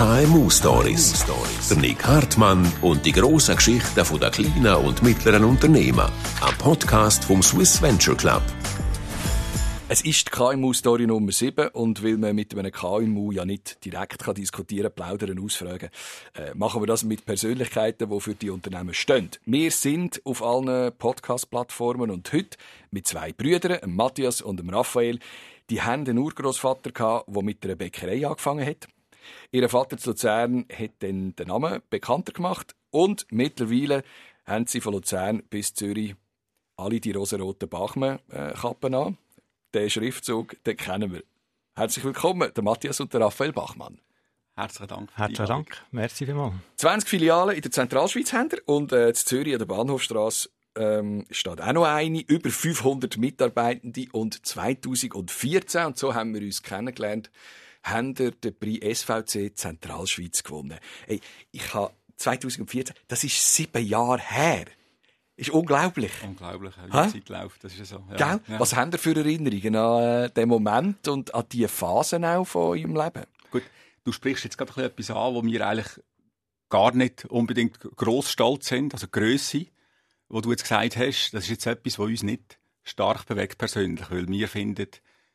KMU 0.00 0.48
Stories. 0.48 1.26
Der 1.68 1.76
Nick 1.76 2.02
Hartmann 2.06 2.66
und 2.80 3.04
die 3.04 3.12
grossen 3.12 3.54
Geschichten 3.54 4.02
der 4.18 4.30
kleinen 4.30 4.74
und 4.76 5.02
mittleren 5.02 5.44
Unternehmen. 5.44 6.10
Ein 6.40 6.56
Podcast 6.56 7.22
vom 7.22 7.42
Swiss 7.42 7.82
Venture 7.82 8.16
Club. 8.16 8.40
Es 9.90 10.00
ist 10.00 10.26
die 10.26 10.30
KMU-Story 10.30 11.06
Nummer 11.06 11.32
7 11.32 11.68
und 11.74 12.02
weil 12.02 12.16
man 12.16 12.34
mit 12.34 12.56
einem 12.56 12.72
KMU 12.72 13.30
ja 13.32 13.44
nicht 13.44 13.84
direkt 13.84 14.24
kann 14.24 14.36
diskutieren, 14.36 14.90
plaudern, 14.90 15.38
ausfragen, 15.38 15.90
äh, 16.32 16.54
machen 16.54 16.80
wir 16.80 16.86
das 16.86 17.04
mit 17.04 17.26
Persönlichkeiten, 17.26 18.08
die 18.08 18.20
für 18.20 18.34
die 18.34 18.48
Unternehmen 18.48 18.94
stehen. 18.94 19.28
Wir 19.44 19.70
sind 19.70 20.22
auf 20.24 20.42
allen 20.42 20.96
Podcast-Plattformen 20.96 22.10
und 22.10 22.32
heute 22.32 22.56
mit 22.90 23.06
zwei 23.06 23.34
Brüdern, 23.34 23.80
Matthias 23.84 24.40
und 24.40 24.62
Raphael, 24.72 25.18
die 25.68 25.82
haben 25.82 26.06
einen 26.06 26.16
Urgroßvater 26.16 26.90
der 26.90 27.42
mit 27.42 27.62
einer 27.66 27.74
Bäckerei 27.76 28.26
angefangen 28.26 28.66
hat. 28.66 28.88
Ihr 29.50 29.68
Vater 29.68 29.98
zu 29.98 30.10
Luzern 30.10 30.66
hat 30.72 30.90
dann 31.00 31.34
den 31.36 31.48
Namen 31.48 31.82
bekannter 31.90 32.32
gemacht 32.32 32.74
und 32.90 33.26
mittlerweile 33.30 34.02
haben 34.46 34.66
sie 34.66 34.80
von 34.80 34.94
Luzern 34.94 35.42
bis 35.50 35.74
Zürich 35.74 36.14
alle 36.76 37.00
die 37.00 37.12
rosaroten 37.12 37.68
Bachmann-Kappen 37.68 38.94
an 38.94 39.18
den 39.74 39.90
Schriftzug, 39.90 40.62
den 40.64 40.76
kennen 40.76 41.12
wir. 41.12 41.22
Herzlich 41.74 42.04
willkommen, 42.04 42.52
der 42.54 42.64
Matthias 42.64 43.00
und 43.00 43.12
der 43.14 43.20
Raphael 43.20 43.52
Bachmann. 43.52 44.00
Herzlichen 44.56 44.88
Dank. 44.88 45.10
Herzlichen 45.14 45.46
Dank. 45.46 45.86
Merci 45.90 46.26
vielmals. 46.26 46.54
20 46.76 47.08
Filialen 47.08 47.56
in 47.56 47.62
der 47.62 47.70
Zentralschweiz 47.70 48.32
haben 48.32 48.50
wir 48.52 48.60
und 48.66 48.92
äh, 48.92 49.08
in 49.08 49.14
Zürich 49.14 49.54
an 49.54 49.58
der 49.60 49.66
Bahnhofstrasse 49.66 50.50
ähm, 50.76 51.26
steht 51.30 51.60
auch 51.60 51.72
noch 51.72 51.84
eine. 51.84 52.20
Über 52.20 52.50
500 52.50 53.16
Mitarbeitende 53.16 54.06
und 54.12 54.44
2014, 54.44 55.86
und 55.86 55.98
so 55.98 56.14
haben 56.14 56.34
wir 56.34 56.42
uns 56.42 56.62
kennengelernt, 56.62 57.30
haben 57.82 58.18
wir 58.18 58.30
den 58.32 58.54
Prix 58.54 59.00
SVC 59.00 59.56
Zentralschweiz 59.56 60.42
gewonnen. 60.42 60.78
Hey, 61.06 61.20
ich 61.50 61.74
habe 61.74 61.92
2014, 62.16 62.94
das 63.08 63.24
ist 63.24 63.54
sieben 63.54 63.84
Jahre 63.84 64.20
her. 64.20 64.66
Ist 65.36 65.50
unglaublich. 65.50 66.12
Unglaublich, 66.22 66.74
wie 66.76 66.90
die 66.90 67.12
Zeit 67.12 67.28
läuft. 67.30 67.64
Das 67.64 67.74
ist 67.74 67.88
so. 67.88 68.04
Ja. 68.10 68.40
Ja. 68.46 68.58
Was 68.58 68.76
haben 68.76 68.92
ihr 68.92 68.98
für 68.98 69.16
Erinnerungen 69.16 69.74
an 69.74 70.02
äh, 70.02 70.30
den 70.30 70.48
Moment 70.50 71.08
und 71.08 71.34
an 71.34 71.44
diese 71.50 71.68
Phasen 71.68 72.26
auch 72.26 72.44
von 72.44 72.78
eurem 72.78 72.94
Leben? 72.94 73.24
Gut, 73.50 73.62
du 74.04 74.12
sprichst 74.12 74.44
jetzt 74.44 74.58
gerade 74.58 74.84
etwas 74.84 75.10
an, 75.10 75.34
wo 75.34 75.42
wir 75.42 75.66
eigentlich 75.66 75.98
gar 76.68 76.94
nicht 76.94 77.24
unbedingt 77.24 77.80
gross 77.96 78.30
stolz 78.30 78.68
sind, 78.68 78.92
also 78.92 79.08
Grösse, 79.08 79.66
wo 80.28 80.42
du 80.42 80.50
jetzt 80.50 80.64
gesagt 80.64 80.98
hast, 80.98 81.30
das 81.32 81.44
ist 81.44 81.50
jetzt 81.50 81.66
etwas, 81.66 81.98
was 81.98 82.06
uns 82.06 82.22
nicht 82.22 82.58
stark 82.82 83.24
bewegt 83.26 83.56
persönlich, 83.56 84.10
weil 84.10 84.28
wir 84.28 84.46
finden, 84.46 84.88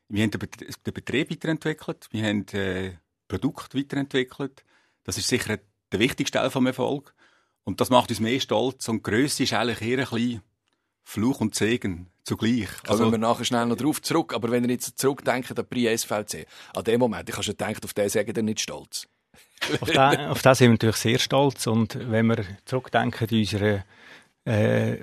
wir 0.09 0.23
haben 0.23 0.31
den 0.31 0.93
Betrieb 0.93 1.31
weiterentwickelt, 1.31 2.07
wir 2.11 2.23
haben 2.25 2.47
äh, 2.49 2.93
Produkt 3.27 3.75
weiterentwickelt. 3.75 4.63
Das 5.03 5.17
ist 5.17 5.27
sicher 5.27 5.57
der 5.91 5.99
wichtigste 5.99 6.39
Teil 6.39 6.49
vom 6.49 6.67
Erfolg. 6.67 7.13
Und 7.63 7.81
das 7.81 7.89
macht 7.89 8.09
uns 8.09 8.19
mehr 8.19 8.39
stolz. 8.39 8.87
Und 8.87 9.03
Grösse 9.03 9.43
ist 9.43 9.53
eigentlich 9.53 9.81
eher 9.81 9.99
ein 9.99 10.05
bisschen 10.05 10.41
Fluch 11.03 11.41
und 11.41 11.55
Segen 11.55 12.07
zugleich. 12.23 12.69
Also, 12.87 13.03
Kommen 13.03 13.13
wir 13.13 13.27
nachher 13.27 13.45
schnell 13.45 13.65
noch 13.65 13.77
drauf 13.77 14.01
zurück. 14.01 14.33
Aber 14.33 14.51
wenn 14.51 14.63
ihr 14.63 14.71
jetzt 14.71 14.97
zurückdenkt 14.99 15.57
an 15.57 15.67
Prix 15.67 16.03
SVC, 16.03 16.47
an 16.75 16.83
dem 16.83 16.99
Moment, 16.99 17.29
ich 17.29 17.35
habe 17.35 17.43
schon 17.43 17.57
gedacht, 17.57 17.83
auf 17.83 17.93
den 17.93 18.09
Segen 18.09 18.35
ihr 18.35 18.43
nicht 18.43 18.61
stolz. 18.61 19.07
auf, 19.81 19.89
den, 19.89 19.97
auf 19.97 20.41
den 20.41 20.55
sind 20.55 20.67
wir 20.67 20.73
natürlich 20.73 20.95
sehr 20.97 21.19
stolz. 21.19 21.67
Und 21.67 21.97
wenn 22.09 22.27
wir 22.27 22.45
zurückdenken 22.65 23.27
in 23.29 23.39
unsere, 23.39 23.85
äh, 24.45 24.97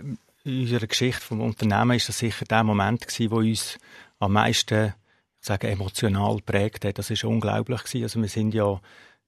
unserer 0.45 0.87
Geschichte 0.87 1.21
vom 1.21 1.41
Unternehmen, 1.41 1.97
ist 1.97 2.09
das 2.09 2.19
sicher 2.19 2.45
der 2.45 2.65
Moment 2.65 3.07
gewesen, 3.07 3.31
wo 3.31 3.39
uns 3.39 3.79
am 4.23 4.33
meisten, 4.33 4.95
ich 5.41 5.47
sage, 5.47 5.69
emotional 5.69 6.37
prägt 6.45 6.85
hat. 6.85 6.99
Das 6.99 7.11
ist 7.11 7.25
unglaublich 7.25 7.83
gewesen. 7.83 8.05
Also 8.05 8.21
wir 8.21 8.29
sind 8.29 8.55
ja 8.55 8.81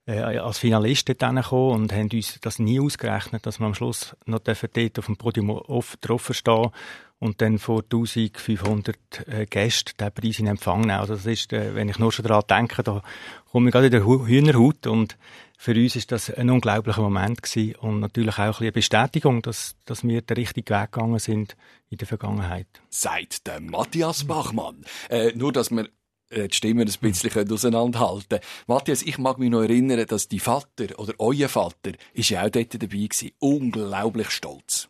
äh, 0.07 0.21
als 0.21 0.59
Finalist 0.59 1.09
dort 1.09 1.21
gekommen 1.21 1.73
und 1.73 1.93
haben 1.93 2.11
uns 2.13 2.39
das 2.41 2.59
nie 2.59 2.81
ausgerechnet, 2.81 3.47
dass 3.47 3.59
wir 3.59 3.67
am 3.67 3.75
Schluss 3.75 4.17
noch 4.27 4.41
dort 4.41 4.99
auf 4.99 5.07
dem 5.07 5.17
Podium 5.17 5.51
offen 5.51 5.99
drauf 6.01 6.31
stehen 6.33 6.71
und 7.19 7.41
dann 7.41 7.59
vor 7.59 7.83
1500 7.83 8.97
äh, 9.27 9.47
Gästen 9.47 9.97
den 9.99 10.13
Preis 10.13 10.39
in 10.39 10.47
Empfang 10.47 10.83
nehmen. 10.83 11.01
Also 11.01 11.15
das 11.15 11.27
ist, 11.27 11.53
äh, 11.53 11.75
wenn 11.75 11.89
ich 11.89 11.99
nur 11.99 12.13
schon 12.13 12.25
daran 12.25 12.45
denke, 12.49 12.83
da 12.83 13.03
komme 13.51 13.69
ich 13.69 13.73
gerade 13.73 13.87
in 13.87 13.93
der 13.93 14.05
Hühnerhaut 14.05 14.87
und 14.87 15.17
für 15.57 15.73
uns 15.73 15.97
ist 15.97 16.13
das 16.13 16.31
ein 16.31 16.51
unglaublicher 16.51 17.01
Moment 17.01 17.43
gewesen 17.43 17.77
und 17.77 18.01
natürlich 18.01 18.39
auch 18.39 18.61
ein 18.61 18.65
eine 18.65 18.73
Bestätigung, 18.73 19.41
dass, 19.41 19.77
dass 19.87 20.05
wir 20.05 20.21
den 20.21 20.37
richtigen 20.37 20.69
Weg 20.69 20.93
gegangen 20.93 21.19
sind 21.19 21.57
in 21.89 21.97
der 21.97 22.07
Vergangenheit. 22.07 22.67
Seit 22.91 23.47
der 23.47 23.61
Matthias 23.61 24.25
Bachmann. 24.25 24.85
Äh, 25.09 25.33
nur, 25.35 25.53
dass 25.53 25.71
wir 25.71 25.89
die 26.31 26.49
Stimmen 26.55 26.89
ein 26.89 27.11
bisschen 27.11 27.53
auseinanderhalten 27.53 28.41
Matthias, 28.67 29.03
ich 29.03 29.19
mag 29.19 29.39
mich 29.39 29.51
noch 29.51 29.63
erinnern, 29.63 30.07
dass 30.07 30.29
die 30.29 30.41
Vater 30.41 30.99
oder 30.99 31.15
euer 31.19 31.49
Vater 31.49 31.93
ist 32.13 32.31
ja 32.31 32.45
auch 32.45 32.51
dort 32.51 32.75
dabei 32.75 32.87
gewesen. 32.87 33.31
Unglaublich 33.39 34.31
stolz. 34.31 34.89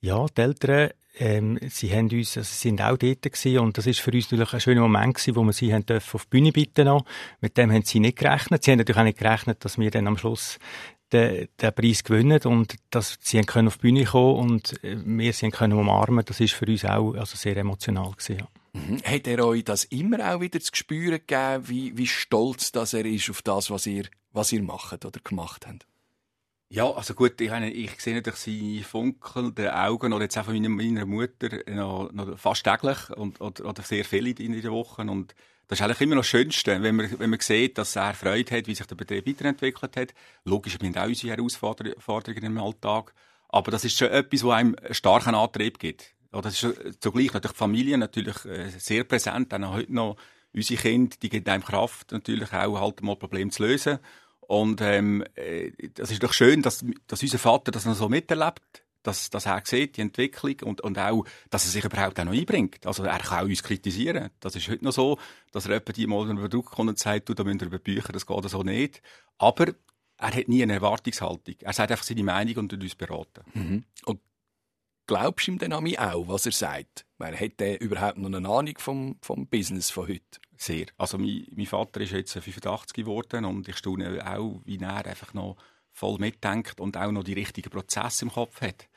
Ja, 0.00 0.26
die 0.26 0.40
Eltern, 0.40 0.90
ähm, 1.18 1.58
sie 1.68 1.92
haben 1.92 2.08
uns, 2.10 2.36
also 2.36 2.48
sind 2.48 2.80
auch 2.80 2.96
dort 2.96 3.22
gewesen 3.22 3.58
und 3.58 3.76
das 3.76 3.86
ist 3.86 4.00
für 4.00 4.12
uns 4.12 4.30
natürlich 4.30 4.52
ein 4.52 4.60
schöner 4.60 4.82
Moment 4.82 5.14
gewesen, 5.14 5.36
wo 5.36 5.42
wir 5.42 5.52
sie 5.52 5.74
haben 5.74 5.84
dürfen 5.84 6.14
auf 6.14 6.24
die 6.26 6.30
Bühne 6.30 6.52
bitten 6.52 6.84
noch. 6.84 7.04
Mit 7.40 7.56
dem 7.56 7.72
haben 7.72 7.82
sie 7.82 7.98
nicht 7.98 8.18
gerechnet. 8.18 8.62
Sie 8.62 8.70
haben 8.70 8.78
natürlich 8.78 9.00
auch 9.00 9.04
nicht 9.04 9.18
gerechnet, 9.18 9.64
dass 9.64 9.78
wir 9.78 9.90
dann 9.90 10.06
am 10.06 10.16
Schluss 10.16 10.58
den, 11.12 11.48
den 11.60 11.72
Preis 11.72 12.04
gewinnen 12.04 12.40
und 12.44 12.76
dass 12.90 13.18
sie 13.20 13.40
können 13.40 13.68
auf 13.68 13.78
die 13.78 13.82
Bühne 13.82 14.04
kommen 14.04 14.36
und 14.36 14.84
äh, 14.84 14.96
wir 15.04 15.32
sie 15.32 15.50
können 15.50 15.72
umarmen. 15.78 16.24
Das 16.24 16.38
ist 16.38 16.54
für 16.54 16.66
uns 16.66 16.84
auch 16.84 17.14
also 17.14 17.36
sehr 17.36 17.56
emotional 17.56 18.12
gewesen. 18.12 18.38
Ja. 18.38 18.48
Mhm. 18.86 19.02
Hat 19.04 19.26
er 19.26 19.44
euch 19.44 19.64
das 19.64 19.84
immer 19.84 20.34
auch 20.34 20.40
wieder 20.40 20.60
zu 20.60 20.70
spüren 20.74 21.20
gegeben, 21.26 21.68
wie, 21.68 21.96
wie 21.96 22.06
stolz 22.06 22.72
dass 22.72 22.94
er 22.94 23.04
ist 23.04 23.30
auf 23.30 23.42
das, 23.42 23.70
was 23.70 23.86
ihr, 23.86 24.04
was 24.32 24.52
ihr 24.52 24.62
macht 24.62 25.04
oder 25.04 25.20
gemacht 25.20 25.66
habt? 25.66 25.86
Ja, 26.70 26.90
also 26.90 27.14
gut, 27.14 27.40
ich, 27.40 27.48
meine, 27.48 27.70
ich 27.70 27.98
sehe 27.98 28.14
natürlich 28.14 28.40
seine 28.40 28.82
funkelnden 28.84 29.68
Augen 29.68 30.12
oder 30.12 30.24
jetzt 30.24 30.36
auch 30.36 30.44
von 30.44 30.52
meiner, 30.52 30.68
meiner 30.68 31.06
Mutter 31.06 31.48
noch, 31.66 32.12
noch 32.12 32.38
fast 32.38 32.64
täglich 32.64 33.08
und, 33.16 33.40
oder, 33.40 33.64
oder 33.64 33.82
sehr 33.82 34.04
viele 34.04 34.30
in 34.30 34.60
der 34.60 34.70
Woche 34.70 35.02
und 35.02 35.34
das 35.68 35.80
ist 35.80 35.84
eigentlich 35.84 36.00
immer 36.00 36.14
noch 36.14 36.22
das 36.22 36.28
Schönste, 36.28 36.82
wenn 36.82 36.96
man, 36.96 37.18
wenn 37.18 37.30
man 37.30 37.40
sieht, 37.40 37.76
dass 37.76 37.94
er 37.94 38.14
Freude 38.14 38.56
hat, 38.56 38.66
wie 38.66 38.74
sich 38.74 38.86
der 38.86 38.94
Betrieb 38.94 39.26
weiterentwickelt 39.26 39.96
hat. 39.98 40.14
Logisch, 40.44 40.78
wir 40.80 40.88
haben 40.88 40.96
auch 40.96 41.06
unsere 41.06 41.36
Herausforderungen 41.36 42.44
im 42.44 42.58
Alltag. 42.58 43.12
Aber 43.50 43.70
das 43.70 43.84
ist 43.84 43.98
schon 43.98 44.08
etwas, 44.08 44.44
was 44.44 44.54
einem 44.54 44.76
starken 44.90 45.34
Antrieb 45.34 45.78
gibt. 45.78 46.14
Ja, 46.32 46.40
das 46.40 46.62
ist 46.62 47.02
zugleich 47.02 47.32
natürlich 47.32 47.52
die 47.52 47.58
Familie 47.58 47.98
natürlich 47.98 48.44
äh, 48.44 48.68
sehr 48.70 49.04
präsent, 49.04 49.52
dann 49.52 49.64
auch 49.64 49.74
heute 49.74 49.94
noch 49.94 50.16
unsere 50.54 50.80
Kinder, 50.80 51.16
die 51.22 51.28
geben 51.28 51.48
einem 51.48 51.64
Kraft, 51.64 52.12
natürlich 52.12 52.52
auch 52.52 52.80
halt 52.80 53.02
mal 53.02 53.16
Probleme 53.16 53.50
zu 53.50 53.64
lösen. 53.64 53.98
Und 54.40 54.80
ähm, 54.80 55.24
äh, 55.34 55.72
das 55.94 56.10
ist 56.10 56.22
doch 56.22 56.32
schön, 56.32 56.62
dass, 56.62 56.84
dass 57.06 57.22
unser 57.22 57.38
Vater 57.38 57.70
das 57.70 57.84
noch 57.84 57.94
so 57.94 58.08
miterlebt, 58.08 58.82
dass, 59.02 59.30
dass 59.30 59.46
er 59.46 59.62
sieht, 59.64 59.96
die 59.96 60.00
Entwicklung 60.00 60.56
und, 60.64 60.80
und 60.80 60.98
auch, 60.98 61.24
dass 61.50 61.64
er 61.64 61.70
sich 61.70 61.84
überhaupt 61.84 62.18
auch 62.18 62.24
noch 62.24 62.32
einbringt. 62.32 62.86
Also 62.86 63.04
er 63.04 63.18
kann 63.18 63.44
auch 63.44 63.48
uns 63.48 63.62
kritisieren. 63.62 64.30
Das 64.40 64.56
ist 64.56 64.68
heute 64.68 64.84
noch 64.84 64.92
so, 64.92 65.18
dass 65.52 65.66
er 65.66 65.76
etwa 65.76 65.92
die 65.92 66.06
mal 66.06 66.28
ein 66.28 66.36
Produkt 66.36 66.70
kommt 66.70 66.88
und 66.88 66.98
sagt, 66.98 67.28
du, 67.28 67.34
da 67.34 67.44
müsst 67.44 67.62
ihr 67.62 67.66
überbüchen, 67.66 68.12
das 68.12 68.26
geht 68.26 68.48
so 68.48 68.62
nicht. 68.62 69.02
Aber 69.38 69.66
er 70.18 70.34
hat 70.34 70.48
nie 70.48 70.62
eine 70.62 70.74
Erwartungshaltung. 70.74 71.54
Er 71.60 71.72
sagt 71.72 71.90
einfach 71.90 72.04
seine 72.04 72.24
Meinung 72.24 72.56
und 72.56 72.72
uns 72.72 72.94
beraten. 72.94 73.44
Mhm. 73.54 73.84
Und 74.04 74.20
glaubst 75.08 75.48
du 75.48 75.52
ihm 75.52 75.58
dann 75.58 75.72
auch, 75.72 76.28
was 76.28 76.46
er 76.46 76.52
sagt? 76.52 77.04
Meine, 77.16 77.40
hat 77.40 77.60
er 77.60 77.80
überhaupt 77.80 78.18
noch 78.18 78.32
eine 78.32 78.48
Ahnung 78.48 78.78
vom, 78.78 79.16
vom 79.22 79.48
Business 79.48 79.90
von 79.90 80.06
heute? 80.06 80.38
Sehr. 80.56 80.86
Also 80.96 81.18
mein, 81.18 81.46
mein 81.56 81.66
Vater 81.66 82.00
ist 82.00 82.12
jetzt 82.12 82.34
85 82.34 82.94
geworden 82.94 83.44
und 83.44 83.66
ich 83.68 83.76
staune 83.76 84.24
auch, 84.24 84.60
wie 84.64 84.78
er 84.78 85.06
einfach 85.06 85.34
noch 85.34 85.56
voll 85.90 86.18
mitdenkt 86.18 86.80
und 86.80 86.96
auch 86.96 87.10
noch 87.10 87.24
die 87.24 87.32
richtigen 87.32 87.70
Prozesse 87.70 88.26
im 88.26 88.30
Kopf 88.30 88.60
hat. 88.60 88.88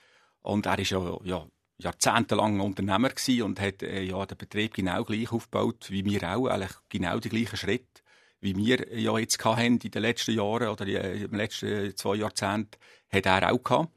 Und 0.42 0.66
er 0.66 0.78
ist 0.78 0.92
ja, 0.92 1.18
ja 1.24 1.48
jahrzehntelang 1.78 2.60
Unternehmer 2.60 3.10
und 3.44 3.60
hat 3.60 3.82
äh, 3.82 4.04
ja, 4.04 4.26
den 4.26 4.38
Betrieb 4.38 4.76
genau 4.76 5.04
gleich 5.04 5.32
aufgebaut 5.32 5.88
wie 5.90 6.06
wir 6.06 6.36
auch, 6.36 6.48
eigentlich 6.48 6.74
genau 6.90 7.20
die 7.20 7.30
gleichen 7.30 7.58
Schritte, 7.58 8.02
wie 8.40 8.56
wir 8.56 8.98
ja 8.98 9.18
jetzt 9.18 9.44
in 9.44 9.80
den 9.80 10.02
letzten 10.02 10.36
Jahren 10.36 10.68
oder 10.68 10.86
in 10.86 11.30
den 11.30 11.38
letzten 11.38 11.96
zwei 11.96 12.16
Jahrzehnten, 12.16 12.78
hat 13.12 13.26
er 13.26 13.52
auch 13.52 13.64
gehabt. 13.64 13.92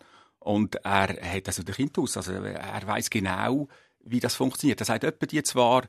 Und 0.44 0.74
er 0.84 1.08
hat 1.08 1.48
das 1.48 1.56
natürlich 1.56 1.78
Intus. 1.78 2.18
Also 2.18 2.32
er 2.32 2.86
weiß 2.86 3.08
genau, 3.08 3.66
wie 4.04 4.20
das 4.20 4.34
funktioniert. 4.34 4.78
Er 4.78 4.84
sagt 4.84 5.02
etwa 5.02 5.24
die 5.24 5.42
zwar, 5.42 5.84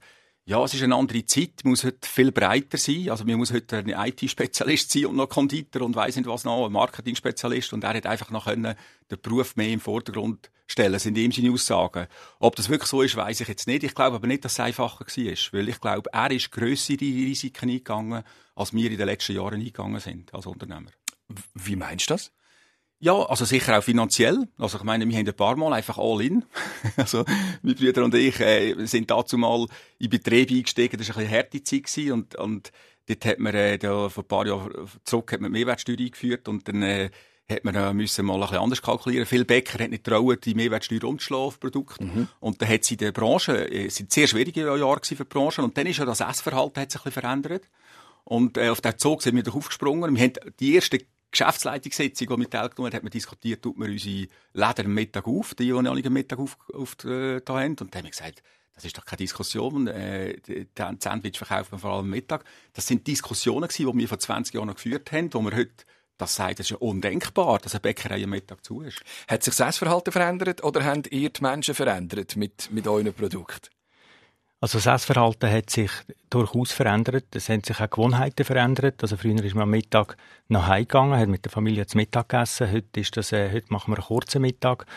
ja, 0.46 0.64
es 0.64 0.74
ist 0.74 0.82
eine 0.82 0.96
andere 0.96 1.26
Zeit, 1.26 1.66
muss 1.66 1.84
heute 1.84 2.08
viel 2.08 2.32
breiter 2.32 2.78
sein. 2.78 3.10
Also 3.10 3.26
man 3.26 3.36
muss 3.36 3.52
heute 3.52 3.80
ein 3.80 3.90
IT-Spezialist 3.90 4.92
sein 4.92 5.08
und 5.08 5.18
noch 5.18 5.28
Konditor 5.28 5.82
und 5.82 5.94
weiß 5.94 6.16
nicht 6.16 6.28
was 6.28 6.46
noch, 6.46 6.68
ein 6.68 6.72
Marketing-Spezialist. 6.72 7.74
Und 7.74 7.84
er 7.84 7.96
hat 7.96 8.06
einfach 8.06 8.32
noch 8.32 8.46
können 8.46 8.76
den 9.12 9.22
Beruf 9.22 9.58
mehr 9.58 9.68
im 9.68 9.82
Vordergrund 9.82 10.50
stellen, 10.68 11.00
sind 11.00 11.18
ihm 11.18 11.34
seine 11.34 11.52
Aussagen. 11.52 12.08
Ob 12.40 12.56
das 12.56 12.70
wirklich 12.70 12.90
so 12.90 13.02
ist, 13.02 13.18
weiß 13.18 13.42
ich 13.42 13.50
jetzt 13.50 13.68
nicht. 13.68 13.84
Ich 13.84 13.94
glaube 13.94 14.16
aber 14.16 14.28
nicht, 14.28 14.46
dass 14.46 14.54
es 14.54 14.60
einfacher 14.62 15.06
war. 15.06 15.36
Weil 15.52 15.68
ich 15.68 15.82
glaube, 15.82 16.10
er 16.14 16.32
ist 16.32 16.50
grössere 16.50 17.02
Risiken 17.02 17.70
eingegangen, 17.70 18.24
als 18.56 18.74
wir 18.74 18.90
in 18.90 18.98
den 18.98 19.06
letzten 19.06 19.36
Jahren 19.36 19.56
eingegangen 19.60 20.00
sind 20.00 20.34
als 20.34 20.46
Unternehmer. 20.46 20.92
Wie 21.56 21.76
meinst 21.76 22.10
du 22.10 22.14
das? 22.14 22.32
Ja, 23.00 23.14
also 23.14 23.46
sicher 23.46 23.78
auch 23.78 23.84
finanziell. 23.84 24.48
Also 24.58 24.78
ich 24.78 24.84
meine, 24.84 25.08
wir 25.08 25.18
haben 25.18 25.28
ein 25.28 25.36
paar 25.36 25.56
Mal 25.58 25.74
einfach 25.74 25.98
all 25.98 26.22
in. 26.22 26.46
also 26.98 27.26
mein 27.62 27.76
Brüder 27.76 28.04
und 28.04 28.16
ich 28.16 28.40
äh, 28.40 28.86
sind 28.86 29.12
dazu 29.12 29.38
mal 29.38 29.68
in 30.00 30.10
Betrieb 30.10 30.50
eingestiegen. 30.50 30.98
Das 30.98 31.10
war 31.10 31.18
ein 31.18 31.24
bisschen 31.24 31.34
eine 31.34 31.44
harte 31.44 31.64
Zeit 31.64 31.84
gewesen 31.84 32.12
und, 32.12 32.36
und 32.36 32.72
Dort 33.08 33.26
hat 33.26 33.40
man 33.40 33.54
äh, 33.54 33.78
da, 33.78 34.10
vor 34.10 34.24
ein 34.24 34.28
paar 34.28 34.48
Jahren 34.48 34.90
zurück 35.04 35.32
hat 35.32 35.42
man 35.42 35.52
Mehrwertsteuer 35.52 35.98
eingeführt 36.00 36.48
und 36.48 36.68
dann 36.68 36.82
äh, 36.82 37.12
hat 37.48 37.64
man 37.64 37.76
äh, 37.76 37.94
müssen 37.94 38.26
mal 38.26 38.36
ein 38.36 38.42
bisschen 38.42 38.58
anders 38.58 38.82
kalkulieren. 38.82 39.28
Viele 39.28 39.46
Bäcker 39.46 39.84
haben 39.84 39.92
nicht 39.92 40.04
trauen, 40.04 40.38
die 40.44 40.56
Mehrwertsteuer 40.56 41.04
umzuschlagen 41.04 41.46
auf 41.46 41.60
Produkte. 41.60 42.04
Mhm. 42.04 42.28
Und 42.40 42.62
dann 42.62 42.70
hat 42.70 42.84
sie 42.84 42.96
in 42.96 43.00
der 43.00 43.12
Branche, 43.12 43.70
äh, 43.70 43.86
es 43.86 43.96
sind 43.96 44.12
sehr 44.12 44.28
schwierige 44.28 44.62
Jahre 44.62 45.02
für 45.04 45.16
die 45.16 45.24
Branche 45.24 45.62
und 45.62 45.78
dann 45.78 45.86
ist 45.86 45.98
ja 45.98 46.06
das 46.06 46.22
Essverhalten 46.22 46.82
hat 46.82 46.92
sich 46.92 47.02
ein 47.02 47.04
bisschen 47.04 47.22
verändert. 47.22 47.70
Und 48.24 48.58
äh, 48.58 48.70
auf 48.70 48.82
den 48.82 48.98
Zug 48.98 49.22
sind 49.22 49.36
wir 49.36 49.44
doch 49.44 49.56
aufgesprungen. 49.56 50.16
Wir 50.16 50.24
haben 50.24 50.34
die 50.60 50.74
erste 50.74 50.98
Geschäftsleitungssitzung, 51.38 52.28
die 52.28 52.38
wir 52.38 52.50
teilgenommen 52.50 52.92
haben, 52.92 52.96
hat 52.98 53.04
man 53.04 53.12
diskutiert, 53.12 53.62
tut 53.62 53.78
man 53.78 53.92
unsere 53.92 54.28
Läden 54.54 54.86
am 54.86 54.94
Mittag 54.94 55.28
auf, 55.28 55.54
die, 55.54 55.66
die 55.66 55.74
alle 55.74 56.06
am 56.06 56.14
Mittag 56.14 56.40
auf, 56.40 56.58
auf 56.74 56.96
äh, 57.06 57.42
haben. 57.48 57.72
Und 57.72 57.82
dann 57.82 58.00
haben 58.00 58.04
wir 58.04 58.12
gesagt, 58.12 58.42
das 58.74 58.86
ist 58.86 58.98
doch 58.98 59.06
keine 59.06 59.18
Diskussion. 59.18 59.88
Äh, 59.88 60.38
die 60.42 60.68
Sandwich 61.00 61.38
verkauft 61.38 61.72
man 61.72 61.80
vor 61.80 61.92
allem 61.92 62.06
am 62.06 62.10
Mittag. 62.10 62.46
Das 62.74 62.88
sind 62.88 63.08
Diskussionen 63.08 63.68
gewesen, 63.68 63.92
die 63.92 64.00
wir 64.00 64.08
vor 64.08 64.20
20 64.20 64.54
Jahren 64.54 64.74
geführt 64.74 65.12
haben, 65.12 65.34
wo 65.34 65.42
wir 65.42 65.56
heute 65.56 65.86
das 66.18 66.36
sagt, 66.36 66.62
es 66.62 66.68
ist 66.68 66.70
ja 66.70 66.78
undenkbar, 66.78 67.60
dass 67.60 67.74
eine 67.74 67.82
Bäckerei 67.82 68.24
am 68.24 68.30
Mittag 68.30 68.64
zu 68.64 68.82
ist. 68.82 69.02
Hat 69.28 69.44
sich 69.44 69.54
das 69.56 69.68
Essverhalten 69.68 70.14
verändert 70.14 70.64
oder 70.64 70.84
haben 70.86 71.04
ihr 71.10 71.30
die 71.30 71.42
Menschen 71.42 71.76
verändert 71.76 72.38
mit, 72.38 72.72
mit 72.72 72.88
euren 72.88 73.14
Produkten? 73.14 73.75
Also 74.66 74.80
das 74.80 74.88
Essverhalten 74.88 75.52
hat 75.52 75.70
sich 75.70 75.92
durchaus 76.32 76.72
verändert. 76.72 77.26
Es 77.36 77.50
haben 77.50 77.64
sich 77.64 77.80
auch 77.80 77.88
Gewohnheiten 77.88 78.44
verändert. 78.44 78.96
Also 79.04 79.16
früher 79.16 79.44
ist 79.44 79.54
man 79.54 79.62
am 79.62 79.70
Mittag 79.70 80.18
nach 80.48 80.68
Hause 80.68 80.80
gegangen, 80.80 81.20
hat 81.20 81.30
mit 81.30 81.46
der 81.46 81.52
Familie 81.52 81.86
zum 81.86 82.00
Mittag 82.00 82.30
gegessen. 82.30 82.72
Heute 82.72 83.00
ist 83.00 83.16
das, 83.16 83.32
äh, 83.32 83.52
heute 83.54 83.72
machen 83.72 83.92
wir 83.94 83.98
einen 83.98 84.08
kurzen 84.08 84.42
Mittag. 84.42 84.88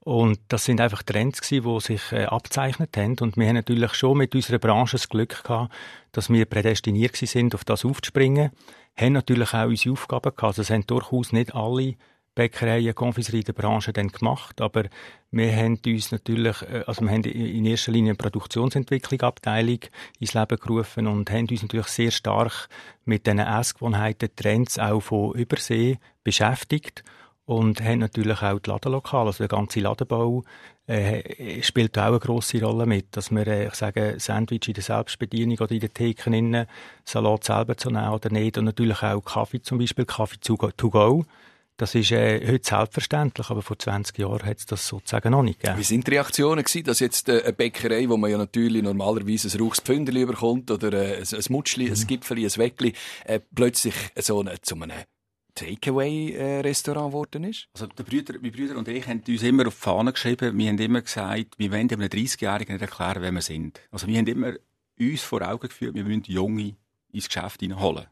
Und 0.00 0.40
das 0.48 0.64
sind 0.64 0.80
einfach 0.80 1.02
Trends 1.02 1.42
gewesen, 1.42 1.68
die 1.68 1.80
sich 1.80 2.12
äh, 2.12 2.24
abzeichnet 2.24 2.96
haben. 2.96 3.18
Und 3.20 3.36
wir 3.36 3.46
haben 3.46 3.56
natürlich 3.56 3.92
schon 3.92 4.16
mit 4.16 4.34
unserer 4.34 4.58
Branche 4.58 4.96
das 4.96 5.10
Glück 5.10 5.44
gehabt, 5.44 5.74
dass 6.12 6.30
wir 6.30 6.46
prädestiniert 6.46 7.14
sind, 7.16 7.54
auf 7.54 7.66
das 7.66 7.84
aufzuspringen. 7.84 8.50
Haben 8.96 9.12
natürlich 9.12 9.52
auch 9.52 9.66
unsere 9.66 9.92
Aufgaben 9.92 10.34
gehabt. 10.34 10.42
Also, 10.42 10.62
das 10.62 10.70
haben 10.70 10.86
durchaus 10.86 11.34
nicht 11.34 11.54
alle 11.54 11.96
Bäckereien, 12.38 12.94
Konfiserie 12.94 13.42
der 13.42 13.52
Branche 13.52 13.92
dann 13.92 14.08
gemacht. 14.08 14.60
Aber 14.60 14.84
wir 15.32 15.56
haben 15.56 15.80
uns 15.84 16.12
natürlich, 16.12 16.62
äh, 16.62 16.84
also 16.86 17.02
wir 17.02 17.10
haben 17.10 17.24
in 17.24 17.66
erster 17.66 17.90
Linie 17.90 18.10
eine 18.10 18.16
Produktionsentwicklung 18.16 19.20
Abteilung 19.22 19.80
ins 20.20 20.34
Leben 20.34 20.56
gerufen 20.56 21.08
und 21.08 21.30
haben 21.32 21.48
uns 21.50 21.62
natürlich 21.62 21.88
sehr 21.88 22.12
stark 22.12 22.68
mit 23.04 23.26
diesen 23.26 23.40
Essgewohnheiten, 23.40 24.30
Trends 24.36 24.78
auch 24.78 25.00
von 25.00 25.34
Übersee 25.34 25.98
beschäftigt 26.22 27.02
und 27.44 27.82
haben 27.82 27.98
natürlich 27.98 28.40
auch 28.40 28.60
die 28.60 28.70
Ladenlokale, 28.70 29.26
also 29.26 29.38
der 29.38 29.48
ganze 29.48 29.80
Ladenbau 29.80 30.44
äh, 30.86 31.60
spielt 31.62 31.98
auch 31.98 32.04
eine 32.04 32.18
grosse 32.18 32.62
Rolle 32.62 32.86
mit, 32.86 33.16
dass 33.16 33.32
wir, 33.32 33.46
äh, 33.48 33.66
ich 33.66 33.74
sage, 33.74 34.14
Sandwich 34.18 34.68
in 34.68 34.74
der 34.74 34.82
Selbstbedienung 34.84 35.58
oder 35.58 35.72
in 35.72 35.80
den 35.80 35.92
Theken 35.92 36.34
innen, 36.34 36.66
Salat 37.04 37.44
selber 37.44 37.76
zu 37.76 37.90
nehmen 37.90 38.10
oder 38.10 38.30
nicht 38.30 38.58
und 38.58 38.66
natürlich 38.66 39.02
auch 39.02 39.22
Kaffee 39.22 39.60
zum 39.60 39.78
Beispiel, 39.78 40.04
Kaffee 40.04 40.38
to 40.38 40.56
go. 40.56 41.24
Das 41.78 41.94
ist 41.94 42.10
äh, 42.10 42.44
heute 42.44 42.68
selbstverständlich, 42.68 43.50
aber 43.50 43.62
vor 43.62 43.78
20 43.78 44.18
Jahren 44.18 44.44
hat 44.44 44.58
es 44.58 44.66
das 44.66 44.88
sozusagen 44.88 45.30
noch 45.30 45.44
nicht 45.44 45.60
gegeben. 45.60 45.78
Wie 45.78 45.84
sind 45.84 46.08
die 46.08 46.10
Reaktionen 46.10 46.64
gewesen, 46.64 46.82
dass 46.82 46.98
jetzt 46.98 47.28
äh, 47.28 47.40
eine 47.40 47.52
Bäckerei, 47.52 48.08
wo 48.08 48.16
man 48.16 48.32
ja 48.32 48.36
natürlich 48.36 48.82
normalerweise 48.82 49.48
ein 49.48 49.60
rauchs 49.62 49.78
Pfünderli 49.78 50.22
überkommt 50.22 50.72
oder 50.72 50.92
äh, 50.92 51.18
ein, 51.18 51.22
ein 51.22 51.44
Mutschli, 51.50 51.86
mhm. 51.86 51.92
ein 51.92 52.06
Gipfeli, 52.08 52.44
ein 52.44 52.56
Weckli, 52.56 52.94
äh, 53.26 53.38
plötzlich 53.54 53.94
so 54.16 54.40
eine, 54.40 54.60
zu 54.60 54.74
einem 54.74 54.90
Takeaway-Restaurant 55.54 57.12
geworden 57.12 57.44
ist? 57.44 57.68
Also 57.74 57.86
der 57.86 58.02
Brüder, 58.02 58.34
meine 58.34 58.50
Brüder 58.50 58.76
und 58.76 58.88
ich 58.88 59.06
haben 59.06 59.22
uns 59.28 59.42
immer 59.44 59.68
auf 59.68 59.76
die 59.76 59.80
Fahne 59.80 60.12
geschrieben, 60.12 60.58
wir 60.58 60.68
haben 60.70 60.78
immer 60.78 61.02
gesagt, 61.02 61.58
wir 61.58 61.70
wollen 61.70 61.92
einem 61.92 62.08
30-Jährigen 62.08 62.72
nicht 62.72 62.82
erklären, 62.82 63.22
wer 63.22 63.30
wir 63.30 63.42
sind. 63.42 63.80
Also 63.92 64.08
wir 64.08 64.18
haben 64.18 64.26
immer 64.26 64.54
uns 64.98 65.22
vor 65.22 65.42
Augen 65.42 65.68
geführt, 65.68 65.94
wir 65.94 66.02
müssen 66.02 66.24
Junge 66.26 66.74
ins 67.12 67.28
Geschäft 67.28 67.60
hineinholen. 67.60 68.06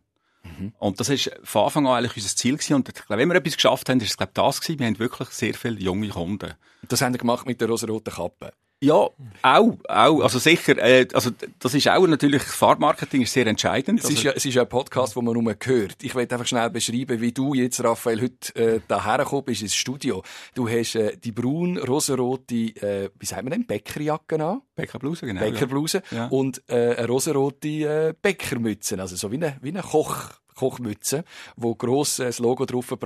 Mhm. 0.59 0.73
Und 0.79 1.01
das 1.01 1.09
ist 1.09 1.31
von 1.45 1.65
Anfang 1.65 1.87
an 1.87 1.99
eigentlich 1.99 2.17
unser 2.17 2.37
Ziel 2.37 2.55
gewesen. 2.57 2.75
Und 2.75 2.89
ich 2.89 2.95
glaube, 2.95 3.21
wenn 3.21 3.29
wir 3.29 3.37
etwas 3.37 3.55
geschafft 3.55 3.89
haben, 3.89 4.01
ist 4.01 4.11
es 4.11 4.17
glaube 4.17 4.33
das 4.35 4.61
gewesen. 4.61 4.79
Wir 4.79 4.87
haben 4.87 4.99
wirklich 4.99 5.29
sehr 5.31 5.55
viele 5.55 5.81
junge 5.81 6.09
Kunden. 6.09 6.55
Das 6.89 7.03
haben 7.03 7.15
wir 7.15 7.19
gemacht 7.19 7.47
mit 7.47 7.61
der 7.61 7.69
rosa-roten 7.69 8.13
Kappe. 8.13 8.53
Ja, 8.83 9.09
auch, 9.41 9.79
auch, 9.89 10.21
also 10.21 10.39
sicher, 10.39 10.77
äh, 10.77 11.09
also 11.15 11.31
das 11.59 11.73
ist 11.73 11.89
auch 11.89 12.07
natürlich, 12.07 12.43
Farbmarketing 12.43 13.23
ist 13.23 13.33
sehr 13.33 13.47
entscheidend. 13.47 14.01
Es 14.01 14.05
also, 14.05 14.17
ist 14.17 14.23
ja, 14.23 14.33
es 14.33 14.45
ist 14.45 14.53
ja 14.53 14.63
ein 14.63 14.69
Podcast, 14.69 15.17
wo 15.17 15.23
man 15.23 15.33
nur 15.33 15.57
hört. 15.65 15.97
Ich 16.03 16.15
will 16.15 16.29
einfach 16.31 16.47
schnell 16.47 16.69
beschreiben, 16.69 17.23
wie 17.23 17.33
du 17.33 17.55
jetzt, 17.55 17.83
Raphael, 17.83 18.21
heute 18.21 18.55
äh, 18.55 18.81
daher 18.87 19.19
gekommen 19.25 19.45
bist 19.47 19.63
ins 19.63 19.75
Studio. 19.75 20.23
Du 20.55 20.69
hast 20.69 20.95
äh, 20.95 21.17
die 21.17 21.33
braun 21.33 21.79
rosarote, 21.79 22.55
äh, 22.55 23.09
wie 23.19 23.25
sagt 23.25 23.45
man 23.45 23.53
denn, 23.53 23.67
Bäckerjacke 23.67 24.45
an? 24.45 24.61
Bäckerbluse, 24.75 25.25
genau. 25.25 25.41
Bäckerbluse 25.41 26.03
ja. 26.11 26.27
und 26.27 26.63
äh, 26.69 26.97
eine 26.97 27.07
rosarote 27.07 27.69
äh, 27.69 28.15
Bäckermütze, 28.21 29.01
also 29.01 29.17
so 29.17 29.33
wie 29.33 29.37
eine, 29.37 29.57
wie 29.63 29.71
eine 29.71 29.83
Koch. 29.83 30.33
Kochmütze, 30.55 31.25
wo 31.57 31.75
gross 31.75 32.17
das 32.17 32.39
Logo 32.39 32.65
drauf 32.65 32.87
von, 32.87 33.03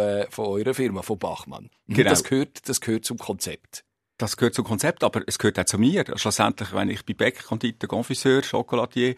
äh, 0.00 0.26
von 0.28 0.46
eurer 0.46 0.74
Firma, 0.74 1.02
von 1.02 1.20
Bachmann. 1.20 1.70
Genau. 1.86 2.10
Das 2.10 2.24
gehört, 2.24 2.68
das 2.68 2.80
gehört 2.80 3.04
zum 3.04 3.16
Konzept 3.16 3.84
das 4.18 4.36
gehört 4.36 4.54
zum 4.54 4.64
Konzept, 4.64 5.04
aber 5.04 5.22
es 5.26 5.38
gehört 5.38 5.58
auch 5.58 5.64
zu 5.64 5.78
mir. 5.78 6.04
Schlussendlich, 6.16 6.72
wenn 6.72 6.88
ich 6.88 7.04
bin 7.04 7.16
Bäcker, 7.16 7.42
Konditor, 7.42 7.88
Confiseur, 7.88 8.42
Chocolatier, 8.42 9.16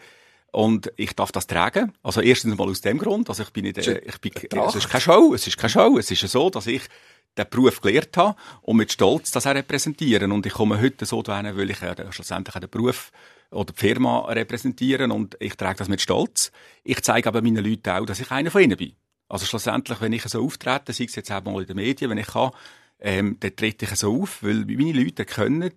und 0.51 0.91
ich 0.95 1.13
darf 1.13 1.31
das 1.31 1.45
tragen. 1.45 1.93
Also 2.03 2.21
erstens 2.21 2.57
mal 2.57 2.67
aus 2.67 2.81
dem 2.81 2.97
Grund, 2.97 3.29
also 3.29 3.43
ich 3.43 3.51
bin 3.51 3.65
nicht, 3.65 3.77
äh, 3.77 4.01
ich 4.05 4.19
bin, 4.19 4.31
es 4.33 4.75
ist 4.75 4.89
keine 4.89 5.01
Show, 5.01 5.33
es 5.33 5.45
ist 5.45 5.57
keine 5.57 5.69
Show, 5.69 5.97
es 5.97 6.09
ist 6.09 6.27
so, 6.27 6.49
dass 6.49 6.67
ich 6.67 6.81
den 7.37 7.45
Beruf 7.49 7.81
gelernt 7.81 8.15
habe 8.17 8.35
und 8.61 8.77
mit 8.77 8.91
Stolz 8.91 9.31
das 9.31 9.45
auch 9.45 9.53
repräsentieren. 9.53 10.31
Und 10.31 10.45
ich 10.45 10.53
komme 10.53 10.81
heute 10.81 11.05
so 11.05 11.21
dahin, 11.21 11.55
weil 11.55 11.69
ich 11.69 11.81
äh, 11.81 12.11
schlussendlich 12.11 12.55
den 12.55 12.69
Beruf 12.69 13.11
oder 13.51 13.71
die 13.71 13.79
Firma 13.79 14.21
repräsentieren 14.25 15.11
und 15.11 15.37
ich 15.39 15.55
trage 15.55 15.77
das 15.77 15.89
mit 15.89 16.01
Stolz. 16.01 16.51
Ich 16.83 17.01
zeige 17.03 17.29
aber 17.29 17.41
meinen 17.41 17.63
Leuten 17.63 17.89
auch, 17.89 18.05
dass 18.05 18.19
ich 18.19 18.31
einer 18.31 18.49
von 18.49 18.61
ihnen 18.61 18.77
bin. 18.77 18.95
Also 19.29 19.45
schlussendlich, 19.45 20.01
wenn 20.01 20.13
ich 20.13 20.23
so 20.23 20.43
auftrete, 20.43 20.93
sei 20.93 21.03
es 21.03 21.15
jetzt 21.15 21.31
auch 21.31 21.43
mal 21.43 21.61
in 21.61 21.67
den 21.67 21.75
Medien, 21.75 22.09
wenn 22.09 22.17
ich 22.17 22.27
kann, 22.27 22.51
ähm, 22.99 23.37
dann 23.39 23.55
trete 23.55 23.85
ich 23.85 23.95
so 23.95 24.21
auf, 24.21 24.43
weil 24.43 24.65
meine 24.65 24.93
Leute 24.93 25.25
können 25.25 25.71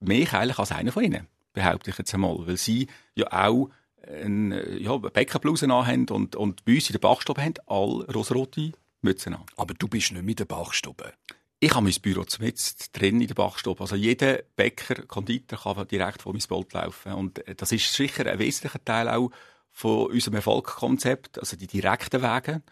mich 0.00 0.32
eigentlich 0.32 0.58
als 0.58 0.72
einer 0.72 0.92
von 0.92 1.04
ihnen, 1.04 1.26
behaupte 1.52 1.90
ich 1.90 1.98
jetzt 1.98 2.14
einmal, 2.14 2.46
weil 2.46 2.56
sie 2.56 2.88
ja 3.14 3.26
auch 3.32 3.70
eine, 4.06 4.78
ja, 4.78 4.96
Bäckerbluse 4.96 5.68
haben 5.68 6.08
und, 6.08 6.36
und 6.36 6.64
bei 6.64 6.74
uns 6.74 6.88
in 6.88 6.94
der 6.94 7.00
Bachstube 7.00 7.42
haben 7.42 7.54
alle 7.66 8.06
rosarote 8.12 8.72
Mützen 9.02 9.34
an. 9.34 9.44
Aber 9.56 9.74
du 9.74 9.88
bist 9.88 10.12
nicht 10.12 10.24
mit 10.24 10.38
der 10.38 10.44
Bachstube. 10.44 11.12
Ich 11.60 11.72
habe 11.74 11.84
mein 11.84 11.94
Büro 12.02 12.24
zumindest 12.24 12.90
drin 12.98 13.20
in 13.20 13.28
der 13.28 13.34
Bachstube. 13.34 13.80
Also 13.80 13.96
jeder 13.96 14.42
Bäcker, 14.56 15.06
Konditor 15.06 15.58
kann 15.58 15.88
direkt 15.88 16.22
vor 16.22 16.32
mein 16.32 16.42
Boot 16.46 16.72
laufen. 16.72 17.12
Und 17.12 17.46
äh, 17.46 17.54
das 17.54 17.72
ist 17.72 17.92
sicher 17.92 18.26
ein 18.26 18.38
wesentlicher 18.38 18.84
Teil 18.84 19.08
auch 19.08 19.30
von 19.70 20.10
unserem 20.10 20.34
Erfolgskonzept, 20.34 21.38
also 21.38 21.56
die 21.56 21.66
direkten 21.66 22.22
Wege. 22.22 22.62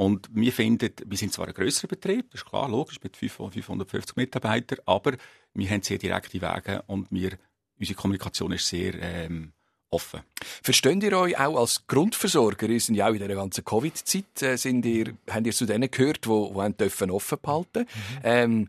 Und 0.00 0.30
wir 0.32 0.50
finden, 0.50 0.92
wir 1.04 1.18
sind 1.18 1.34
zwar 1.34 1.48
ein 1.48 1.52
grösserer 1.52 1.88
Betrieb, 1.88 2.30
das 2.30 2.40
ist 2.40 2.48
klar, 2.48 2.70
logisch, 2.70 2.98
mit 3.02 3.18
550 3.18 4.16
Mitarbeitern, 4.16 4.78
aber 4.86 5.12
wir 5.52 5.68
haben 5.68 5.82
sehr 5.82 5.98
direkte 5.98 6.40
Wege 6.40 6.82
und 6.86 7.08
wir, 7.10 7.32
unsere 7.78 7.96
Kommunikation 7.98 8.50
ist 8.52 8.66
sehr 8.66 8.94
ähm, 8.94 9.52
offen. 9.90 10.22
Versteht 10.62 11.02
ihr 11.02 11.12
euch 11.18 11.38
auch 11.38 11.60
als 11.60 11.86
Grundversorger? 11.86 12.66
Ihr 12.70 12.80
sind 12.80 12.94
ja 12.94 13.08
auch 13.08 13.12
in 13.12 13.18
dieser 13.18 13.34
ganzen 13.34 13.62
Covid-Zeit, 13.62 14.40
äh, 14.40 14.56
sind 14.56 14.86
ihr, 14.86 15.18
habt 15.28 15.46
ihr 15.46 15.52
zu 15.52 15.66
denen 15.66 15.90
gehört, 15.90 16.24
die, 16.24 16.30
die 16.30 16.58
haben 16.58 16.76
dürfen 16.78 17.10
offen 17.10 17.36
behalten 17.42 17.80
mhm. 17.80 18.20
ähm, 18.24 18.68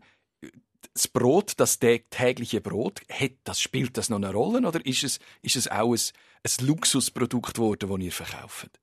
das 0.92 1.08
Brot, 1.08 1.54
das 1.56 1.78
tägliche 1.78 2.60
Brot, 2.60 3.00
hat, 3.08 3.32
das, 3.44 3.58
spielt 3.58 3.96
das 3.96 4.10
noch 4.10 4.18
eine 4.18 4.34
Rolle 4.34 4.68
oder 4.68 4.84
ist 4.84 5.02
es, 5.02 5.18
ist 5.40 5.56
es 5.56 5.66
auch 5.66 5.94
ein, 5.94 6.00
ein 6.44 6.66
Luxusprodukt 6.66 7.54
geworden, 7.54 7.88
das 7.88 8.00
ihr 8.00 8.12
verkauft? 8.12 8.81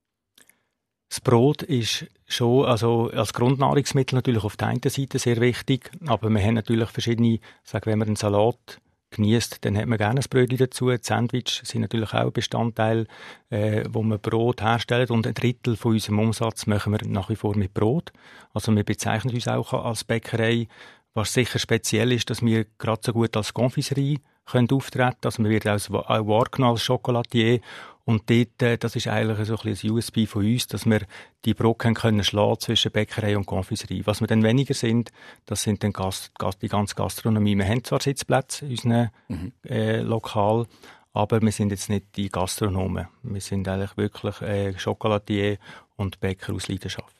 Das 1.09 1.21
Brot 1.21 1.63
ist 1.63 2.05
schon, 2.27 2.65
also 2.65 3.09
als 3.11 3.33
Grundnahrungsmittel 3.33 4.15
natürlich 4.15 4.43
auf 4.43 4.57
der 4.57 4.67
einen 4.67 4.81
Seite 4.83 5.17
sehr 5.17 5.41
wichtig, 5.41 5.89
aber 6.05 6.29
wir 6.29 6.41
haben 6.41 6.53
natürlich 6.53 6.89
verschiedene, 6.89 7.39
sagen, 7.63 7.87
wenn 7.87 7.99
man 7.99 8.09
einen 8.09 8.15
Salat 8.15 8.79
genießt, 9.11 9.65
dann 9.65 9.75
hat 9.75 9.87
man 9.87 9.97
gerne 9.97 10.21
ein 10.21 10.25
Brötchen 10.29 10.57
dazu. 10.57 10.89
Die 10.91 10.97
Sandwich 11.01 11.61
sind 11.63 11.81
natürlich 11.81 12.13
auch 12.13 12.31
Bestandteil, 12.31 13.07
äh, 13.49 13.83
wo 13.89 14.03
man 14.03 14.19
Brot 14.19 14.61
herstellt 14.61 15.09
und 15.09 15.25
ein 15.25 15.33
Drittel 15.33 15.75
von 15.75 15.93
unserem 15.93 16.19
Umsatz 16.19 16.67
machen 16.67 16.93
wir 16.93 16.99
nach 17.07 17.29
wie 17.29 17.35
vor 17.35 17.55
mit 17.57 17.73
Brot. 17.73 18.11
Also 18.53 18.75
wir 18.75 18.83
bezeichnen 18.83 19.33
uns 19.33 19.47
auch 19.47 19.73
als 19.73 20.03
Bäckerei. 20.03 20.67
Was 21.15 21.33
sicher 21.33 21.57
speziell 21.57 22.11
ist, 22.11 22.29
dass 22.29 22.43
wir 22.43 22.65
gerade 22.77 23.01
so 23.03 23.13
gut 23.13 23.35
als 23.35 23.55
Konfiserie 23.55 24.19
können 24.45 24.69
auftreten. 24.71 25.17
Also 25.23 25.41
man 25.41 25.51
wird 25.51 25.67
auch 25.67 25.89
wahrgenommen 26.27 26.73
als 26.73 26.85
Chocolatier 26.85 27.61
und 28.05 28.29
dort, 28.29 28.61
äh, 28.61 28.77
das 28.77 28.95
ist 28.95 29.07
eigentlich 29.07 29.47
so 29.47 29.55
ein, 29.55 29.63
bisschen 29.63 29.91
ein 29.91 29.97
USB 29.97 30.25
von 30.27 30.45
uns, 30.45 30.67
dass 30.67 30.85
wir 30.85 31.01
die 31.45 31.53
Brücke 31.53 31.93
können 31.93 32.23
schlagen 32.23 32.59
zwischen 32.59 32.91
Bäckerei 32.91 33.37
und 33.37 33.45
Konfiserie. 33.45 34.01
Was 34.05 34.21
wir 34.21 34.27
dann 34.27 34.43
weniger 34.43 34.73
sind, 34.73 35.11
das 35.45 35.61
sind 35.61 35.83
dann 35.83 35.93
Gast, 35.93 36.37
Gast, 36.37 36.61
die 36.61 36.69
ganze 36.69 36.95
Gastronomie. 36.95 37.55
Wir 37.55 37.67
haben 37.67 37.83
zwar 37.83 38.01
Sitzplätze 38.01 38.65
in 38.65 38.71
unserem 38.71 39.09
mhm. 39.27 39.51
äh, 39.67 40.01
Lokal, 40.01 40.65
aber 41.13 41.41
wir 41.41 41.51
sind 41.51 41.71
jetzt 41.71 41.89
nicht 41.89 42.15
die 42.15 42.29
Gastronomen. 42.29 43.07
Wir 43.23 43.41
sind 43.41 43.67
eigentlich 43.67 43.95
wirklich 43.97 44.41
äh, 44.41 44.73
Chocolatier 44.73 45.57
und 45.95 46.19
Bäcker 46.19 46.53
aus 46.53 46.67
Leidenschaft. 46.67 47.15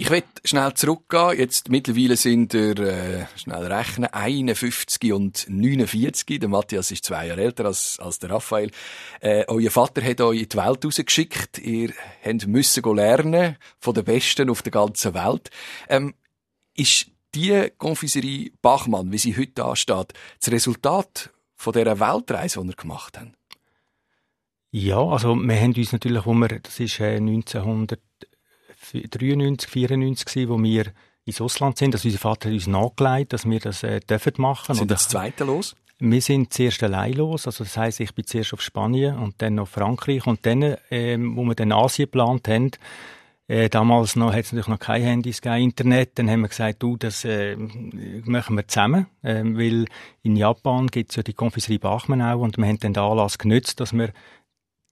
Ich 0.00 0.10
will 0.10 0.22
schnell 0.44 0.72
zurückgehen. 0.74 1.36
Jetzt 1.36 1.70
mittlerweile 1.70 2.16
sind 2.16 2.54
er, 2.54 2.78
äh, 2.78 3.26
schnell 3.34 3.64
rechnen, 3.64 4.08
51 4.12 5.12
und 5.12 5.44
49. 5.48 6.38
Der 6.38 6.48
Matthias 6.48 6.92
ist 6.92 7.04
zwei 7.04 7.26
Jahre 7.26 7.42
älter 7.42 7.64
als, 7.64 7.98
als 7.98 8.20
der 8.20 8.30
Raphael. 8.30 8.70
Äh, 9.20 9.44
euer 9.48 9.72
Vater 9.72 10.00
hat 10.04 10.20
euch 10.20 10.42
in 10.42 10.48
die 10.48 10.56
Welt 10.56 10.84
rausgeschickt. 10.84 11.58
Ihr 11.58 11.92
habt 12.24 12.46
müssen 12.46 12.94
lernen 12.94 13.56
von 13.80 13.92
den 13.92 14.04
Besten 14.04 14.50
auf 14.50 14.62
der 14.62 14.70
ganzen 14.70 15.14
Welt. 15.14 15.50
Ähm, 15.88 16.14
ist 16.76 17.10
die 17.34 17.68
Konfiserie 17.76 18.52
Bachmann, 18.62 19.10
wie 19.10 19.18
sie 19.18 19.36
heute 19.36 19.52
da 19.56 19.74
steht, 19.74 20.12
das 20.38 20.52
Resultat 20.52 21.30
von 21.56 21.72
dieser 21.72 21.98
Weltreise, 21.98 22.60
die 22.62 22.68
ihr 22.68 22.76
gemacht 22.76 23.18
habt? 23.18 23.32
Ja, 24.70 25.00
also 25.00 25.34
wir 25.34 25.60
haben 25.60 25.74
uns 25.74 25.90
natürlich, 25.90 26.24
wo 26.24 26.34
wir, 26.34 26.60
das 26.60 26.78
ist 26.78 27.00
äh, 27.00 27.16
1900 27.16 27.98
93, 28.92 29.70
94 29.70 30.26
gewesen, 30.26 30.48
wo 30.50 30.62
wir 30.62 30.86
ins 31.24 31.40
Ausland 31.40 31.78
sind. 31.78 31.94
Also 31.94 32.08
unser 32.08 32.18
Vater 32.18 32.48
hat 32.48 32.54
uns 32.54 32.66
nachgelegt, 32.66 33.32
dass 33.32 33.48
wir 33.48 33.60
das 33.60 33.82
äh, 33.82 34.00
dürfen 34.00 34.34
machen. 34.38 34.74
Sind 34.74 34.90
das 34.90 35.08
zweite 35.08 35.44
los? 35.44 35.76
Wir 36.00 36.22
sind 36.22 36.52
zuerst 36.52 36.82
allein 36.84 37.14
los, 37.14 37.46
also 37.46 37.64
das 37.64 37.76
heisst, 37.76 37.98
ich 37.98 38.14
bin 38.14 38.24
zuerst 38.24 38.54
auf 38.54 38.62
Spanien 38.62 39.16
und 39.16 39.42
dann 39.42 39.58
auf 39.58 39.70
Frankreich 39.70 40.28
und 40.28 40.46
dann, 40.46 40.76
ähm, 40.92 41.36
wo 41.36 41.42
wir 41.42 41.56
dann 41.56 41.72
Asien 41.72 42.06
geplant 42.06 42.46
haben, 42.46 42.70
äh, 43.48 43.70
damals 43.70 44.14
noch 44.14 44.32
hat 44.32 44.44
es 44.44 44.52
natürlich 44.52 44.68
noch 44.68 44.78
kein 44.78 45.02
Handys, 45.02 45.40
kein 45.40 45.62
Internet. 45.62 46.18
Dann 46.18 46.30
haben 46.30 46.42
wir 46.42 46.48
gesagt, 46.48 46.82
du, 46.82 46.98
das 46.98 47.24
äh, 47.24 47.56
machen 47.56 48.56
wir 48.56 48.68
zusammen, 48.68 49.06
äh, 49.22 49.42
weil 49.42 49.86
in 50.22 50.36
Japan 50.36 50.86
gibt 50.86 51.10
es 51.10 51.16
ja 51.16 51.22
die 51.22 51.32
Konfiserie 51.32 51.78
Bachmann 51.78 52.20
auch 52.20 52.40
und 52.40 52.58
wir 52.58 52.66
haben 52.66 52.78
dann 52.78 52.92
den 52.92 53.02
Anlass 53.02 53.38
genützt, 53.38 53.80
dass 53.80 53.94
wir 53.94 54.12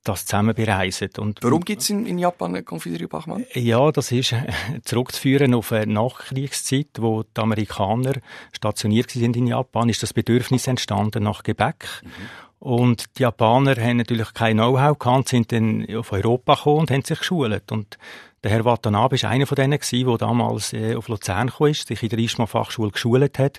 das 0.08 0.26
zusammen 0.26 0.54
bereisen. 0.54 1.10
Und, 1.18 1.40
Warum 1.42 1.64
gibt 1.64 1.82
es 1.82 1.90
in, 1.90 2.06
in, 2.06 2.18
Japan 2.18 2.54
eine 2.54 2.62
Konfiserie 2.62 3.08
Bachmann? 3.08 3.44
Ja, 3.54 3.90
das 3.92 4.12
ist 4.12 4.32
äh, 4.32 4.46
zurückzuführen 4.84 5.54
auf 5.54 5.72
eine 5.72 5.92
Nachkriegszeit, 5.92 6.88
wo 6.98 7.22
die 7.22 7.40
Amerikaner 7.40 8.14
stationiert 8.52 9.10
sind 9.10 9.36
in 9.36 9.46
Japan, 9.46 9.88
ist 9.88 10.02
das 10.02 10.12
Bedürfnis 10.12 10.66
entstanden 10.66 11.24
nach 11.24 11.42
Gebäck. 11.42 11.86
Mhm. 12.02 12.10
Und 12.58 13.18
die 13.18 13.22
Japaner 13.22 13.76
haben 13.76 13.98
natürlich 13.98 14.32
kein 14.32 14.56
Know-how 14.56 14.98
gehabt, 14.98 15.28
sind 15.28 15.52
dann 15.52 15.86
auf 15.94 16.12
Europa 16.12 16.54
gekommen 16.54 16.80
und 16.80 16.90
haben 16.90 17.04
sich 17.04 17.18
geschult. 17.18 17.70
Und 17.70 17.98
der 18.42 18.50
Herr 18.50 18.64
Watanabe 18.64 19.20
war 19.22 19.30
einer 19.30 19.46
von 19.46 19.56
denen, 19.56 19.78
der 19.78 20.18
damals 20.18 20.72
äh, 20.72 20.94
auf 20.94 21.08
Luzern 21.08 21.50
kam, 21.50 21.74
sich 21.74 22.02
in 22.02 22.08
der 22.08 22.18
Isma-Fachschule 22.18 22.92
geschult 22.92 23.38
hat 23.38 23.58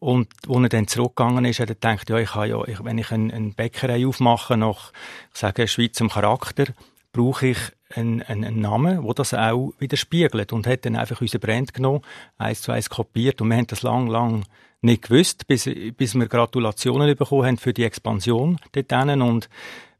und 0.00 0.28
als 0.48 0.62
er 0.62 0.68
dann 0.68 0.86
zurückgegangen 0.86 1.44
ist, 1.44 1.60
hat 1.60 1.70
er 1.70 1.74
gedacht, 1.74 2.08
ja, 2.08 2.18
ich 2.18 2.34
habe 2.34 2.48
ja, 2.48 2.64
ich, 2.66 2.84
wenn 2.84 2.98
ich 2.98 3.10
eine, 3.10 3.32
eine 3.32 3.50
Bäckerei 3.50 4.06
aufmache 4.06 4.56
nach, 4.56 4.92
ich 5.32 5.40
sage, 5.40 5.66
Schweizer 5.66 6.08
Charakter, 6.08 6.66
brauche 7.12 7.48
ich 7.48 7.58
einen, 7.94 8.22
einen 8.22 8.60
Namen, 8.60 9.02
wo 9.02 9.12
das 9.12 9.34
auch 9.34 9.72
widerspiegelt. 9.78 10.52
Und 10.52 10.66
hat 10.66 10.84
dann 10.84 10.94
einfach 10.94 11.20
unsere 11.20 11.40
Brand 11.40 11.74
genommen, 11.74 12.02
eins 12.36 12.62
zu 12.62 12.70
eins 12.70 12.90
kopiert. 12.90 13.40
Und 13.40 13.48
wir 13.48 13.56
haben 13.56 13.66
das 13.66 13.82
lang, 13.82 14.06
lang 14.06 14.44
nicht 14.82 15.02
gewusst, 15.02 15.48
bis, 15.48 15.68
bis 15.96 16.14
wir 16.14 16.28
Gratulationen 16.28 17.16
bekommen 17.16 17.46
haben 17.46 17.56
für 17.56 17.72
die 17.72 17.84
Expansion 17.84 18.58
dort 18.72 18.92
Und 18.92 19.48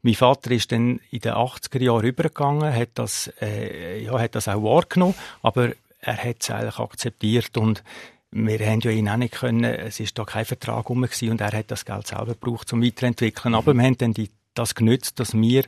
mein 0.01 0.13
Vater 0.13 0.51
ist 0.51 0.71
dann 0.71 1.01
in 1.11 1.19
den 1.19 1.33
80er 1.33 1.81
Jahren 1.81 2.01
rübergegangen, 2.01 2.73
hat 2.73 2.89
das, 2.93 3.33
äh, 3.41 4.01
ja, 4.03 4.17
hat 4.17 4.35
das 4.35 4.47
auch 4.47 4.63
wahrgenommen, 4.63 5.15
aber 5.41 5.73
er 5.99 6.17
hat 6.17 6.37
es 6.39 6.49
eigentlich 6.49 6.79
akzeptiert 6.79 7.57
und 7.57 7.83
wir 8.31 8.59
haben 8.59 8.79
ja 8.81 8.91
ihn 8.91 9.09
auch 9.09 9.17
nicht 9.17 9.33
können, 9.35 9.63
es 9.63 9.99
ist 9.99 10.17
da 10.17 10.23
kein 10.23 10.45
Vertrag 10.45 10.89
rum 10.89 11.03
und 11.03 11.41
er 11.41 11.51
hat 11.51 11.71
das 11.71 11.85
Geld 11.85 12.07
selber 12.07 12.33
gebraucht 12.33 12.69
zum 12.69 12.83
Weiterentwickeln. 12.83 13.55
Aber 13.55 13.73
wir 13.73 13.83
haben 13.83 13.97
dann 13.97 14.13
das 14.53 14.75
genützt, 14.75 15.19
dass 15.19 15.33
wir 15.33 15.63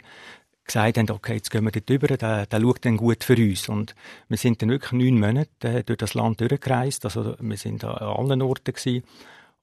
gesagt 0.65 0.98
haben, 0.98 1.10
okay, 1.10 1.36
jetzt 1.36 1.50
gehen 1.50 1.63
wir 1.63 1.72
dort 1.72 1.89
rüber, 1.89 2.08
der, 2.08 2.46
der 2.46 2.62
schaut 2.62 2.86
dann 2.86 2.98
gut 2.98 3.24
für 3.24 3.36
uns. 3.36 3.68
Und 3.68 3.96
wir 4.30 4.38
sind 4.38 4.62
dann 4.62 4.70
wirklich 4.70 4.91
neun 4.91 5.20
Monate 5.20 5.84
durch 5.84 5.98
das 5.98 6.13
Land 6.13 6.39
durchgereist, 6.39 7.03
also 7.06 7.36
wir 7.39 7.58
sind 7.58 7.84
an 7.84 7.96
allen 7.96 8.41
Orten 8.41 8.74
gewesen 8.74 9.03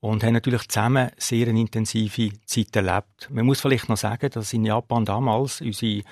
und 0.01 0.23
haben 0.23 0.35
natürlich 0.35 0.69
zusammen 0.69 1.11
sehr 1.17 1.49
eine 1.49 1.61
intensive 1.61 2.31
Zeit 2.45 2.77
erlebt. 2.77 3.29
Man 3.31 3.47
muss 3.47 3.61
vielleicht 3.61 3.89
noch 3.89 3.97
sagen, 3.97 4.31
dass 4.31 4.53
in 4.53 4.65
Japan 4.65 5.05
damals 5.05 5.61
unsere 5.61 6.03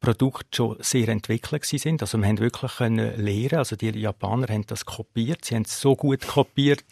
Produkte 0.00 0.46
schon 0.54 0.76
sehr 0.80 1.08
entwickelt 1.08 1.64
sind. 1.64 2.02
Also 2.02 2.18
wir 2.18 2.28
haben 2.28 2.38
wirklich 2.38 2.76
können 2.76 3.16
lernen. 3.16 3.58
Also 3.58 3.76
die 3.76 3.90
Japaner 3.90 4.48
haben 4.48 4.66
das 4.66 4.84
kopiert. 4.84 5.44
Sie 5.44 5.54
haben 5.54 5.62
es 5.62 5.80
so 5.80 5.96
gut 5.96 6.26
kopiert, 6.26 6.84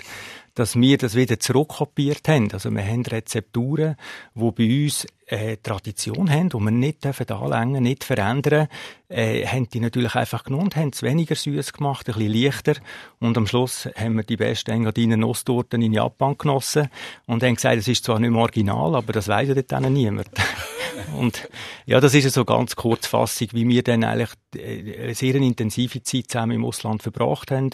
dass 0.55 0.77
wir 0.77 0.99
das 0.99 1.15
wieder 1.15 1.39
zurückkopiert 1.41 2.29
haben. 2.29 2.53
Also 2.53 2.71
wir 2.71 2.85
haben 2.85 3.03
Rezepturen, 3.03 3.97
die 4.35 4.51
bei 4.51 4.85
uns 4.85 5.07
äh, 5.27 5.57
Tradition 5.57 6.31
haben, 6.31 6.51
die 6.51 6.59
wir 6.59 6.71
nicht 6.71 7.05
dürfen 7.05 7.31
anlängen, 7.31 7.85
nicht 7.85 8.05
verändern, 8.05 8.69
äh, 9.09 9.47
haben 9.47 9.69
die 9.71 9.81
natürlich 9.81 10.15
einfach 10.15 10.45
genommen 10.45 10.71
haben 10.77 10.91
es 10.93 11.03
weniger 11.03 11.35
süß 11.35 11.73
gemacht, 11.73 12.07
ein 12.09 12.15
bisschen 12.15 12.33
leichter 12.35 12.75
und 13.19 13.39
am 13.39 13.47
Schluss 13.47 13.89
haben 13.97 14.17
wir 14.17 14.25
die 14.25 14.37
besten 14.37 14.73
Engadinen 14.73 15.21
Nusstorten 15.21 15.81
in 15.81 15.95
Japan 15.95 16.37
genossen 16.37 16.89
und 17.27 17.43
haben 17.43 17.55
gesagt, 17.55 17.79
es 17.79 17.89
ist 17.89 18.05
zwar 18.05 18.19
nicht 18.19 18.31
mehr 18.31 18.43
original, 18.43 18.95
aber 18.95 19.15
das 19.15 19.29
weiss 19.29 19.49
ja 19.49 19.55
dort 19.55 19.91
niemand. 19.91 20.29
und 21.19 21.49
ja, 21.87 21.99
das 21.99 22.13
ist 22.13 22.31
so 22.31 22.45
ganz 22.45 22.77
kurzfassig, 22.77 23.55
wie 23.55 23.67
wir 23.67 23.83
dann 23.83 24.05
eigentlich 24.05 24.33
äh, 24.55 25.05
eine 25.05 25.15
sehr 25.15 25.35
intensive 25.37 26.03
Zeit 26.03 26.31
zusammen 26.31 26.57
im 26.57 26.65
Ausland 26.67 27.03
verbracht 27.03 27.51
haben 27.51 27.71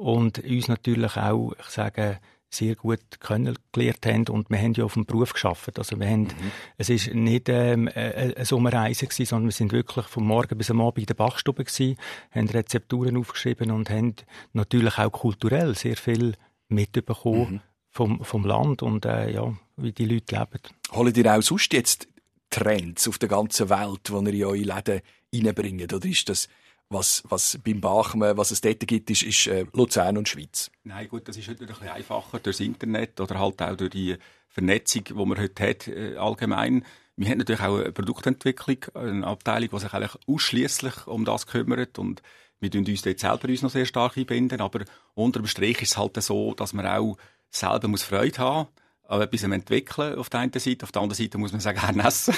und 0.00 0.42
uns 0.42 0.68
natürlich 0.68 1.16
auch, 1.16 1.52
ich 1.60 1.66
sage, 1.66 2.18
sehr 2.48 2.74
gut 2.74 3.20
kennengelernt 3.20 4.06
haben 4.06 4.28
und 4.28 4.50
wir 4.50 4.58
haben 4.58 4.72
ja 4.72 4.84
auf 4.84 4.94
dem 4.94 5.04
Beruf 5.04 5.34
geschafft. 5.34 5.78
Also 5.78 6.00
wir 6.00 6.08
haben, 6.08 6.22
mhm. 6.22 6.50
es 6.78 6.88
ist 6.88 7.14
nicht 7.14 7.48
ähm, 7.48 7.88
eine 7.94 8.44
Sommerreise 8.44 9.06
gewesen, 9.06 9.26
sondern 9.26 9.48
wir 9.48 9.52
sind 9.52 9.72
wirklich 9.72 10.06
vom 10.06 10.26
Morgen 10.26 10.58
bis 10.58 10.70
am 10.70 10.80
Abend 10.80 10.98
in 10.98 11.06
der 11.06 11.14
Bachstube 11.14 11.64
gewesen, 11.64 11.96
haben 12.32 12.48
Rezepturen 12.48 13.16
aufgeschrieben 13.16 13.70
und 13.70 13.88
haben 13.88 14.16
natürlich 14.52 14.98
auch 14.98 15.12
kulturell 15.12 15.76
sehr 15.76 15.96
viel 15.96 16.34
mitbekommen 16.68 17.52
mhm. 17.52 17.60
vom, 17.90 18.24
vom 18.24 18.44
Land 18.44 18.82
und 18.82 19.04
äh, 19.04 19.30
ja, 19.30 19.54
wie 19.76 19.92
die 19.92 20.06
Leute 20.06 20.34
leben. 20.34 20.60
Holen 20.92 21.14
ihr 21.14 21.36
auch 21.36 21.42
sonst 21.42 21.72
jetzt 21.72 22.08
Trends 22.48 23.06
auf 23.06 23.18
der 23.18 23.28
ganzen 23.28 23.70
Welt, 23.70 24.08
die 24.08 24.12
ihr 24.12 24.34
in 24.34 24.44
eure 24.44 24.56
Läden 24.56 25.00
reinbringt? 25.32 25.92
Oder 25.92 26.08
ist 26.08 26.28
das 26.28 26.48
was, 26.90 27.22
was 27.28 27.58
beim 27.64 27.80
Bachmann, 27.80 28.36
was 28.36 28.50
es 28.50 28.60
dort 28.60 28.86
gibt, 28.86 29.10
ist, 29.10 29.22
ist 29.22 29.46
äh, 29.46 29.64
Luzern 29.72 30.18
und 30.18 30.28
Schweiz. 30.28 30.70
Nein, 30.84 31.08
gut, 31.08 31.28
das 31.28 31.36
ist 31.36 31.48
heute 31.48 31.62
ein 31.62 31.68
bisschen 31.68 31.88
einfacher 31.88 32.40
durchs 32.40 32.60
Internet 32.60 33.20
oder 33.20 33.38
halt 33.38 33.62
auch 33.62 33.76
durch 33.76 33.90
die 33.90 34.16
Vernetzung, 34.48 35.04
die 35.04 35.14
man 35.14 35.38
heute 35.38 35.68
hat, 35.68 35.88
äh, 35.88 36.16
allgemein. 36.16 36.84
Wir 37.16 37.30
haben 37.30 37.38
natürlich 37.38 37.62
auch 37.62 37.78
eine 37.78 37.92
Produktentwicklung, 37.92 38.78
eine 38.94 39.26
Abteilung, 39.26 39.70
die 39.70 39.78
sich 39.78 39.92
eigentlich 39.92 40.16
ausschließlich 40.26 41.06
um 41.06 41.24
das 41.24 41.46
kümmert 41.46 41.98
und 41.98 42.22
wir 42.58 42.70
tun 42.70 42.84
uns 42.86 43.02
dort 43.02 43.20
selber 43.20 43.48
uns 43.48 43.62
noch 43.62 43.70
sehr 43.70 43.86
stark 43.86 44.16
einbinden, 44.18 44.60
aber 44.60 44.84
unter 45.14 45.40
dem 45.40 45.46
Strich 45.46 45.80
ist 45.80 45.92
es 45.92 45.96
halt 45.96 46.20
so, 46.22 46.54
dass 46.54 46.72
man 46.72 46.86
auch 46.86 47.16
selber 47.50 47.88
muss 47.88 48.02
Freude 48.02 48.38
haben 48.38 48.68
aber 49.10 49.24
etwas 49.24 49.42
entwickeln 49.42 50.14
auf 50.14 50.30
der 50.30 50.38
einen 50.38 50.52
Seite. 50.52 50.84
Auf 50.84 50.92
der 50.92 51.02
anderen 51.02 51.20
Seite 51.20 51.36
muss 51.36 51.50
man 51.50 51.60
sagen, 51.60 51.80
gern 51.84 51.98
essen. 51.98 52.32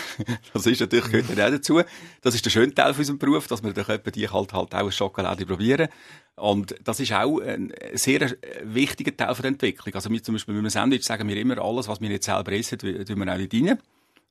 Das 0.55 0.64
ist 0.64 0.81
natürlich, 0.81 1.11
gehört 1.11 1.29
auch 1.38 1.50
dazu. 1.50 1.83
Das 2.23 2.35
ist 2.35 2.47
der 2.47 2.50
schöne 2.50 2.75
Teil 2.75 2.95
von 2.95 3.00
unserem 3.00 3.19
Beruf, 3.19 3.47
dass 3.47 3.62
wir 3.62 3.75
durch 3.75 3.87
die 4.14 4.29
halt, 4.29 4.55
halt 4.55 4.75
auch 4.75 4.79
eine 4.79 4.91
Schokolade 4.91 5.45
probieren. 5.45 5.88
Und 6.35 6.75
das 6.83 6.99
ist 6.99 7.12
auch 7.12 7.41
ein 7.41 7.75
sehr 7.93 8.35
wichtiger 8.64 9.14
Teil 9.14 9.35
der 9.35 9.45
Entwicklung. 9.45 9.95
Also 9.95 10.09
wir 10.09 10.23
zum 10.23 10.35
Beispiel 10.35 10.55
mit 10.55 10.61
einem 10.61 10.71
Sandwich 10.71 11.05
sagen 11.05 11.29
wir 11.29 11.37
immer, 11.37 11.59
alles, 11.59 11.88
was 11.88 12.00
wir 12.00 12.09
jetzt 12.09 12.25
selber 12.25 12.52
essen, 12.52 12.79
tun 12.79 12.97
wir 13.07 13.33
auch 13.33 13.37
nicht 13.37 13.52
rein. 13.52 13.79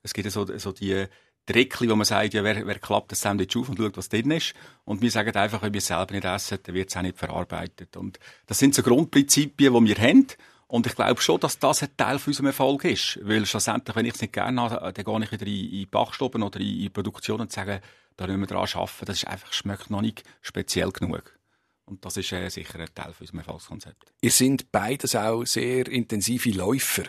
Es 0.01 0.11
gibt 0.11 0.31
so, 0.31 0.57
so 0.57 0.71
die 0.71 1.05
Trickli, 1.45 1.89
wo 1.89 1.95
man 1.95 2.05
sagt, 2.05 2.33
ja, 2.33 2.43
wer, 2.43 2.65
wer 2.65 2.79
klappt 2.79 3.11
das 3.11 3.21
Sandwich 3.21 3.55
auf 3.55 3.69
und 3.69 3.77
schaut, 3.77 3.97
was 3.97 4.09
drin 4.09 4.31
ist. 4.31 4.55
Und 4.83 5.03
wir 5.03 5.11
sagen 5.11 5.35
einfach, 5.35 5.61
wenn 5.61 5.73
wir 5.73 5.77
es 5.77 5.85
selber 5.85 6.15
nicht 6.15 6.25
essen, 6.25 6.57
dann 6.63 6.73
wird 6.73 6.89
es 6.89 6.97
auch 6.97 7.03
nicht 7.03 7.19
verarbeitet. 7.19 7.95
Und 7.97 8.17
das 8.47 8.57
sind 8.57 8.73
so 8.73 8.81
Grundprinzipien, 8.81 9.73
die 9.73 9.89
wir 9.89 9.97
haben. 9.97 10.25
Und 10.71 10.87
ich 10.87 10.95
glaube 10.95 11.21
schon, 11.21 11.37
dass 11.37 11.59
das 11.59 11.83
ein 11.83 11.89
Teil 11.97 12.17
von 12.17 12.31
unserem 12.31 12.45
Erfolg 12.45 12.85
ist. 12.85 13.19
Weil 13.23 13.45
schlussendlich, 13.45 13.93
wenn 13.93 14.05
ich 14.05 14.13
es 14.13 14.21
nicht 14.21 14.31
gerne 14.31 14.61
habe, 14.61 14.93
dann 14.93 15.03
gehe 15.03 15.23
ich 15.25 15.31
wieder 15.33 15.45
in, 15.45 15.69
in 15.69 15.89
Bachstuben 15.89 16.41
oder 16.41 16.61
in, 16.61 16.83
in 16.83 16.93
Produktion 16.93 17.41
und 17.41 17.51
sage, 17.51 17.81
da 18.15 18.25
müssen 18.25 18.39
wir 18.39 18.47
dran 18.47 18.69
arbeiten. 18.73 19.05
Das 19.05 19.17
ist 19.17 19.27
einfach, 19.27 19.51
schmeckt 19.51 19.89
noch 19.89 19.99
nicht 19.99 20.23
speziell 20.41 20.89
genug. 20.91 21.37
Und 21.83 22.05
das 22.05 22.15
ist 22.15 22.31
äh, 22.31 22.47
sicher 22.47 22.79
ein 22.79 22.87
Teil 22.95 23.11
von 23.11 23.25
unserem 23.25 23.39
Erfolgskonzept. 23.39 24.13
Ihr 24.21 24.31
sind 24.31 24.71
beides 24.71 25.13
auch 25.13 25.43
sehr 25.43 25.89
intensive 25.89 26.51
Läufer. 26.51 27.03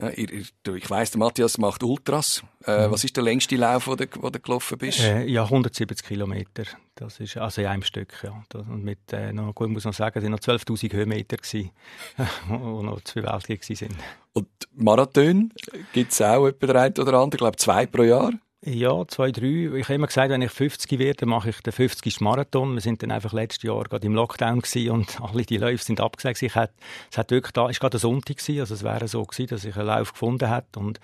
Ja, 0.00 0.10
ich, 0.10 0.30
ich 0.30 0.90
weiss, 0.90 1.10
der 1.12 1.18
Matthias 1.20 1.56
macht 1.56 1.82
Ultras. 1.82 2.42
Äh, 2.66 2.86
mhm. 2.86 2.92
Was 2.92 3.04
ist 3.04 3.16
der 3.16 3.24
längste 3.24 3.56
Lauf, 3.56 3.86
wo 3.86 3.94
du, 3.94 4.06
wo 4.16 4.28
du 4.28 4.38
gelaufen 4.38 4.76
bist? 4.76 5.00
Äh, 5.00 5.24
ja, 5.24 5.44
170 5.44 6.06
Kilometer. 6.06 6.64
Das 6.96 7.18
ist 7.18 7.38
also 7.38 7.62
in 7.62 7.66
einem 7.68 7.82
Stück. 7.82 8.12
Ja. 8.22 8.42
Und 8.54 8.84
mit, 8.84 9.10
äh, 9.12 9.32
noch, 9.32 9.54
gut, 9.54 9.70
muss 9.70 9.84
man 9.84 9.94
sagen, 9.94 10.18
es 10.18 10.24
waren 10.24 10.32
noch 10.32 10.40
12.000 10.40 10.92
Höhenmeter, 10.92 11.38
gewesen, 11.38 11.70
wo 12.48 12.82
noch 12.82 13.00
zwei 13.02 13.22
Weltkriege 13.22 13.64
sind. 13.64 13.96
Und 14.34 14.48
Marathon 14.74 15.52
gibt 15.94 16.12
es 16.12 16.20
auch 16.20 16.46
etwa 16.46 16.66
der 16.66 16.82
eine 16.82 16.94
oder 16.98 17.14
andere, 17.14 17.36
ich 17.36 17.38
glaube 17.38 17.56
zwei 17.56 17.86
pro 17.86 18.02
Jahr? 18.02 18.32
Ja, 18.68 19.06
zwei, 19.06 19.30
drei. 19.30 19.70
Ich 19.76 19.84
habe 19.84 19.94
immer 19.94 20.08
gesagt, 20.08 20.30
wenn 20.30 20.42
ich 20.42 20.50
50 20.50 20.98
werde, 20.98 21.24
mache 21.24 21.50
ich 21.50 21.60
den 21.60 21.72
50. 21.72 22.20
Marathon. 22.20 22.74
Wir 22.74 22.80
sind 22.80 23.00
dann 23.00 23.12
einfach 23.12 23.32
letztes 23.32 23.62
Jahr 23.62 23.84
gerade 23.84 24.04
im 24.04 24.12
Lockdown 24.12 24.60
und 24.90 25.20
alle 25.22 25.44
die 25.44 25.58
Läufe 25.58 25.84
sind 25.84 26.00
abgesagt. 26.00 26.42
Ich 26.42 26.56
hatte, 26.56 26.74
es 27.08 27.16
hat 27.16 27.30
wirklich 27.30 27.52
da, 27.52 27.68
ist 27.70 27.78
gerade 27.78 27.96
ein 27.96 28.00
Sonntag 28.00 28.38
gewesen, 28.38 28.58
also 28.58 28.74
es 28.74 28.82
wäre 28.82 29.06
so 29.06 29.22
gewesen, 29.22 29.46
dass 29.50 29.64
ich 29.64 29.76
einen 29.76 29.86
Lauf 29.86 30.14
gefunden 30.14 30.52
hätte 30.52 30.80
und 30.80 30.98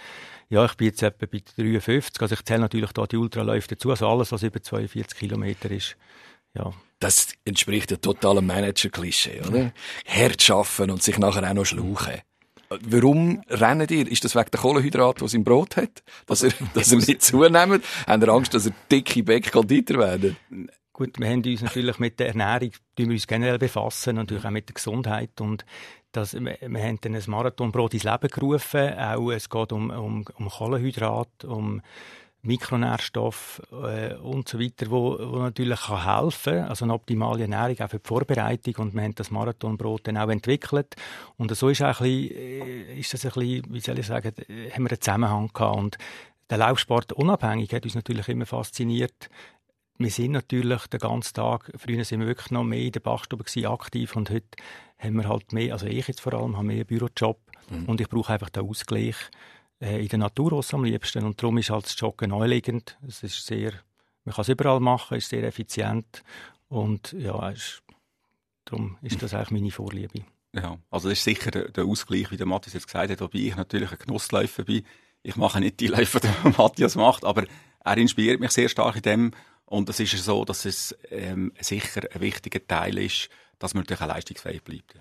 ja, 0.48 0.64
ich 0.64 0.74
bin 0.74 0.88
jetzt 0.88 1.04
etwa 1.04 1.24
bei 1.24 1.40
53. 1.56 2.20
Also 2.20 2.34
ich 2.34 2.42
zähle 2.42 2.58
natürlich 2.62 2.90
da 2.90 3.06
die 3.06 3.16
Ultraläufe 3.16 3.68
dazu, 3.68 3.90
also 3.90 4.08
alles, 4.08 4.32
was 4.32 4.42
über 4.42 4.60
42 4.60 5.16
Kilometer 5.16 5.70
ist, 5.70 5.96
ja. 6.54 6.72
Das 6.98 7.28
entspricht 7.44 7.92
ja 7.92 7.96
total 7.96 8.38
einem 8.38 8.48
Manager-Klischee, 8.48 9.40
oder? 9.46 9.72
Hart 10.06 10.50
arbeiten 10.50 10.90
und 10.90 11.02
sich 11.02 11.16
nachher 11.16 11.48
auch 11.48 11.54
noch 11.54 11.64
schlauchen. 11.64 12.22
Warum 12.82 13.42
rennen 13.48 13.86
ihr? 13.90 14.10
Ist 14.10 14.24
das 14.24 14.34
wegen 14.34 14.50
der 14.50 14.60
Kohlenhydrate, 14.60 15.20
die 15.20 15.24
es 15.24 15.34
im 15.34 15.44
Brot 15.44 15.76
hat? 15.76 16.02
Dass 16.26 16.42
er, 16.42 16.52
dass 16.74 16.92
er 16.92 16.98
nicht 16.98 17.22
zunimmt? 17.22 17.84
Haben 18.06 18.22
ihr 18.22 18.28
Angst, 18.28 18.54
dass 18.54 18.66
er 18.66 18.72
dicke 18.90 19.22
Bäckkonditor 19.22 19.98
werden? 19.98 20.36
Gut, 20.92 21.18
wir 21.18 21.28
haben 21.28 21.42
uns 21.42 21.62
natürlich 21.62 21.98
mit 21.98 22.20
der 22.20 22.28
Ernährung 22.28 22.70
wir 22.96 23.06
uns 23.08 23.26
generell 23.26 23.58
befassen, 23.58 24.16
natürlich 24.16 24.44
auch 24.44 24.50
mit 24.50 24.68
der 24.68 24.74
Gesundheit 24.74 25.40
und 25.40 25.64
das, 26.12 26.34
wir, 26.34 26.58
wir 26.60 26.82
haben 26.82 26.98
dann 27.00 27.14
ein 27.14 27.22
Marathonbrot 27.26 27.94
ins 27.94 28.04
Leben 28.04 28.28
gerufen. 28.28 28.92
Auch 28.98 29.30
es 29.30 29.48
geht 29.48 29.72
um, 29.72 29.90
um, 29.90 30.24
um 30.36 30.48
Kohlenhydrat, 30.48 31.44
um 31.46 31.80
Mikronährstoffe 32.42 33.62
äh, 33.70 34.14
und 34.14 34.48
so 34.48 34.58
weiter, 34.58 34.90
wo, 34.90 35.16
wo 35.18 35.38
natürlich 35.38 35.80
kann 35.80 36.22
helfen 36.22 36.54
kann. 36.54 36.68
Also 36.68 36.84
eine 36.84 36.94
optimale 36.94 37.42
Ernährung 37.42 37.80
auch 37.80 37.90
für 37.90 37.98
die 37.98 38.08
Vorbereitung. 38.08 38.74
Und 38.78 38.94
wir 38.94 39.02
haben 39.02 39.14
das 39.14 39.30
Marathonbrot 39.30 40.08
dann 40.08 40.16
auch 40.16 40.28
entwickelt. 40.28 40.96
Und 41.36 41.54
so 41.56 41.68
ist, 41.68 41.82
auch 41.82 42.00
ein 42.00 42.06
bisschen, 42.06 42.36
äh, 42.36 42.98
ist 42.98 43.14
das 43.14 43.24
ein 43.24 43.32
bisschen, 43.32 43.64
wie 43.72 43.80
soll 43.80 43.98
ich 43.98 44.06
sagen, 44.06 44.32
haben 44.36 44.82
wir 44.84 44.90
einen 44.90 45.00
Zusammenhang 45.00 45.50
gehabt. 45.52 45.76
Und 45.76 45.98
der 46.50 46.58
Laufsport 46.58 47.12
unabhängig 47.12 47.72
hat 47.72 47.84
uns 47.84 47.94
natürlich 47.94 48.28
immer 48.28 48.46
fasziniert. 48.46 49.30
Wir 49.98 50.10
sind 50.10 50.32
natürlich 50.32 50.86
den 50.88 50.98
ganzen 50.98 51.34
Tag, 51.34 51.70
früher 51.76 52.04
sind 52.04 52.20
wir 52.20 52.26
wirklich 52.26 52.50
noch 52.50 52.64
mehr 52.64 52.80
in 52.80 52.92
der 52.92 53.00
Bachstube 53.00 53.44
gewesen, 53.44 53.66
aktiv 53.66 54.16
und 54.16 54.30
heute 54.30 54.48
haben 54.98 55.14
wir 55.14 55.28
halt 55.28 55.52
mehr, 55.52 55.74
also 55.74 55.86
ich 55.86 56.08
jetzt 56.08 56.20
vor 56.20 56.34
allem, 56.34 56.56
habe 56.56 56.66
mehr 56.66 56.84
Bürojob 56.84 57.38
mhm. 57.70 57.84
und 57.84 58.00
ich 58.00 58.08
brauche 58.08 58.32
einfach 58.32 58.50
den 58.50 58.68
Ausgleich 58.68 59.14
äh, 59.14 59.61
in 59.82 60.08
der 60.08 60.18
Natur 60.18 60.52
raus 60.52 60.72
am 60.74 60.84
liebsten 60.84 61.24
und 61.24 61.42
darum 61.42 61.58
ist 61.58 61.70
halt 61.70 61.86
das 61.86 61.98
Joggen 61.98 62.30
naheliegend. 62.30 62.96
Es 63.06 63.22
ist 63.22 63.44
sehr, 63.44 63.72
man 64.24 64.34
kann 64.34 64.42
es 64.42 64.48
überall 64.48 64.80
machen, 64.80 65.18
ist 65.18 65.28
sehr 65.28 65.42
effizient 65.42 66.22
und 66.68 67.12
ja, 67.18 67.50
ist, 67.50 67.82
darum 68.64 68.96
ist 69.02 69.20
das 69.22 69.34
eigentlich 69.34 69.50
meine 69.50 69.70
Vorliebe. 69.70 70.24
Ja, 70.54 70.78
also 70.90 71.08
das 71.08 71.18
ist 71.18 71.24
sicher 71.24 71.50
der, 71.50 71.68
der 71.70 71.84
Ausgleich, 71.84 72.30
wie 72.30 72.36
der 72.36 72.46
Matthias 72.46 72.74
jetzt 72.74 72.86
gesagt 72.86 73.10
hat, 73.10 73.20
wobei 73.20 73.38
ich 73.38 73.56
natürlich 73.56 73.90
ein 73.90 73.98
Genussläufer 73.98 74.64
bin. 74.64 74.84
Ich 75.24 75.36
mache 75.36 75.60
nicht 75.60 75.80
die 75.80 75.88
Läufe, 75.88 76.20
die 76.20 76.48
Matthias 76.56 76.94
macht, 76.94 77.24
aber 77.24 77.44
er 77.84 77.96
inspiriert 77.96 78.38
mich 78.38 78.52
sehr 78.52 78.68
stark 78.68 78.96
in 78.96 79.02
dem 79.02 79.30
und 79.64 79.88
es 79.88 79.98
ist 79.98 80.16
so, 80.18 80.44
dass 80.44 80.64
es 80.64 80.96
ähm, 81.10 81.52
sicher 81.58 82.02
ein 82.12 82.20
wichtiger 82.20 82.64
Teil 82.64 82.98
ist, 82.98 83.30
dass 83.58 83.74
man 83.74 83.82
natürlich 83.82 84.02
auch 84.02 84.08
leistungsfähig 84.08 84.62
bleibt. 84.62 84.94
Ja. 84.94 85.00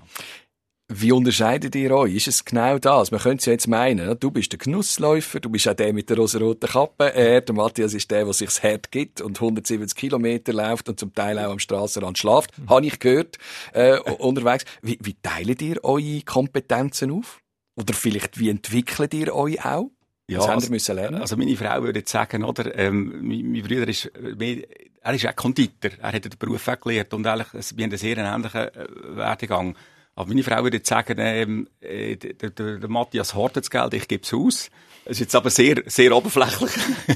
Wie 0.94 1.14
unterscheidet 1.14 1.74
ihr 1.76 1.92
euch? 1.92 2.16
Ist 2.16 2.28
es 2.28 2.44
genau 2.44 2.78
das? 2.78 3.12
Man 3.12 3.22
könnte 3.22 3.40
es 3.40 3.46
ja 3.46 3.54
jetzt 3.54 3.68
meinen, 3.68 4.20
du 4.20 4.30
bist 4.30 4.52
der 4.52 4.60
Genussläufer, 4.60 5.40
du 5.40 5.50
bist 5.50 5.70
auch 5.70 5.74
der 5.74 5.94
mit 5.94 6.10
der 6.10 6.18
rosa-roten 6.18 6.70
Kappe, 6.70 7.14
er, 7.14 7.40
der 7.40 7.56
Matthias 7.56 7.94
ist 7.94 8.12
der, 8.12 8.26
der 8.26 8.34
sich 8.34 8.50
das 8.50 8.62
Herd 8.62 8.92
gibt 8.92 9.22
und 9.22 9.38
170 9.38 9.98
Kilometer 9.98 10.52
läuft 10.52 10.90
und 10.90 11.00
zum 11.00 11.14
Teil 11.16 11.40
auch 11.40 11.52
am 11.52 11.60
Strassenrand 11.60 12.18
schlaft, 12.18 12.58
mhm. 12.58 12.70
habe 12.70 12.86
ich 12.86 13.00
gehört, 13.00 13.38
äh, 13.72 14.00
unterwegs. 14.00 14.66
Wie, 14.82 15.00
wie 15.02 15.16
teilt 15.22 15.62
ihr 15.62 15.82
eure 15.86 16.22
Kompetenzen 16.24 17.12
auf? 17.12 17.40
Oder 17.78 17.94
vielleicht, 17.94 18.38
wie 18.38 18.50
entwickelt 18.50 19.14
ihr 19.14 19.34
euch 19.34 19.64
auch? 19.64 19.92
Ja, 20.28 20.40
Was 20.40 20.50
also, 20.50 20.72
müssen 20.72 20.96
lernen? 20.96 21.22
Also 21.22 21.38
meine 21.38 21.56
Frau 21.56 21.84
würde 21.84 22.00
jetzt 22.00 22.12
sagen, 22.12 22.44
oder, 22.44 22.78
ähm, 22.78 23.22
mein, 23.22 23.50
mein 23.50 23.62
Bruder 23.62 23.88
ist, 23.88 24.12
mehr, 24.38 24.58
er 25.02 25.14
ist 25.14 25.26
auch 25.26 25.36
Konditor, 25.36 25.92
er 26.02 26.12
hat 26.12 26.26
den 26.26 26.32
Beruf 26.38 26.68
auch 26.68 26.80
gelernt 26.80 27.14
und 27.14 27.26
eigentlich, 27.26 27.78
wir 27.78 27.86
haben 27.86 27.92
einen 27.92 27.98
sehr 27.98 28.18
ähnlichen 28.18 28.62
äh, 28.62 29.16
Werdegang. 29.16 29.76
Aber 30.16 30.28
meine 30.28 30.44
Frau 30.44 30.64
würde 30.64 30.78
jetzt 30.78 30.90
sagen, 30.90 31.18
ähm, 31.20 31.68
äh, 31.80 32.16
der, 32.16 32.50
der, 32.50 32.78
der 32.78 32.90
Matthias 32.90 33.34
hortet 33.34 33.66
das 33.66 33.72
Geld, 33.72 33.94
ich 33.94 34.08
gebe 34.08 34.24
es 34.24 34.34
aus. 34.34 34.70
Das 35.06 35.14
ist 35.14 35.20
jetzt 35.22 35.36
aber 35.36 35.50
sehr, 35.50 35.82
sehr 35.88 36.16
oberflächlich 36.16 36.72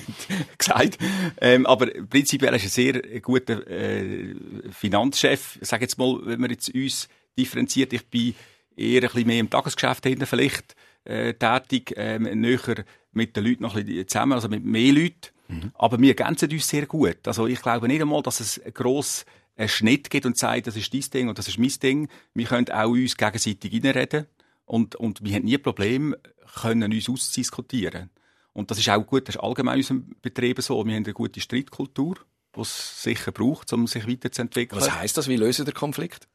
gesagt. 0.58 0.98
Ähm, 1.40 1.66
aber 1.66 1.88
prinzipiell 1.88 2.56
ist 2.56 2.78
er 2.78 2.84
ein 2.84 3.02
sehr 3.04 3.22
guter 3.22 3.68
äh, 3.68 4.34
Finanzchef. 4.72 5.60
Ich 5.62 5.68
sage 5.68 5.84
jetzt 5.84 5.98
mal, 5.98 6.20
wenn 6.24 6.42
wir 6.42 6.50
jetzt 6.50 6.74
uns 6.74 7.08
differenziert, 7.38 7.94
ich 7.94 8.08
bin 8.08 8.34
eher 8.76 9.04
ein 9.04 9.10
bisschen 9.10 9.28
mehr 9.28 9.40
im 9.40 9.50
Tagesgeschäft 9.50 10.06
hinten 10.06 10.26
vielleicht 10.26 10.76
äh, 11.04 11.34
tätig, 11.34 11.94
ähm, 11.96 12.24
näher 12.24 12.86
mit 13.12 13.36
den 13.36 13.46
Leuten 13.46 13.64
noch 13.64 13.76
ein 13.76 13.86
bisschen 13.86 14.08
zusammen, 14.08 14.34
also 14.34 14.50
mit 14.50 14.66
mehr 14.66 14.92
Leuten. 14.92 15.30
Mhm. 15.48 15.72
Aber 15.76 16.00
wir 16.00 16.18
ergänzen 16.18 16.52
uns 16.52 16.68
sehr 16.68 16.88
gut. 16.88 17.28
Also 17.28 17.46
ich 17.46 17.62
glaube 17.62 17.88
nicht 17.88 18.02
einmal, 18.02 18.24
dass 18.24 18.40
es 18.40 18.60
gross 18.74 19.26
einen 19.56 19.70
Schnitt 19.70 20.10
gibt 20.10 20.26
und 20.26 20.38
sagt, 20.38 20.68
das 20.68 20.76
ist 20.76 20.94
dein 20.94 21.02
Ding 21.14 21.30
und 21.30 21.38
das 21.38 21.48
ist 21.48 21.58
mein 21.58 21.74
Ding. 21.82 22.10
Wir 22.34 22.46
können 22.46 22.70
auch 22.70 22.90
uns 22.90 23.18
gegenseitig 23.18 23.74
reinreden 23.74 24.28
und, 24.66 24.96
und 24.96 25.24
wir 25.24 25.34
haben 25.36 25.46
nie 25.46 25.56
ein 25.56 25.62
Problem, 25.62 26.16
können 26.62 26.92
uns 26.92 27.10
auszudiskutieren. 27.10 28.10
Und 28.54 28.72
das 28.72 28.80
ist 28.80 28.90
auch 28.90 29.06
gut, 29.06 29.28
das 29.28 29.36
ist 29.36 29.42
allgemein 29.42 29.76
in 29.76 29.80
unserem 29.80 30.16
Betrieb 30.22 30.62
so. 30.62 30.86
Wir 30.86 30.96
haben 30.96 31.04
eine 31.04 31.14
gute 31.14 31.42
Streitkultur, 31.42 32.16
die 32.56 32.62
es 32.62 33.04
sicher 33.04 33.32
braucht, 33.32 33.72
um 33.74 33.88
sich 33.88 34.08
weiterzuentwickeln. 34.08 34.82
Was 34.82 34.94
heisst 34.96 35.18
das? 35.18 35.28
Wie 35.28 35.36
lösen 35.36 35.66
der 35.66 35.74
Konflikt? 35.74 36.28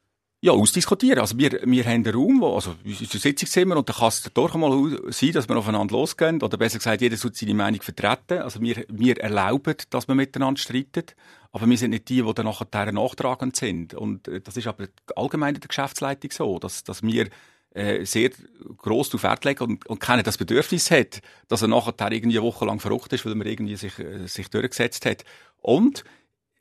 Ja, 0.42 0.52
ausdiskutieren. 0.52 1.18
Also 1.18 1.36
wir, 1.36 1.60
wir 1.64 1.84
haben 1.84 2.06
einen 2.06 2.14
Raum, 2.14 2.40
wo, 2.40 2.54
also 2.54 2.74
unser 2.82 3.18
Sitzungszimmer, 3.18 3.76
und 3.76 3.86
da 3.90 3.92
kann 3.92 4.08
es 4.08 4.22
doch 4.32 4.54
mal 4.54 4.98
sein, 5.12 5.32
dass 5.32 5.46
wir 5.50 5.56
aufeinander 5.56 5.92
losgehen, 5.92 6.42
oder 6.42 6.56
besser 6.56 6.78
gesagt, 6.78 7.02
jeder 7.02 7.18
soll 7.18 7.34
seine 7.34 7.52
Meinung 7.52 7.82
vertreten. 7.82 8.38
Also 8.38 8.62
wir, 8.62 8.86
wir 8.88 9.20
erlauben, 9.20 9.74
dass 9.90 10.08
wir 10.08 10.14
miteinander 10.14 10.58
streiten, 10.58 11.04
aber 11.52 11.68
wir 11.68 11.76
sind 11.76 11.90
nicht 11.90 12.08
die, 12.08 12.22
die 12.22 12.34
dann 12.34 12.46
nachher 12.46 12.92
nachtragend 12.92 13.54
sind. 13.54 13.92
Und 13.92 14.28
äh, 14.28 14.40
das 14.40 14.56
ist 14.56 14.66
aber 14.66 14.86
allgemein 15.14 15.56
in 15.56 15.60
der 15.60 15.68
Geschäftsleitung 15.68 16.30
so, 16.30 16.58
dass, 16.58 16.84
dass 16.84 17.02
wir 17.02 17.28
äh, 17.74 18.06
sehr 18.06 18.30
gross 18.78 19.10
darauf 19.10 19.24
Wert 19.24 19.44
legen 19.44 19.62
und, 19.64 19.86
und 19.86 20.00
keiner 20.00 20.22
das 20.22 20.38
Bedürfnis 20.38 20.90
hat, 20.90 21.20
dass 21.48 21.60
er 21.60 21.68
nachher 21.68 21.94
irgendwie 22.10 22.38
eine 22.38 22.46
Woche 22.46 22.64
lang 22.64 22.80
verrückt 22.80 23.12
ist, 23.12 23.26
weil 23.26 23.38
er 23.38 23.46
irgendwie 23.46 23.76
sich, 23.76 23.98
äh, 23.98 24.26
sich 24.26 24.48
durchgesetzt 24.48 25.04
hat. 25.04 25.24
Und 25.60 26.02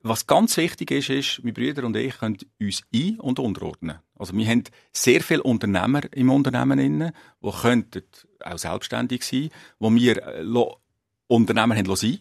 was 0.02 0.28
ganz 0.28 0.56
wichtig 0.58 0.92
ist, 0.92 1.10
ist, 1.10 1.44
meine 1.44 1.54
Brüder 1.54 1.84
und 1.84 1.96
ich 1.96 2.18
können 2.18 2.38
uns 2.60 2.84
ein- 2.94 3.20
und 3.20 3.40
unterordnen. 3.40 4.00
Also 4.16 4.34
wir 4.34 4.48
haben 4.48 4.64
sehr 4.94 5.22
viele 5.22 5.44
Unternehmer 5.44 6.02
im 6.14 6.30
Unternehmen 6.30 6.80
die 7.44 7.52
könnten 7.52 8.04
auch 8.44 8.58
selbstständig 8.58 9.24
sein, 9.24 9.50
wo 9.78 9.94
wir 9.94 10.18
äh, 10.26 10.44
Unternehmer 11.28 11.76
haben 11.76 11.96
sein 11.96 12.20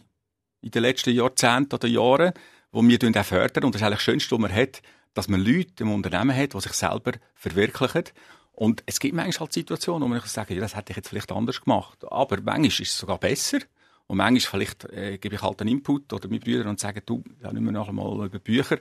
in 0.60 0.70
den 0.70 0.82
letzten 0.82 1.14
Jahrzehnten 1.14 1.74
oder 1.74 1.88
Jahren, 1.88 2.32
wo 2.72 2.82
wir 2.82 2.98
auch 3.16 3.24
fördern. 3.24 3.64
Und 3.64 3.74
das 3.74 3.80
ist 3.80 3.86
eigentlich 3.86 3.98
das 3.98 4.02
Schönste, 4.02 4.32
was 4.32 4.40
man 4.40 4.52
hat, 4.52 4.82
dass 5.14 5.28
man 5.28 5.40
Leute 5.40 5.84
im 5.84 5.92
Unternehmen 5.92 6.36
hat, 6.36 6.54
die 6.54 6.60
sich 6.60 6.72
selber 6.72 7.12
verwirklichen. 7.34 8.04
Und 8.52 8.82
es 8.86 8.98
gibt 8.98 9.14
manchmal 9.14 9.46
halt 9.46 9.52
Situationen, 9.52 10.02
wo 10.02 10.08
man 10.08 10.20
sagen 10.22 10.54
ja, 10.54 10.60
das 10.60 10.74
hätte 10.74 10.90
ich 10.90 10.96
jetzt 10.96 11.08
vielleicht 11.08 11.30
anders 11.30 11.60
gemacht. 11.60 12.04
Aber 12.10 12.40
manchmal 12.40 12.66
ist 12.66 12.80
es 12.80 12.98
sogar 12.98 13.18
besser. 13.18 13.58
Und 14.08 14.16
manchmal 14.16 14.40
vielleicht 14.40 14.84
äh, 14.86 15.18
gebe 15.18 15.36
ich 15.36 15.42
halt 15.42 15.60
einen 15.60 15.70
Input 15.70 16.12
oder 16.12 16.28
meine 16.28 16.40
Brüder 16.40 16.68
und 16.68 16.80
sage, 16.80 17.02
du, 17.02 17.22
ja, 17.42 17.52
nicht 17.52 17.62
mehr 17.62 17.72
nachher 17.72 17.92
mal 17.92 18.26
über 18.26 18.38
Bücher. 18.38 18.78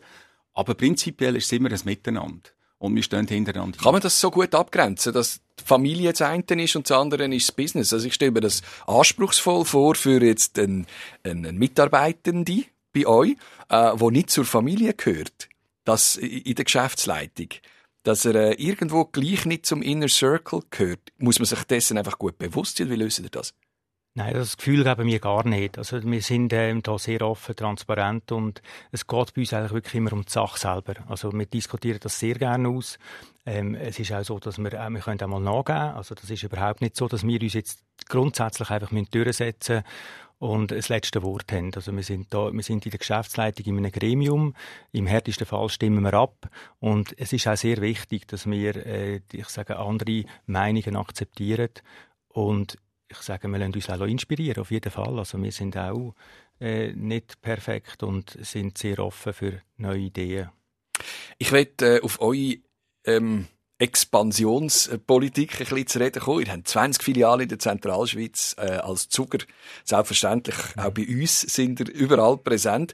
Aber 0.54 0.74
prinzipiell 0.74 1.36
ist 1.36 1.46
es 1.46 1.52
immer 1.52 1.70
ein 1.70 1.80
Miteinander. 1.84 2.50
Und 2.80 2.96
wir 2.96 3.04
stehen 3.04 3.28
hintereinander. 3.28 3.78
Kann 3.78 3.92
man 3.92 4.02
das 4.02 4.20
so 4.20 4.32
gut 4.32 4.56
abgrenzen, 4.56 5.13
dass 5.13 5.42
die 5.60 5.63
Familie 5.63 6.12
das 6.12 6.22
eine 6.22 6.44
ist 6.63 6.76
und 6.76 6.90
das 6.90 6.98
andere 6.98 7.26
ist 7.36 7.50
das 7.50 7.56
Business? 7.56 7.94
Also 7.94 8.08
ich 8.08 8.13
stelle 8.13 8.32
mir 8.32 8.42
das 8.42 8.62
anspruchsvoll 8.86 9.66
vor 9.66 9.96
für 9.96 10.24
jetzt 10.24 10.58
einen, 10.60 10.88
einen 11.24 11.58
Mitarbeitenden 11.58 12.66
bei 12.94 13.06
euch, 13.06 13.36
äh, 13.70 13.92
wo 13.96 14.10
nicht 14.10 14.30
zur 14.30 14.46
Familie 14.46 14.94
gehört, 14.94 15.50
das 15.84 16.16
in 16.16 16.56
der 16.56 16.66
Geschäftsleitung 16.66 17.50
dass 18.08 18.24
er 18.24 18.36
äh, 18.36 18.54
irgendwo 18.54 19.04
gleich 19.04 19.46
nicht 19.46 19.66
zum 19.66 19.82
Inner 19.82 20.08
Circle 20.08 20.62
gehört, 20.70 21.12
muss 21.18 21.40
man 21.40 21.46
sich 21.46 21.62
dessen 21.66 21.98
einfach 21.98 22.18
gut 22.18 22.38
bewusst 22.38 22.78
sein. 22.78 22.90
Wie 22.90 22.96
lösen 22.96 23.26
ihr 23.26 23.30
das? 23.30 23.54
Nein, 24.17 24.34
das 24.34 24.58
Gefühl 24.58 24.84
geben 24.84 25.06
wir 25.06 25.19
gar 25.19 25.47
nicht. 25.47 25.77
Also 25.77 26.03
wir 26.03 26.21
sind 26.23 26.51
ähm, 26.51 26.82
da 26.82 26.97
sehr 26.97 27.21
offen, 27.21 27.56
transparent 27.56 28.32
und 28.32 28.63
es 28.91 29.06
geht 29.06 29.36
bei 29.36 29.41
uns 29.41 29.53
eigentlich 29.53 29.73
wirklich 29.73 29.93
immer 29.93 30.12
um 30.12 30.25
die 30.25 30.32
Sache 30.32 30.58
selber. 30.58 30.95
Also 31.08 31.32
wir 31.32 31.45
diskutieren 31.45 31.99
das 32.01 32.17
sehr 32.17 32.34
gerne 32.34 32.67
aus. 32.67 32.97
Ähm, 33.45 33.75
es 33.75 33.99
ist 33.99 34.12
auch 34.12 34.23
so, 34.23 34.39
dass 34.39 34.58
wir, 34.58 34.73
äh, 34.73 34.89
wir 34.89 35.01
können 35.01 35.21
auch 35.21 35.27
mal 35.27 35.39
nachgeben. 35.39 35.95
Also 35.95 36.15
das 36.15 36.32
ist 36.32 36.41
überhaupt 36.41 36.82
nicht 36.82 36.95
so, 36.95 37.08
dass 37.08 37.27
wir 37.27 37.39
uns 37.39 37.53
jetzt 37.53 37.84
grundsätzlich 38.10 38.71
einfach 38.71 38.89
durchsetzen 39.12 39.84
und 40.39 40.71
das 40.71 40.89
letzte 40.89 41.21
Wort 41.21 41.51
haben. 41.51 41.71
Also 41.75 41.95
wir 41.95 42.01
sind 42.01 42.34
da, 42.34 42.51
wir 42.51 42.63
sind 42.63 42.88
in 42.88 42.89
der 42.89 42.97
Geschäftsleitung 42.97 43.67
in 43.67 43.77
einem 43.77 43.91
Gremium. 43.91 44.56
Im 44.93 45.06
härtesten 45.06 45.45
Fall 45.45 45.69
stimmen 45.69 46.01
wir 46.01 46.15
ab. 46.15 46.49
Und 46.80 47.13
es 47.19 47.34
ist 47.34 47.47
auch 47.47 47.56
sehr 47.56 47.82
wichtig, 47.82 48.27
dass 48.27 48.49
wir, 48.49 48.84
äh, 48.84 49.21
ich 49.32 49.49
sage, 49.49 49.77
andere 49.77 50.23
Meinungen 50.47 50.95
akzeptieren. 50.95 51.69
Und 52.30 52.77
ich 53.10 53.17
sage, 53.20 53.48
wir 53.48 53.58
lassen 53.58 53.74
uns 53.74 53.89
auch 53.89 54.06
inspirieren, 54.06 54.62
auf 54.62 54.72
jeden 54.72 54.91
Fall. 54.91 55.17
Also 55.17 55.41
wir 55.41 55.52
sind 55.52 55.78
auch 55.78 56.13
äh, 56.60 56.91
nicht 56.93 57.41
perfekt 57.41 58.04
und 58.04 58.38
sind 58.41 58.78
sehr 58.78 59.00
offen 59.00 59.34
für 59.34 59.62
neue 59.78 60.00
Ideen. 60.00 60.50
Ich 61.38 61.52
möchte 61.52 61.98
äh, 61.98 62.02
auf 62.02 62.20
eure 62.22 62.58
ähm, 63.06 63.48
Expansionspolitik 63.80 65.54
ein 65.54 65.58
bisschen 65.60 65.88
zu 65.88 66.00
reden 66.00 66.22
kommen. 66.22 66.46
Ihr 66.46 66.52
habt 66.52 66.67
20 66.67 67.04
Filialen 67.04 67.41
in 67.41 67.50
der 67.50 67.60
Zentralschweiz 67.60 68.56
äh, 68.58 68.72
als 68.72 69.08
Zucker. 69.10 69.39
Selbstverständlich 69.84 70.56
auch 70.76 70.89
bei 70.91 71.08
uns 71.08 71.41
sind 71.41 71.80
ihr 71.80 71.93
überall 71.93 72.38
präsent. 72.38 72.93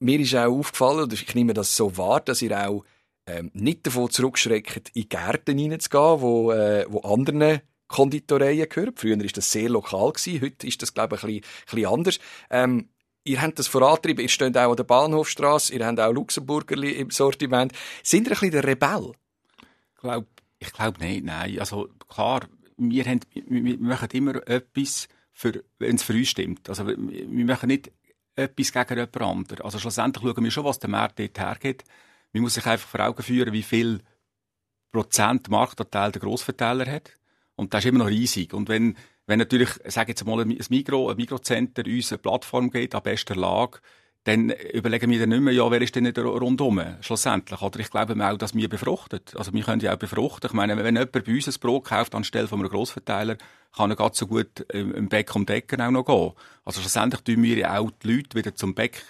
Mir 0.00 0.20
ist 0.20 0.34
auch 0.34 0.58
aufgefallen, 0.58 1.04
oder 1.04 1.14
ich 1.14 1.34
nehme 1.34 1.54
das 1.54 1.74
so 1.74 1.96
wahr, 1.96 2.20
dass 2.20 2.42
ihr 2.42 2.56
auch 2.68 2.84
ähm, 3.26 3.50
nicht 3.54 3.86
davon 3.86 4.10
zurückschreckt, 4.10 4.90
in 4.94 5.08
Gärten 5.08 5.58
hineinzugehen, 5.58 6.20
wo, 6.20 6.52
äh, 6.52 6.84
wo 6.88 7.00
anderen 7.00 7.60
Konditoreien 7.88 8.68
gehört. 8.68 9.00
Früher 9.00 9.18
war 9.18 9.26
das 9.26 9.50
sehr 9.50 9.68
lokal, 9.68 10.12
heute 10.40 10.66
ist 10.66 10.82
das, 10.82 10.94
glaube 10.94 11.16
ich, 11.16 11.24
ein 11.24 11.40
bisschen, 11.66 11.86
anders. 11.86 12.18
Ähm, 12.50 12.88
ihr 13.24 13.42
habt 13.42 13.58
das 13.58 13.66
vorantrieben, 13.66 14.22
ihr 14.22 14.28
steht 14.28 14.56
auch 14.56 14.70
an 14.70 14.76
der 14.76 14.84
Bahnhofstrasse, 14.84 15.74
ihr 15.74 15.84
habt 15.84 16.00
auch 16.00 16.12
Luxemburgerli 16.12 16.92
im 16.92 17.10
Sortiment. 17.10 17.72
Sind 18.02 18.26
ihr 18.26 18.32
ein 18.32 18.40
bisschen 18.40 18.50
der 18.52 18.64
Rebell? 18.64 19.12
Ich 19.94 20.00
glaube 20.00 20.26
ich 20.60 20.72
glaub 20.72 20.98
nicht, 20.98 21.24
nein. 21.24 21.58
Also 21.60 21.88
klar, 22.08 22.42
wir, 22.76 23.04
haben, 23.04 23.20
wir 23.32 23.78
machen 23.78 24.08
immer 24.12 24.46
etwas, 24.48 25.08
wenn 25.78 25.96
es 25.96 26.02
für 26.02 26.14
uns 26.14 26.28
stimmt. 26.28 26.68
Also 26.68 26.86
wir 26.86 27.44
machen 27.44 27.68
nicht 27.68 27.92
etwas 28.34 28.72
gegen 28.72 28.98
jemand 28.98 29.20
anderen. 29.20 29.60
Also 29.62 29.78
schlussendlich 29.78 30.24
schauen 30.24 30.44
wir 30.44 30.50
schon, 30.50 30.64
was 30.64 30.78
der 30.78 30.90
Markt 30.90 31.18
dort 31.18 31.38
hergeht. 31.38 31.84
Man 32.32 32.42
muss 32.42 32.54
sich 32.54 32.66
einfach 32.66 32.88
vor 32.88 33.00
Augen 33.00 33.22
führen, 33.22 33.52
wie 33.52 33.62
viel 33.62 34.00
Prozent 34.92 35.48
Marktanteil 35.48 36.12
der 36.12 36.20
Grossverteiler 36.20 36.86
hat. 36.90 37.12
Und 37.58 37.74
das 37.74 37.84
ist 37.84 37.88
immer 37.88 37.98
noch 37.98 38.08
riesig. 38.08 38.54
Und 38.54 38.68
wenn, 38.68 38.96
wenn 39.26 39.40
natürlich, 39.40 39.70
sage 39.86 40.12
jetzt 40.12 40.24
mal, 40.24 40.40
ein 40.40 40.56
Mikro, 40.70 41.10
ein 41.10 41.16
Mikrocenter 41.16 41.84
uns 41.84 42.12
eine 42.12 42.18
Plattform 42.18 42.70
geht, 42.70 42.94
an 42.94 43.02
bester 43.02 43.34
Lage, 43.34 43.80
dann 44.22 44.50
überlegen 44.50 45.10
wir 45.10 45.18
dann 45.18 45.30
nicht 45.30 45.40
mehr, 45.40 45.54
ja, 45.54 45.68
wer 45.68 45.82
ist 45.82 45.96
denn 45.96 46.04
nicht 46.04 46.18
rundum, 46.18 46.80
schlussendlich. 47.00 47.60
Oder 47.60 47.80
ich 47.80 47.90
glaube 47.90 48.14
auch, 48.24 48.36
dass 48.38 48.54
wir 48.54 48.68
befruchtet. 48.68 49.34
Also 49.36 49.52
wir 49.52 49.64
können 49.64 49.80
ja 49.80 49.92
auch 49.92 49.98
befruchten. 49.98 50.48
Ich 50.48 50.54
meine, 50.54 50.76
wenn 50.76 50.94
jemand 50.94 51.10
bei 51.10 51.22
uns 51.26 51.48
ein 51.48 51.60
Brot 51.60 51.86
kauft 51.86 52.14
anstelle 52.14 52.46
von 52.46 52.60
einem 52.60 52.68
Grossverteiler, 52.68 53.38
kann 53.74 53.90
er 53.90 53.96
ganz 53.96 54.18
so 54.18 54.28
gut 54.28 54.60
im 54.72 55.08
Beck 55.08 55.34
um 55.34 55.44
Decken 55.44 55.80
auch 55.80 55.90
noch 55.90 56.04
gehen. 56.04 56.32
Also 56.64 56.80
schlussendlich 56.80 57.22
tun 57.22 57.42
wir 57.42 57.56
ja 57.56 57.76
auch 57.76 57.90
die 57.90 58.12
Leute 58.14 58.36
wieder 58.38 58.54
zum 58.54 58.72
Beck 58.72 59.02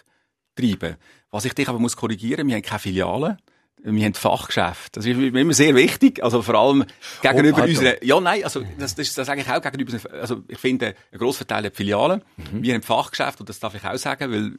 treiben. 0.57 0.97
Was 1.31 1.45
ich 1.45 1.53
dich 1.53 1.69
aber 1.69 1.79
muss 1.79 1.97
korrigieren, 1.97 2.49
wir 2.49 2.55
haben 2.55 2.63
keine 2.63 2.79
Filialen 2.79 3.37
wir 3.83 4.05
haben 4.05 4.15
Fachgeschäft. 4.15 4.97
Das 4.97 5.07
ist 5.07 5.17
immer 5.17 5.53
sehr 5.53 5.75
wichtig. 5.75 6.23
Also 6.23 6.43
vor 6.43 6.55
allem 6.55 6.85
gegenüber 7.23 7.63
oh, 7.63 7.67
unseren, 7.67 7.95
ja, 8.03 8.21
nein, 8.21 8.45
also, 8.45 8.63
das, 8.79 8.95
das, 8.95 9.15
das 9.15 9.27
sage 9.27 9.41
ich 9.41 9.49
auch 9.49 9.63
gegenüber, 9.63 9.99
also, 10.13 10.43
ich 10.49 10.59
finde, 10.59 10.95
ein 11.13 11.19
Grossverteil 11.19 11.65
hat 11.65 11.77
Filialen. 11.77 12.23
Mhm. 12.37 12.63
Wir 12.63 12.75
haben 12.75 12.83
Fachgeschäft, 12.83 13.41
und 13.41 13.49
das 13.49 13.61
darf 13.61 13.75
ich 13.75 13.85
auch 13.85 13.97
sagen, 13.97 14.33
weil 14.33 14.53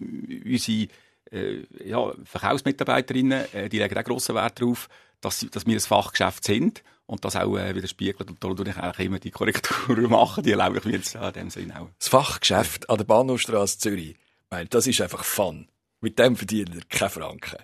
unsere, 0.46 0.88
äh, 1.32 1.66
ja, 1.86 2.12
Verkaufsmitarbeiterinnen, 2.24 3.54
äh, 3.54 3.70
die 3.70 3.80
legen 3.80 3.98
auch 3.98 4.04
grossen 4.04 4.36
Wert 4.36 4.62
darauf, 4.62 4.88
dass, 5.22 5.46
dass 5.52 5.66
wir 5.66 5.76
ein 5.76 5.80
Fachgeschäft 5.80 6.44
sind 6.44 6.84
und 7.06 7.26
das 7.26 7.36
auch 7.36 7.58
äh, 7.58 7.76
widerspiegelt. 7.76 8.30
Und 8.30 8.44
da 8.44 8.54
tue 8.54 8.70
ich 8.70 8.78
eigentlich 8.78 9.06
immer 9.06 9.20
die 9.20 9.32
Korrekturen 9.32 10.04
machen, 10.10 10.44
die 10.44 10.52
erlaube 10.52 10.78
ich 10.78 10.86
mir 10.86 10.94
jetzt 10.94 11.16
in 11.16 11.34
dem 11.34 11.50
Sinne 11.50 11.82
auch. 11.82 11.90
Das 11.98 12.08
Fachgeschäft 12.08 12.90
an 12.90 12.98
der 12.98 13.06
Bahnhofstrasse 13.06 13.80
Zürich, 13.80 14.16
weil 14.50 14.68
das 14.68 14.88
ist 14.88 15.02
einfach 15.02 15.24
Fun. 15.24 15.68
Mit 16.02 16.18
dem 16.18 16.36
verdient 16.36 16.76
er 16.76 16.82
keine 16.88 17.10
Franken. 17.10 17.58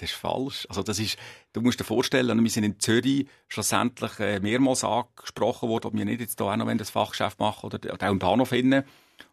Das 0.00 0.10
ist 0.10 0.16
falsch. 0.16 0.66
Also 0.70 0.82
das 0.82 0.98
ist, 0.98 1.18
du 1.52 1.60
musst 1.60 1.78
dir 1.78 1.84
vorstellen, 1.84 2.42
wir 2.42 2.50
sind 2.50 2.64
in 2.64 2.80
Zürich 2.80 3.26
schlussendlich 3.48 4.18
äh, 4.18 4.40
mehrmals 4.40 4.82
angesprochen 4.82 5.68
worden, 5.68 5.88
ob 5.88 5.94
wir 5.94 6.06
nicht 6.06 6.20
jetzt 6.20 6.40
da 6.40 6.52
auch 6.52 6.56
noch 6.56 6.74
das 6.74 6.88
Fachgeschäft 6.88 7.38
machen 7.38 7.66
oder, 7.66 7.78
auch 7.92 8.10
im 8.10 8.18
Bahnhof 8.18 8.48
finden. 8.48 8.84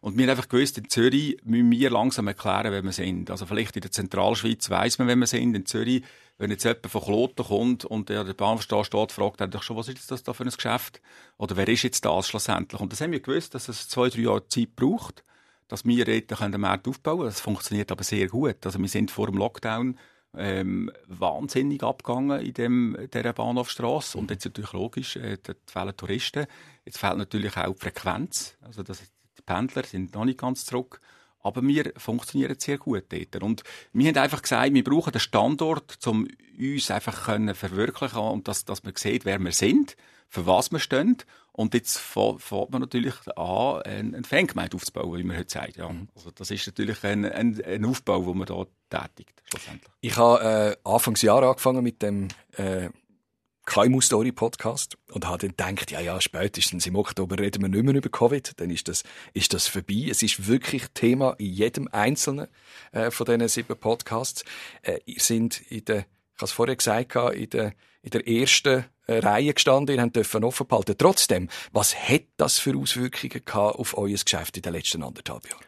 Und 0.02 0.18
wir 0.18 0.24
haben 0.24 0.30
einfach 0.30 0.50
gewusst, 0.50 0.76
in 0.76 0.90
Zürich 0.90 1.38
müssen 1.42 1.70
wir 1.70 1.88
langsam 1.88 2.26
erklären, 2.26 2.70
wer 2.70 2.82
wir 2.82 2.92
sind. 2.92 3.30
Also 3.30 3.46
vielleicht 3.46 3.76
in 3.76 3.80
der 3.80 3.90
Zentralschweiz 3.90 4.68
weiss 4.68 4.98
man, 4.98 5.08
wer 5.08 5.16
wir 5.16 5.26
sind. 5.26 5.54
In 5.54 5.64
Zürich, 5.64 6.02
wenn 6.36 6.50
jetzt 6.50 6.64
jemand 6.64 6.86
von 6.86 7.02
Kloten 7.02 7.46
kommt 7.46 7.84
und 7.86 8.10
der, 8.10 8.24
der 8.24 8.34
Bahnhofstrasse 8.34 8.88
steht, 8.88 9.12
fragt 9.12 9.40
er 9.40 9.48
doch 9.48 9.62
schon, 9.62 9.78
was 9.78 9.88
ist 9.88 10.10
das 10.10 10.22
da 10.22 10.34
für 10.34 10.44
ein 10.44 10.50
Geschäft? 10.50 11.00
Oder 11.38 11.56
wer 11.56 11.68
ist 11.68 11.82
jetzt 11.82 12.04
das 12.04 12.28
schlussendlich? 12.28 12.78
Und 12.78 12.92
das 12.92 13.00
haben 13.00 13.12
wir 13.12 13.20
gewusst, 13.20 13.54
dass 13.54 13.68
es 13.70 13.88
zwei, 13.88 14.10
drei 14.10 14.20
Jahre 14.20 14.46
Zeit 14.48 14.76
braucht, 14.76 15.24
dass 15.68 15.86
wir 15.86 16.04
dort 16.04 16.52
den 16.52 16.60
Markt 16.60 16.86
aufbauen 16.86 17.18
können. 17.18 17.30
Das 17.30 17.40
funktioniert 17.40 17.90
aber 17.90 18.04
sehr 18.04 18.26
gut. 18.28 18.66
Also 18.66 18.78
wir 18.78 18.88
sind 18.88 19.10
vor 19.10 19.28
dem 19.28 19.38
Lockdown 19.38 19.98
ähm, 20.36 20.90
wahnsinnig 21.06 21.82
abgegangen 21.82 22.40
in 22.40 22.54
dem, 22.54 22.96
dieser 23.12 23.32
Bahnhofstrasse. 23.32 24.18
Und 24.18 24.30
jetzt 24.30 24.44
natürlich 24.44 24.72
logisch, 24.72 25.16
äh, 25.16 25.38
da 25.42 25.54
fehlen 25.66 25.96
Touristen. 25.96 26.46
Jetzt 26.84 26.98
fehlt 26.98 27.16
natürlich 27.16 27.56
auch 27.56 27.74
die 27.74 27.80
Frequenz. 27.80 28.56
Also 28.60 28.82
das, 28.82 29.00
die 29.00 29.42
Pendler 29.42 29.84
sind 29.84 30.14
noch 30.14 30.24
nicht 30.24 30.38
ganz 30.38 30.64
zurück. 30.64 31.00
Aber 31.40 31.62
wir 31.62 31.92
funktionieren 31.96 32.56
sehr 32.58 32.78
gut 32.78 33.04
dort. 33.10 33.42
Und 33.42 33.62
wir 33.92 34.08
haben 34.08 34.18
einfach 34.18 34.42
gesagt, 34.42 34.74
wir 34.74 34.84
brauchen 34.84 35.12
den 35.12 35.20
Standort, 35.20 35.98
um 36.06 36.28
uns 36.58 36.90
einfach 36.90 37.24
können 37.24 37.54
verwirklichen 37.54 38.18
und 38.18 38.48
dass, 38.48 38.64
dass 38.64 38.82
man 38.82 38.94
sieht, 38.96 39.24
wer 39.24 39.38
wir 39.38 39.52
sind, 39.52 39.96
für 40.28 40.46
was 40.46 40.70
wir 40.70 40.78
stehen. 40.78 41.16
Und 41.52 41.74
jetzt 41.74 41.98
fängt 41.98 42.70
man 42.70 42.80
natürlich 42.80 43.14
an, 43.36 43.82
eine 43.82 44.22
Fangemeinde 44.22 44.76
aufzubauen, 44.76 45.18
wie 45.18 45.24
man 45.24 45.36
heute 45.36 45.50
sagt. 45.50 45.76
Ja. 45.76 45.90
Also 46.14 46.30
das 46.30 46.50
ist 46.52 46.66
natürlich 46.68 47.02
ein, 47.02 47.24
ein, 47.24 47.60
ein 47.64 47.84
Aufbau, 47.84 48.22
den 48.22 48.38
man 48.38 48.46
da 48.46 49.06
tätigt. 49.08 49.42
Ich 50.00 50.16
habe 50.16 50.76
äh, 50.84 50.88
Anfangsjahr 50.88 51.42
angefangen 51.42 51.82
mit 51.82 52.00
dem 52.00 52.28
äh, 52.52 52.90
KMU 53.68 54.00
Story 54.00 54.32
Podcast 54.32 54.96
und 55.10 55.26
habe 55.26 55.50
dann 55.50 55.74
gedacht, 55.74 55.90
ja, 55.90 56.00
ja, 56.00 56.20
spätestens 56.22 56.86
im 56.86 56.96
Oktober 56.96 57.38
reden 57.38 57.60
wir 57.60 57.68
nicht 57.68 57.84
mehr 57.84 57.94
über 57.94 58.08
Covid, 58.08 58.52
dann 58.60 58.70
ist 58.70 58.88
das, 58.88 59.02
ist 59.34 59.52
das 59.52 59.66
vorbei. 59.66 60.06
Es 60.10 60.22
ist 60.22 60.46
wirklich 60.46 60.86
Thema 60.94 61.34
in 61.38 61.52
jedem 61.52 61.88
einzelnen 61.92 62.48
äh, 62.92 63.10
von 63.10 63.26
diesen 63.26 63.46
sieben 63.48 63.76
Podcasts. 63.76 64.42
Äh, 64.80 65.00
sind 65.18 65.60
in 65.70 65.84
der, 65.84 65.98
ich 65.98 66.04
habe 66.36 66.44
es 66.44 66.52
vorher 66.52 66.76
gesagt, 66.76 67.14
in 67.34 67.50
der, 67.50 67.74
in 68.02 68.10
der 68.10 68.26
ersten 68.26 68.84
äh, 69.06 69.18
Reihe 69.18 69.54
gestanden, 69.54 69.96
ihr 69.96 70.06
dürft 70.08 70.34
offen 70.36 70.66
behalten. 70.66 70.94
Trotzdem, 70.96 71.48
was 71.72 71.94
hat 71.94 72.24
das 72.36 72.58
für 72.58 72.76
Auswirkungen 72.76 73.42
gehabt 73.44 73.78
auf 73.78 73.96
euer 73.96 74.16
Geschäft 74.16 74.56
in 74.56 74.62
den 74.62 74.72
letzten 74.72 75.02
anderthalb 75.02 75.48
Jahren? 75.48 75.64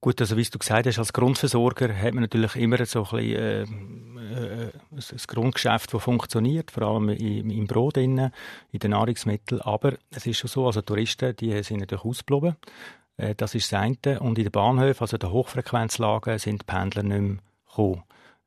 Gut, 0.00 0.20
also 0.20 0.36
wie 0.36 0.44
du 0.44 0.58
gesagt 0.58 0.86
hast, 0.86 0.98
als 0.98 1.12
Grundversorger 1.12 1.92
hat 1.92 2.14
man 2.14 2.22
natürlich 2.22 2.54
immer 2.54 2.84
so 2.86 3.04
ein, 3.04 3.16
bisschen, 3.16 4.18
äh, 4.18 4.66
äh, 4.66 4.72
ein 4.94 5.18
Grundgeschäft, 5.26 5.92
das 5.92 6.02
funktioniert, 6.02 6.70
vor 6.70 6.84
allem 6.84 7.08
im, 7.08 7.50
im 7.50 7.66
Brot, 7.66 7.96
in 7.96 8.30
den 8.72 8.90
Nahrungsmitteln. 8.90 9.60
Aber 9.62 9.94
es 10.10 10.26
ist 10.26 10.38
schon 10.38 10.48
so, 10.48 10.66
also 10.66 10.82
Touristen, 10.82 11.34
die 11.34 11.60
sind 11.62 11.80
natürlich 11.80 12.04
ausgeblieben. 12.04 12.56
Äh, 13.16 13.34
das 13.34 13.54
ist 13.54 13.72
das 13.72 13.80
eine. 13.80 14.20
Und 14.20 14.38
in 14.38 14.44
den 14.44 14.52
Bahnhöfen, 14.52 15.02
also 15.02 15.16
den 15.16 15.32
Hochfrequenzlagen, 15.32 16.38
sind 16.38 16.62
die 16.62 16.66
Pendler 16.66 17.02
nicht 17.02 17.20
mehr 17.20 17.38
gekommen. 17.66 18.02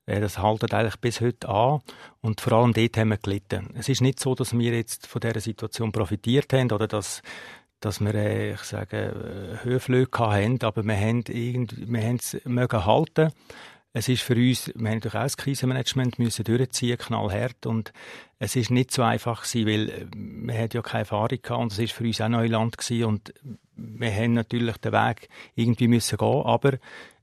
Äh, 0.10 0.20
das 0.20 0.40
haltet 0.40 0.74
eigentlich 0.74 0.98
bis 0.98 1.22
heute 1.22 1.48
an. 1.48 1.82
Und 2.22 2.42
vor 2.42 2.54
allem 2.54 2.74
dort 2.74 2.98
haben 2.98 3.10
wir 3.10 3.18
gelitten. 3.18 3.70
Es 3.76 3.90
ist 3.90 4.02
nicht 4.02 4.20
so, 4.20 4.36
dass 4.36 4.58
wir 4.58 4.74
jetzt 4.74 5.08
von 5.08 5.22
dieser 5.22 5.40
Situation 5.40 5.92
profitiert 5.92 6.52
haben 6.54 6.72
oder 6.72 6.88
dass 6.88 7.22
dass 7.82 8.02
wir, 8.02 8.14
äh, 8.14 8.54
ich 8.56 8.64
sage, 8.64 8.98
äh, 8.98 9.64
Höhenflüge 9.64 10.20
haben, 10.20 10.62
aber 10.64 10.84
wir 10.84 10.98
haben 10.98 11.24
irgendwie, 11.30 11.90
wir 11.90 12.02
haben 12.02 12.18
es 12.18 12.38
mögen 12.44 12.86
halten. 12.86 13.32
Es 13.94 14.10
ist 14.10 14.22
für 14.22 14.36
uns, 14.36 14.68
wir 14.76 14.90
haben 14.90 14.98
natürlich 14.98 15.16
auch 15.16 15.24
das 15.24 15.38
Krisenmanagement 15.38 16.20
müssen 16.20 16.44
durchziehen, 16.44 16.98
knallhart, 16.98 17.66
und 17.66 17.94
es 18.38 18.58
ist 18.58 18.70
nicht 18.70 18.92
so 18.92 19.02
einfach 19.02 19.44
gewesen, 19.44 19.68
weil 19.68 20.10
wir 20.14 20.62
hatten 20.62 20.76
ja 20.76 20.82
keine 20.82 21.00
Erfahrung 21.00 21.42
gehabt 21.42 21.62
und 21.62 21.72
es 21.72 21.80
ist 21.80 21.94
für 21.94 22.04
uns 22.04 22.20
auch 22.20 22.28
Neuland 22.28 22.78
gewesen. 22.78 23.06
Und 23.06 23.34
wir 23.76 24.14
haben 24.14 24.34
natürlich 24.34 24.76
den 24.78 24.92
Weg 24.92 25.30
irgendwie 25.56 25.88
müssen 25.88 26.18
gehen, 26.18 26.42
aber 26.44 26.80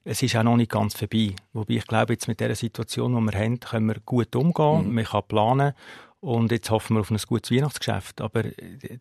es 0.07 0.23
ist 0.23 0.37
auch 0.37 0.45
noch 0.45 0.57
nicht 0.57 0.71
ganz 0.71 0.95
vorbei. 0.95 1.35
Wobei 1.53 1.75
ich 1.75 1.87
glaube, 1.87 2.13
jetzt 2.13 2.29
mit 2.29 2.39
der 2.39 2.55
Situation, 2.55 3.15
die 3.15 3.33
wir 3.33 3.39
haben, 3.39 3.59
können 3.59 3.89
wir 3.89 4.01
gut 4.01 4.35
umgehen, 4.37 4.89
mhm. 4.89 4.95
man 4.95 5.05
kann 5.05 5.23
planen 5.27 5.73
und 6.21 6.53
jetzt 6.53 6.71
hoffen 6.71 6.97
wir 6.97 7.01
auf 7.01 7.11
ein 7.11 7.19
gutes 7.19 7.51
Weihnachtsgeschäft. 7.51 8.21
Aber 8.21 8.45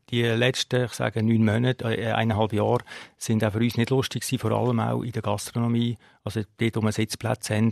die 0.09 0.23
letzten, 0.23 0.85
ich 0.85 0.93
sage, 0.93 1.23
neun 1.23 1.45
Monate, 1.45 1.85
äh, 1.95 2.11
eineinhalb 2.11 2.53
Jahre, 2.53 2.83
sind 3.17 3.43
auch 3.43 3.53
für 3.53 3.59
uns 3.59 3.77
nicht 3.77 3.91
lustig 3.91 4.23
gewesen, 4.23 4.39
vor 4.39 4.51
allem 4.51 4.79
auch 4.79 5.03
in 5.03 5.11
der 5.11 5.21
Gastronomie. 5.21 5.97
Also 6.23 6.41
dort, 6.57 6.75
wo 6.75 6.81
wir 6.81 6.91
Sitzplätze 6.91 7.55
haben, 7.55 7.71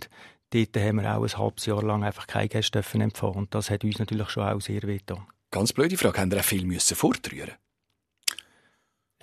dort 0.52 0.78
haben 0.78 1.02
wir 1.02 1.18
auch 1.18 1.24
ein 1.24 1.38
halbes 1.38 1.66
Jahr 1.66 1.84
lang 1.84 2.04
einfach 2.04 2.28
keine 2.28 2.50
Gäste 2.50 2.84
empfangen. 2.94 3.36
Und 3.36 3.56
das 3.56 3.70
hat 3.70 3.84
uns 3.84 4.00
natürlich 4.00 4.30
schon 4.30 4.44
auch 4.44 4.62
sehr 4.62 4.84
wehgetan. 4.84 5.26
Ganz 5.50 5.74
blöde 5.74 5.98
Frage, 5.98 6.22
haben 6.22 6.32
wir 6.32 6.40
auch 6.40 6.46
viel 6.46 6.66
müssen 6.66 6.96
fortrühren 6.96 7.54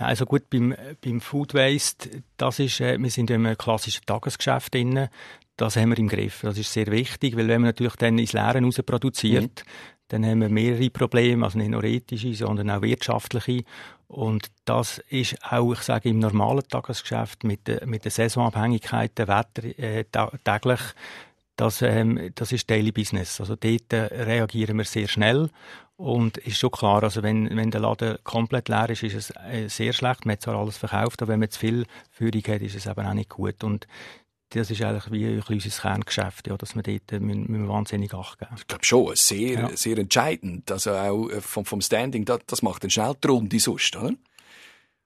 also 0.00 0.26
gut, 0.26 0.48
beim, 0.50 0.74
beim 1.04 1.20
Food 1.20 1.54
Waste, 1.54 2.22
das 2.36 2.58
ist, 2.58 2.80
äh, 2.80 2.98
wir 2.98 3.10
sind 3.10 3.30
in 3.30 3.46
einem 3.46 3.58
klassischen 3.58 4.04
Tagesgeschäft 4.06 4.74
drin. 4.74 5.08
Das 5.56 5.76
haben 5.76 5.90
wir 5.90 5.98
im 5.98 6.08
Griff. 6.08 6.40
Das 6.42 6.56
ist 6.56 6.72
sehr 6.72 6.86
wichtig, 6.86 7.36
weil 7.36 7.48
wenn 7.48 7.60
man 7.60 7.68
natürlich 7.68 7.96
dann 7.96 8.18
ins 8.18 8.32
Leere 8.32 8.62
raus 8.62 8.80
produziert, 8.84 9.62
mhm. 9.64 9.70
dann 10.08 10.26
haben 10.26 10.40
wir 10.40 10.48
mehrere 10.48 10.88
Probleme, 10.90 11.44
also 11.44 11.58
nicht 11.58 11.70
nur 11.70 11.84
ethische, 11.84 12.34
sondern 12.34 12.70
auch 12.70 12.82
wirtschaftliche. 12.82 13.64
Und 14.08 14.50
das 14.64 14.98
ist 15.08 15.36
auch, 15.52 15.72
ich 15.72 15.80
sage, 15.80 16.08
im 16.08 16.18
normalen 16.18 16.66
Tagesgeschäft 16.66 17.44
mit, 17.44 17.68
der, 17.68 17.86
mit 17.86 18.04
der 18.04 18.10
Saisonabhängigkeit, 18.10 19.16
der 19.18 19.28
Wetter 19.28 19.64
äh, 19.78 20.04
täglich, 20.42 20.80
das, 21.60 21.82
ähm, 21.82 22.30
das 22.34 22.52
ist 22.52 22.70
Daily 22.70 22.90
Business. 22.90 23.38
Also 23.38 23.54
dort 23.54 23.92
äh, 23.92 24.04
reagieren 24.24 24.78
wir 24.78 24.84
sehr 24.84 25.08
schnell 25.08 25.50
und 25.96 26.38
ist 26.38 26.56
schon 26.56 26.70
klar, 26.70 27.02
also 27.02 27.22
wenn, 27.22 27.54
wenn 27.54 27.70
der 27.70 27.82
Laden 27.82 28.16
komplett 28.24 28.70
leer 28.70 28.88
ist, 28.88 29.02
ist 29.02 29.14
es 29.14 29.30
äh, 29.36 29.68
sehr 29.68 29.92
schlecht. 29.92 30.24
Man 30.24 30.32
hat 30.32 30.42
zwar 30.42 30.56
alles 30.56 30.78
verkauft, 30.78 31.20
aber 31.20 31.32
wenn 31.32 31.40
man 31.40 31.50
zu 31.50 31.60
viel 31.60 31.86
Führung 32.10 32.42
hat, 32.48 32.62
ist 32.62 32.76
es 32.76 32.86
eben 32.86 33.06
auch 33.06 33.12
nicht 33.12 33.28
gut. 33.28 33.62
Und 33.62 33.86
das 34.48 34.70
ist 34.70 34.80
eigentlich 34.80 35.12
wie 35.12 35.26
ein 35.26 35.42
unser 35.46 35.82
Kerngeschäft, 35.82 36.48
ja, 36.48 36.56
dass 36.56 36.74
wir 36.74 36.82
dort 36.82 37.12
äh, 37.12 37.20
müssen, 37.20 37.50
müssen 37.50 37.68
wahnsinnig 37.68 38.14
Acht 38.14 38.38
geben. 38.38 38.54
Ich 38.56 38.66
glaube 38.66 38.84
schon, 38.86 39.14
sehr, 39.16 39.60
ja. 39.60 39.76
sehr 39.76 39.98
entscheidend. 39.98 40.72
Also 40.72 40.92
auch 40.92 41.28
äh, 41.28 41.42
vom, 41.42 41.66
vom 41.66 41.82
Standing, 41.82 42.24
das, 42.24 42.40
das 42.46 42.62
macht 42.62 42.84
dann 42.84 42.90
schnell 42.90 43.12
die 43.22 43.28
Runde 43.28 43.60
sonst, 43.60 43.94
oder? 43.96 44.14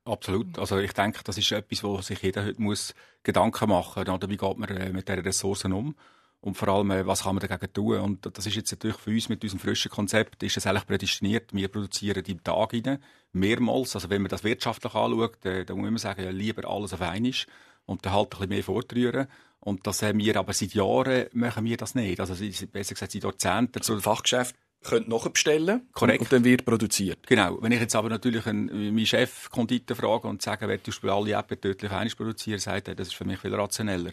Absolut. 0.04 0.56
Also 0.56 0.78
ich 0.78 0.92
denke, 0.92 1.18
das 1.24 1.36
ist 1.36 1.50
etwas, 1.50 1.82
wo 1.82 2.00
sich 2.00 2.22
jeder 2.22 2.44
heute 2.44 2.62
muss 2.62 2.94
Gedanken 3.24 3.70
machen 3.70 4.04
muss. 4.06 4.28
Wie 4.28 4.36
geht 4.36 4.58
man 4.58 4.92
mit 4.92 5.08
diesen 5.08 5.20
Ressourcen 5.20 5.72
um? 5.72 5.96
Und 6.44 6.58
vor 6.58 6.68
allem, 6.68 6.90
äh, 6.90 7.06
was 7.06 7.22
kann 7.22 7.34
man 7.34 7.46
dagegen 7.46 7.72
tun? 7.72 8.00
Und 8.00 8.36
das 8.36 8.46
ist 8.46 8.54
jetzt 8.54 8.70
natürlich 8.70 8.98
für 8.98 9.10
uns 9.10 9.30
mit 9.30 9.42
unserem 9.42 9.60
frischen 9.60 9.90
Konzept, 9.90 10.42
ist 10.42 10.58
es 10.58 10.66
eigentlich 10.66 10.86
prädestiniert. 10.86 11.54
Wir 11.54 11.68
produzieren 11.68 12.22
im 12.26 12.44
Tag 12.44 12.74
rein, 12.74 12.98
mehrmals. 13.32 13.94
Also 13.94 14.10
wenn 14.10 14.20
man 14.20 14.28
das 14.28 14.44
wirtschaftlich 14.44 14.94
anschaut, 14.94 15.42
äh, 15.46 15.64
dann 15.64 15.78
muss 15.78 15.88
man 15.88 15.96
sagen, 15.96 16.22
ja, 16.22 16.28
lieber 16.28 16.68
alles 16.68 16.92
auf 16.92 17.00
einmal. 17.00 17.32
und 17.86 18.04
dann 18.04 18.12
halt 18.12 18.26
ein 18.26 18.30
bisschen 18.30 18.48
mehr 18.50 18.62
vortrühren. 18.62 19.26
Und 19.60 19.86
das 19.86 20.02
haben 20.02 20.18
wir 20.18 20.36
aber 20.36 20.52
seit 20.52 20.74
Jahren 20.74 21.28
machen 21.32 21.64
wir 21.64 21.78
das 21.78 21.94
nicht. 21.94 22.20
Also 22.20 22.34
besser 22.34 22.94
gesagt 22.94 23.12
seit 23.12 23.22
Jahrzehnten. 23.22 23.78
Also 23.78 23.98
Fachgeschäft 24.00 24.54
könnt 24.82 25.08
nachbestellen 25.08 25.88
Korrekt. 25.92 26.20
und 26.20 26.32
dann 26.32 26.44
wird 26.44 26.66
produziert. 26.66 27.26
Genau. 27.26 27.56
Wenn 27.62 27.72
ich 27.72 27.80
jetzt 27.80 27.96
aber 27.96 28.10
natürlich 28.10 28.46
einen, 28.46 28.66
meinen 28.66 29.06
Chef 29.06 29.48
Konditor 29.48 29.96
frage 29.96 30.28
und 30.28 30.42
sage, 30.42 30.68
wer 30.68 30.76
du 30.76 31.10
alle 31.10 31.32
Äpfel 31.32 31.56
tödlich 31.56 31.90
einig 31.90 32.18
produzieren, 32.18 32.58
sagt 32.58 32.88
er, 32.88 32.94
das 32.94 33.08
ist 33.08 33.14
für 33.14 33.24
mich 33.24 33.38
viel 33.38 33.54
rationeller. 33.54 34.12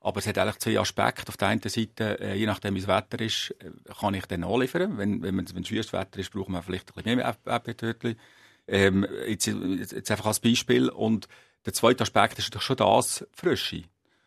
Aber 0.00 0.18
es 0.18 0.26
hat 0.26 0.38
eigentlich 0.38 0.58
zwei 0.58 0.78
Aspekte. 0.80 1.28
Auf 1.28 1.36
der 1.36 1.48
einen 1.48 1.60
Seite, 1.62 2.18
äh, 2.20 2.34
je 2.34 2.46
nachdem, 2.46 2.74
wie 2.74 2.80
das 2.80 2.88
Wetter 2.88 3.22
ist, 3.22 3.54
äh, 3.60 3.70
kann 4.00 4.14
ich 4.14 4.24
dann 4.26 4.44
anliefern. 4.44 4.96
Wenn, 4.96 5.22
wenn, 5.22 5.36
wenn 5.36 5.64
schönes 5.64 5.92
Wetter 5.92 6.18
ist, 6.18 6.32
brauchen 6.32 6.52
wir 6.52 6.62
vielleicht 6.62 6.90
ein 6.90 6.94
bisschen 6.94 7.16
mehr 7.16 7.36
Äpfeltötchen. 7.44 8.18
Ähm, 8.66 9.06
jetzt, 9.26 9.46
jetzt 9.46 10.10
einfach 10.10 10.26
als 10.26 10.40
Beispiel. 10.40 10.88
Und 10.88 11.28
der 11.66 11.74
zweite 11.74 12.02
Aspekt 12.02 12.38
ist 12.38 12.46
natürlich 12.46 12.64
schon 12.66 12.76
das, 12.76 13.26
Frische. 13.32 13.82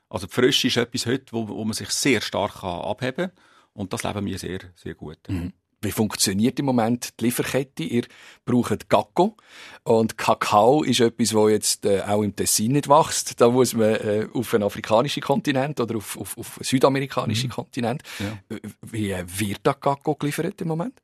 Also 0.09 0.27
die 0.27 0.33
Frische 0.33 0.67
ist 0.67 0.77
etwas 0.77 1.07
heute, 1.07 1.31
wo, 1.31 1.47
wo 1.47 1.65
man 1.65 1.73
sich 1.73 1.89
sehr 1.89 2.21
stark 2.21 2.61
kann 2.61 2.81
abheben 2.81 3.31
kann. 3.31 3.43
Und 3.73 3.93
das 3.93 4.03
leben 4.03 4.25
wir 4.25 4.37
sehr, 4.37 4.59
sehr 4.75 4.93
gut. 4.93 5.17
Mhm. 5.27 5.53
Wie 5.83 5.91
funktioniert 5.91 6.59
im 6.59 6.65
Moment 6.65 7.19
die 7.19 7.25
Lieferkette? 7.25 7.83
Ihr 7.83 8.03
braucht 8.45 8.89
Kakao. 8.89 9.35
Und 9.83 10.17
Kakao 10.17 10.83
ist 10.83 11.01
etwas, 11.01 11.29
das 11.29 11.49
jetzt 11.49 11.85
äh, 11.85 12.01
auch 12.01 12.23
im 12.23 12.35
Tessin 12.35 12.73
nicht 12.73 12.89
wächst. 12.89 13.39
Da 13.41 13.49
muss 13.49 13.73
man 13.73 13.95
äh, 13.95 14.27
auf 14.33 14.53
einen 14.53 14.63
afrikanischen 14.63 15.21
Kontinent 15.21 15.79
oder 15.79 15.97
auf, 15.97 16.17
auf, 16.17 16.37
auf 16.37 16.57
einen 16.57 16.63
südamerikanischen 16.63 17.49
mhm. 17.49 17.53
Kontinent. 17.53 18.03
Ja. 18.19 18.57
Wie 18.81 19.11
äh, 19.11 19.25
wird 19.27 19.65
der 19.65 19.73
Kakao 19.75 20.15
geliefert 20.15 20.61
im 20.61 20.69
Moment? 20.69 21.01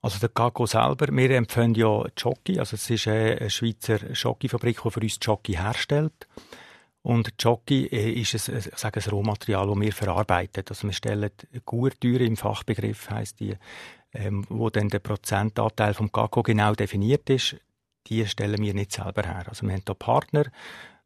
Also 0.00 0.18
der 0.20 0.28
Kakao 0.28 0.66
selber, 0.66 1.08
wir 1.10 1.30
empfehlen 1.30 1.74
ja 1.74 2.04
Jockey, 2.16 2.58
also 2.58 2.76
es 2.76 2.88
ist 2.88 3.08
eine 3.08 3.50
Schweizer 3.50 4.14
Schokifabrik, 4.14 4.80
die 4.82 4.90
für 4.90 5.00
uns 5.00 5.18
Jockey 5.20 5.54
herstellt. 5.54 6.28
Und 7.02 7.32
Jockey 7.38 7.86
äh, 7.86 8.10
ist 8.12 8.48
ein, 8.48 8.58
ich 8.58 8.76
sage, 8.76 9.00
ein 9.00 9.10
Rohmaterial, 9.10 9.66
das 9.66 9.80
wir 9.80 9.92
verarbeiten. 9.92 10.64
Also 10.68 10.86
wir 10.86 10.92
stellen 10.92 11.30
Gurtüre 11.64 12.24
im 12.24 12.36
Fachbegriff, 12.36 13.10
heisst 13.10 13.40
die, 13.40 13.56
ähm, 14.12 14.44
wo 14.48 14.70
dann 14.70 14.88
der 14.88 14.98
Prozentanteil 14.98 15.94
vom 15.94 16.10
Kakao 16.10 16.42
genau 16.42 16.74
definiert 16.74 17.30
ist. 17.30 17.56
Die 18.06 18.26
stellen 18.26 18.62
wir 18.62 18.74
nicht 18.74 18.92
selber 18.92 19.22
her. 19.22 19.44
Also 19.46 19.66
wir 19.66 19.74
haben 19.74 19.82
hier 19.86 19.94
Partner. 19.94 20.44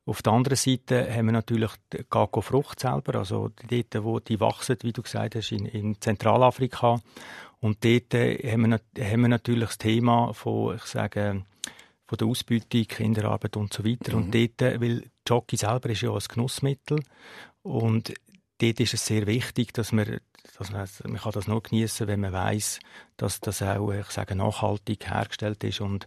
Auf 0.05 0.23
der 0.23 0.33
anderen 0.33 0.57
Seite 0.57 1.15
haben 1.15 1.27
wir 1.27 1.33
natürlich 1.33 1.71
die 1.93 1.99
Kakao-Frucht 1.99 2.81
selber, 2.81 3.21
also 3.21 3.51
dort, 3.69 4.05
wo 4.05 4.19
die 4.19 4.41
wachsen, 4.41 4.77
wie 4.83 4.93
du 4.93 5.03
gesagt 5.03 5.37
hast, 5.37 5.53
in, 5.53 5.67
in 5.67 6.01
Zentralafrika. 6.01 7.01
Und 7.61 7.85
dort 7.85 8.13
haben 8.15 8.71
wir, 8.71 8.81
haben 9.05 9.21
wir 9.21 9.29
natürlich 9.29 9.69
das 9.69 9.79
Thema 9.79 10.35
von, 10.35 10.75
ich 10.75 10.83
sage, 10.83 11.45
von 12.13 12.19
der 12.19 12.27
Ausbeutung, 12.27 12.85
Kinderarbeit 12.85 13.57
und 13.57 13.73
so 13.73 13.87
weiter. 13.87 14.15
Mhm. 14.15 14.25
Und 14.25 14.35
dort, 14.35 14.81
weil 14.83 15.05
Jockey 15.27 15.57
selber 15.57 15.89
ist 15.89 16.03
ja 16.03 16.13
ein 16.13 16.21
Genussmittel 16.29 17.03
und 17.63 18.13
dort 18.59 18.81
ist 18.81 18.93
es 18.93 19.07
sehr 19.07 19.27
wichtig, 19.27 19.73
dass 19.73 19.93
man, 19.93 20.21
dass 20.59 20.71
man, 20.71 20.87
man 21.05 21.21
kann 21.23 21.33
das 21.33 21.49
nur 21.49 21.63
genießen, 21.63 22.07
wenn 22.09 22.21
man 22.21 22.35
weiß, 22.35 22.81
dass 23.17 23.41
das 23.41 23.63
auch, 23.63 23.93
ich 23.93 24.11
sage, 24.11 24.37
nachhaltig 24.37 25.09
hergestellt 25.09 25.65
ist 25.65 25.81
und 25.81 26.07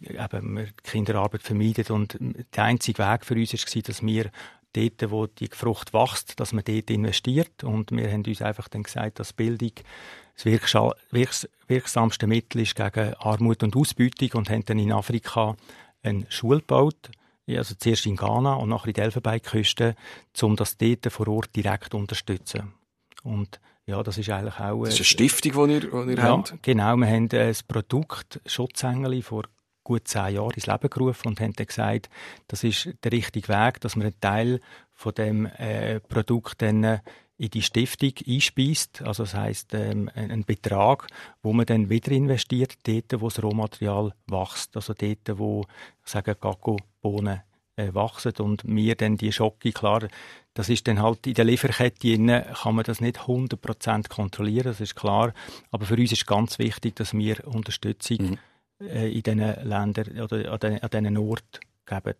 eben 0.00 0.56
wir 0.56 0.68
Kinderarbeit 0.84 1.42
vermeidet 1.42 1.90
und 1.90 2.16
der 2.54 2.64
einzige 2.64 3.02
Weg 3.02 3.26
für 3.26 3.34
uns 3.34 3.52
war, 3.52 3.82
dass 3.82 4.02
wir 4.02 4.30
dort, 4.72 5.10
wo 5.10 5.26
die 5.26 5.48
Frucht 5.50 5.92
wächst, 5.92 6.38
dass 6.38 6.52
man 6.52 6.62
dort 6.62 6.90
investiert 6.90 7.64
und 7.64 7.90
wir 7.90 8.08
haben 8.08 8.24
uns 8.24 8.40
einfach 8.40 8.68
dann 8.68 8.84
gesagt, 8.84 9.18
dass 9.18 9.32
Bildung 9.32 9.72
das 10.44 11.48
wirksamste 11.66 12.26
Mittel 12.26 12.62
ist 12.62 12.74
gegen 12.74 13.14
Armut 13.14 13.62
und 13.62 13.76
Ausbeutung 13.76 14.30
und 14.34 14.50
haben 14.50 14.64
dann 14.64 14.78
in 14.78 14.92
Afrika 14.92 15.56
eine 16.02 16.26
Schule 16.28 16.60
gebaut, 16.60 17.10
also 17.48 17.74
zuerst 17.74 18.06
in 18.06 18.16
Ghana 18.16 18.54
und 18.54 18.68
nachher 18.68 18.88
in 18.88 18.94
der 18.94 19.04
Elfenbeinküste, 19.04 19.96
um 20.42 20.56
das 20.56 20.76
dort 20.76 21.12
vor 21.12 21.28
Ort 21.28 21.54
direkt 21.56 21.90
zu 21.92 21.98
unterstützen. 21.98 22.72
Und 23.22 23.60
ja, 23.86 24.02
das 24.02 24.18
ist 24.18 24.30
eigentlich 24.30 24.58
auch... 24.60 24.84
Das 24.84 24.94
ist 24.94 25.00
eine 25.00 25.04
Stiftung, 25.04 25.68
die 25.68 25.74
ihr, 25.74 25.80
die 25.80 26.10
ihr 26.12 26.16
ja, 26.16 26.22
habt? 26.22 26.62
genau. 26.62 26.96
Wir 26.96 27.08
haben 27.08 27.28
das 27.28 27.62
Produkt 27.62 28.40
Schutzengel 28.46 29.20
vor 29.22 29.44
gut 29.82 30.06
zehn 30.06 30.34
Jahren 30.34 30.52
ins 30.52 30.66
Leben 30.66 30.88
gerufen 30.88 31.28
und 31.28 31.40
haben 31.40 31.52
dann 31.54 31.66
gesagt, 31.66 32.08
das 32.46 32.62
ist 32.62 32.90
der 33.02 33.12
richtige 33.12 33.48
Weg, 33.48 33.80
dass 33.80 33.96
man 33.96 34.06
einen 34.06 34.20
Teil 34.20 34.60
von 34.92 35.12
dem 35.14 35.46
äh, 35.46 35.98
Produkt 36.00 36.62
dann 36.62 37.00
in 37.40 37.48
die 37.48 37.62
Stiftung 37.62 38.12
einspeist. 38.26 39.00
Also 39.02 39.22
das 39.22 39.34
heißt 39.34 39.72
ähm, 39.72 40.10
ein 40.14 40.44
Betrag, 40.44 41.06
wo 41.42 41.54
man 41.54 41.64
dann 41.64 41.88
wieder 41.88 42.12
investiert, 42.12 42.76
dort, 42.86 43.20
wo 43.22 43.28
das 43.28 43.42
Rohmaterial 43.42 44.12
wächst. 44.26 44.76
Also 44.76 44.92
dort, 44.92 45.38
wo, 45.38 45.64
ich 46.04 46.10
sage, 46.10 46.34
Kakao-Bohnen 46.34 47.40
äh, 47.76 47.94
wachsen 47.94 48.34
und 48.40 48.64
mir 48.64 48.94
dann 48.94 49.16
die 49.16 49.32
Schocke, 49.32 49.72
klar, 49.72 50.06
das 50.52 50.68
ist 50.68 50.86
dann 50.86 51.00
halt 51.00 51.26
in 51.26 51.32
der 51.32 51.46
Lieferkette 51.46 52.44
kann 52.62 52.74
man 52.74 52.84
das 52.84 53.00
nicht 53.00 53.20
100% 53.20 54.08
kontrollieren, 54.10 54.64
das 54.64 54.82
ist 54.82 54.94
klar. 54.94 55.32
Aber 55.70 55.86
für 55.86 55.96
uns 55.96 56.12
ist 56.12 56.26
ganz 56.26 56.58
wichtig, 56.58 56.96
dass 56.96 57.14
wir 57.14 57.46
Unterstützung 57.46 58.38
mhm. 58.80 58.86
äh, 58.86 59.10
in 59.10 59.22
diesen 59.22 59.38
Ländern 59.38 60.20
oder 60.20 60.52
an 60.52 60.90
diesen 60.90 61.16
Orten 61.16 61.69
geben. 61.90 62.14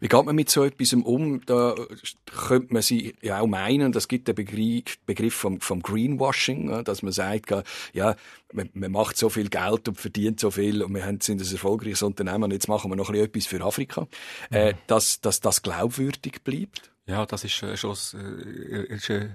Wie 0.00 0.08
geht 0.08 0.24
man 0.24 0.34
mit 0.34 0.50
so 0.50 0.64
etwas 0.64 0.92
um? 0.92 1.44
Da 1.46 1.74
könnte 2.48 2.72
man 2.72 2.82
sie 2.82 3.14
ja 3.22 3.40
auch 3.40 3.46
meinen, 3.46 3.92
das 3.92 4.08
gibt 4.08 4.28
den 4.28 4.34
Begriff, 4.34 4.98
Begriff 5.06 5.34
vom, 5.34 5.60
vom 5.60 5.82
Greenwashing, 5.82 6.84
dass 6.84 7.02
man 7.02 7.12
sagt, 7.12 7.52
ja, 7.92 8.16
man, 8.52 8.70
man, 8.74 8.92
macht 8.92 9.16
so 9.16 9.28
viel 9.28 9.48
Geld 9.48 9.88
und 9.88 10.00
verdient 10.00 10.40
so 10.40 10.50
viel 10.50 10.82
und 10.82 10.94
wir 10.94 11.04
sind 11.20 11.40
ein 11.40 11.52
erfolgreiches 11.52 12.02
Unternehmen 12.02 12.44
und 12.44 12.52
jetzt 12.52 12.68
machen 12.68 12.90
wir 12.90 12.96
noch 12.96 13.10
etwas 13.10 13.46
für 13.46 13.62
Afrika. 13.62 14.06
Äh, 14.50 14.72
mhm. 14.72 14.78
dass, 14.86 15.20
dass 15.20 15.40
das 15.40 15.62
glaubwürdig 15.62 16.42
bleibt? 16.44 16.90
Ja, 17.06 17.24
das 17.26 17.44
ist 17.44 17.62
äh, 17.62 17.76
schon 17.76 17.92
äh, 17.92 18.94
ist, 18.94 19.10
äh, 19.10 19.28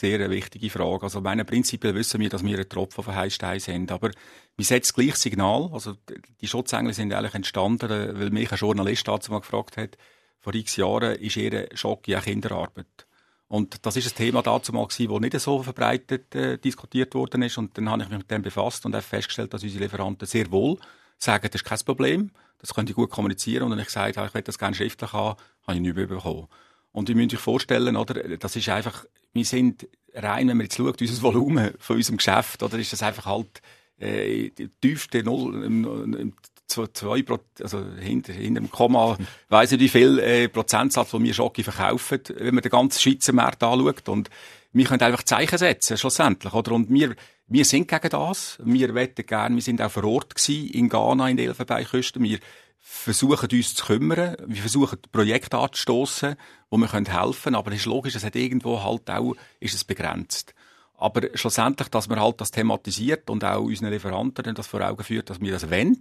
sehr 0.00 0.18
eine 0.18 0.30
wichtige 0.30 0.70
Frage. 0.70 1.04
Also, 1.04 1.20
meine 1.20 1.44
prinzipiell 1.44 1.94
wissen 1.94 2.20
wir, 2.20 2.28
dass 2.28 2.44
wir 2.44 2.58
ein 2.58 2.68
Tropfen 2.68 3.04
von 3.04 3.14
Heißstein 3.14 3.60
sind. 3.60 3.92
Aber 3.92 4.10
wir 4.56 4.64
setzen 4.64 4.94
gleich 4.94 5.16
Signal. 5.16 5.70
Also, 5.72 5.94
die 6.40 6.46
Schutzengel 6.46 6.94
sind 6.94 7.12
eigentlich 7.12 7.34
entstanden, 7.34 7.88
weil 7.88 8.30
mich 8.30 8.50
ein 8.50 8.58
Journalist 8.58 9.06
dazu 9.06 9.30
mal 9.30 9.40
gefragt 9.40 9.76
hat, 9.76 9.96
vor 10.40 10.54
x 10.54 10.76
Jahren 10.76 11.16
ist 11.16 11.36
ihre 11.36 11.68
Schock 11.74 12.08
ja 12.08 12.20
Kinderarbeit. 12.20 13.06
Und 13.48 13.84
das 13.84 13.96
ist 13.96 14.06
ein 14.06 14.16
Thema 14.16 14.42
dazu 14.42 14.72
mal 14.72 14.86
gewesen, 14.86 15.10
das 15.10 15.20
nicht 15.20 15.40
so 15.40 15.62
verbreitet 15.62 16.34
äh, 16.34 16.56
diskutiert 16.56 17.14
worden 17.14 17.42
ist. 17.42 17.58
Und 17.58 17.76
dann 17.76 17.90
habe 17.90 18.02
ich 18.02 18.08
mich 18.08 18.18
mit 18.18 18.30
dem 18.30 18.42
befasst 18.42 18.86
und 18.86 18.94
habe 18.94 19.02
festgestellt, 19.02 19.52
dass 19.52 19.62
unsere 19.62 19.84
Lieferanten 19.84 20.26
sehr 20.26 20.50
wohl 20.50 20.78
sagen, 21.18 21.48
das 21.50 21.60
ist 21.60 21.68
kein 21.68 21.78
Problem, 21.80 22.30
das 22.58 22.72
könnt 22.72 22.88
ihr 22.88 22.94
gut 22.94 23.10
kommunizieren. 23.10 23.64
Und 23.64 23.72
wenn 23.72 23.80
ich 23.80 23.86
gesagt 23.86 24.16
habe, 24.16 24.28
ich 24.28 24.34
will 24.34 24.42
das 24.42 24.58
gerne 24.58 24.74
schriftlich 24.76 25.12
haben, 25.12 25.36
habe 25.66 25.76
ich 25.76 25.82
nicht 25.82 25.96
mehr 25.96 26.06
bekommen. 26.06 26.46
Und 26.92 27.08
ihr 27.08 27.16
müsst 27.16 27.34
euch 27.34 27.40
vorstellen, 27.40 27.96
oder, 27.96 28.36
das 28.38 28.56
ist 28.56 28.68
einfach, 28.68 29.04
wir 29.32 29.44
sind 29.44 29.88
rein, 30.14 30.48
wenn 30.48 30.56
man 30.56 30.66
jetzt 30.66 30.76
schaut, 30.76 31.00
unser 31.00 31.22
Volumen 31.22 31.74
von 31.78 31.96
unserem 31.96 32.16
Geschäft, 32.16 32.62
oder, 32.62 32.78
ist 32.78 32.92
das 32.92 33.02
einfach 33.02 33.26
halt, 33.26 33.62
äh, 33.98 34.50
die 34.50 34.68
tiefste 34.80 35.22
Null, 35.22 36.32
zwei, 36.66 37.24
also 37.62 37.84
hinter, 37.98 38.32
hinter 38.32 38.60
dem 38.60 38.70
Komma, 38.70 39.16
weiss 39.48 39.70
nicht 39.70 39.80
wie 39.80 39.88
viel 39.88 40.18
äh, 40.18 40.48
Prozentsatz, 40.48 41.12
wo 41.12 41.22
wir 41.22 41.34
Schocke 41.34 41.64
verkaufen, 41.64 42.20
wenn 42.36 42.54
man 42.54 42.62
den 42.62 42.70
ganzen 42.70 43.00
Schweizer 43.00 43.32
Markt 43.32 43.62
anschaut. 43.62 44.08
Und 44.08 44.30
wir 44.72 44.84
können 44.84 45.02
einfach 45.02 45.24
Zeichen 45.24 45.58
setzen, 45.58 45.96
schlussendlich, 45.96 46.52
oder? 46.52 46.72
Und 46.72 46.90
wir, 46.90 47.14
wir 47.48 47.64
sind 47.64 47.88
gegen 47.88 48.08
das. 48.08 48.58
Wir 48.64 48.94
wetten 48.94 49.26
gern, 49.26 49.56
wir 49.56 49.62
sind 49.62 49.82
auch 49.82 49.90
vor 49.90 50.04
Ort 50.04 50.36
gewesen, 50.36 50.70
in 50.70 50.88
Ghana, 50.88 51.28
in 51.28 51.36
der 51.36 51.46
Elfenbeinküste. 51.46 52.20
Wir 52.20 52.38
versuchen 52.80 53.48
uns 53.52 53.74
zu 53.74 53.86
kümmern, 53.86 54.36
wir 54.46 54.60
versuchen 54.60 54.98
Projekte 55.12 55.58
anzustoßen, 55.58 56.34
wo 56.70 56.76
wir 56.76 56.90
helfen 56.90 57.42
können, 57.42 57.56
aber 57.56 57.72
es 57.72 57.80
ist 57.80 57.86
logisch, 57.86 58.14
es 58.14 58.24
hat 58.24 58.36
irgendwo 58.36 58.82
halt 58.82 59.08
auch, 59.10 59.34
ist 59.60 59.74
es 59.74 59.84
begrenzt. 59.84 60.54
Aber 60.96 61.28
schlussendlich, 61.34 61.88
dass 61.88 62.08
man 62.08 62.20
halt 62.20 62.40
das 62.40 62.50
thematisiert 62.50 63.30
und 63.30 63.44
auch 63.44 63.62
unseren 63.62 63.90
Lieferanten 63.90 64.54
das 64.54 64.66
vor 64.66 64.82
Augen 64.82 65.02
führt, 65.02 65.30
dass 65.30 65.40
wir 65.40 65.52
das 65.52 65.70
wollen, 65.70 65.98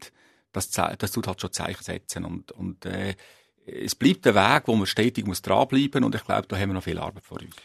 das, 0.52 0.70
das 0.72 1.12
tut 1.12 1.28
halt 1.28 1.40
schon 1.40 1.54
Zeichen 1.54 1.84
setzen 1.84 2.26
und, 2.26 2.52
und 2.52 2.86
äh, 2.86 3.16
es 3.66 3.96
bleibt 3.96 4.26
der 4.26 4.36
Weg, 4.36 4.64
wo 4.66 4.76
man 4.76 4.88
stetig 4.88 5.26
muss 5.28 5.42
dranbleiben 5.42 6.04
und 6.04 6.16
ich 6.16 6.24
glaube, 6.24 6.48
da 6.48 6.58
haben 6.58 6.70
wir 6.70 6.74
noch 6.74 6.84
viel 6.84 6.98
Arbeit 6.98 7.24
vor 7.24 7.40
uns. 7.40 7.56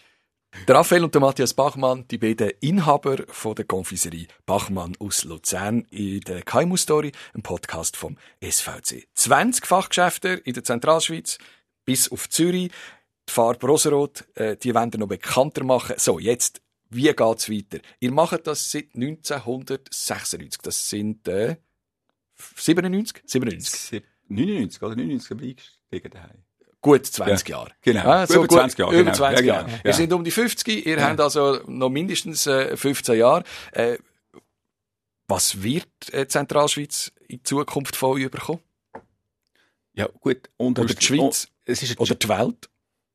Der 0.69 0.77
Raphael 0.77 1.05
und 1.05 1.12
der 1.14 1.21
Matthias 1.21 1.53
Bachmann, 1.53 2.09
die 2.09 2.17
beiden 2.17 2.51
Inhaber 2.61 3.25
von 3.29 3.55
der 3.55 3.67
Konfiserie 3.67 4.29
Bachmann 4.47 4.97
aus 4.99 5.25
Luzern 5.25 5.83
in 5.90 6.21
der 6.21 6.43
KMU 6.43 6.79
Story, 6.79 7.12
ein 7.35 7.43
Podcast 7.43 7.99
vom 7.99 8.17
SVC. 8.43 9.07
20 9.14 9.67
Fachgeschäfte 9.67 10.29
in 10.29 10.55
der 10.55 10.64
Zentralschweiz 10.64 11.37
bis 11.85 12.11
auf 12.11 12.31
Zürich. 12.31 12.73
Die 13.29 13.33
Farbe 13.33 13.67
Rosenrot, 13.67 14.25
äh, 14.37 14.57
die 14.57 14.75
wollen 14.75 14.90
noch 14.97 15.07
bekannter 15.07 15.64
machen. 15.64 15.97
So, 15.99 16.19
jetzt, 16.19 16.62
wie 16.88 17.12
geht's 17.12 17.51
weiter? 17.51 17.81
Ihr 18.01 18.12
macht 18.12 18.47
das 18.47 18.71
seit 18.71 18.95
1996. 18.95 20.62
Das 20.62 20.88
sind 20.88 21.29
äh, 21.29 21.57
97? 22.57 23.23
97. 23.27 24.03
99 24.29 24.83
oder 24.83 24.97
99 24.97 25.31
eingestiegen 25.31 26.11
daheim 26.11 26.44
gut 26.85 27.07
20 27.07 27.49
ja, 27.49 27.57
Jahre. 27.57 27.70
Genau. 27.81 28.05
Ja, 28.05 28.27
so 28.27 28.35
über 28.44 28.49
20 28.49 28.79
Jahre. 28.79 29.01
Über 29.01 29.12
20 29.12 29.40
genau. 29.40 29.55
Jahre. 29.55 29.70
Ja, 29.70 29.85
Wir 29.85 29.94
sind 29.94 30.12
um 30.12 30.23
die 30.23 30.31
50, 30.31 30.87
ihr 30.87 31.03
habt 31.03 31.18
also 31.18 31.61
noch 31.66 31.88
mindestens 31.88 32.47
äh, 32.47 32.77
15 32.77 33.18
Jahre. 33.18 33.42
Äh, 33.73 33.97
was 35.27 35.62
wird 35.62 35.88
äh, 36.12 36.29
Zentralschweiz 36.29 37.11
in 37.27 37.42
Zukunft 37.42 37.97
von 37.97 38.12
euch 38.12 38.31
bekommen? 38.31 38.61
Ja, 39.94 40.09
gut. 40.20 40.51
Oder 40.59 40.85
die 40.85 41.03
Schweiz? 41.03 41.49
Oh, 41.49 41.53
es 41.64 41.83
ist 41.83 41.99
oder 41.99 42.14
die 42.14 42.29
Welt? 42.29 42.68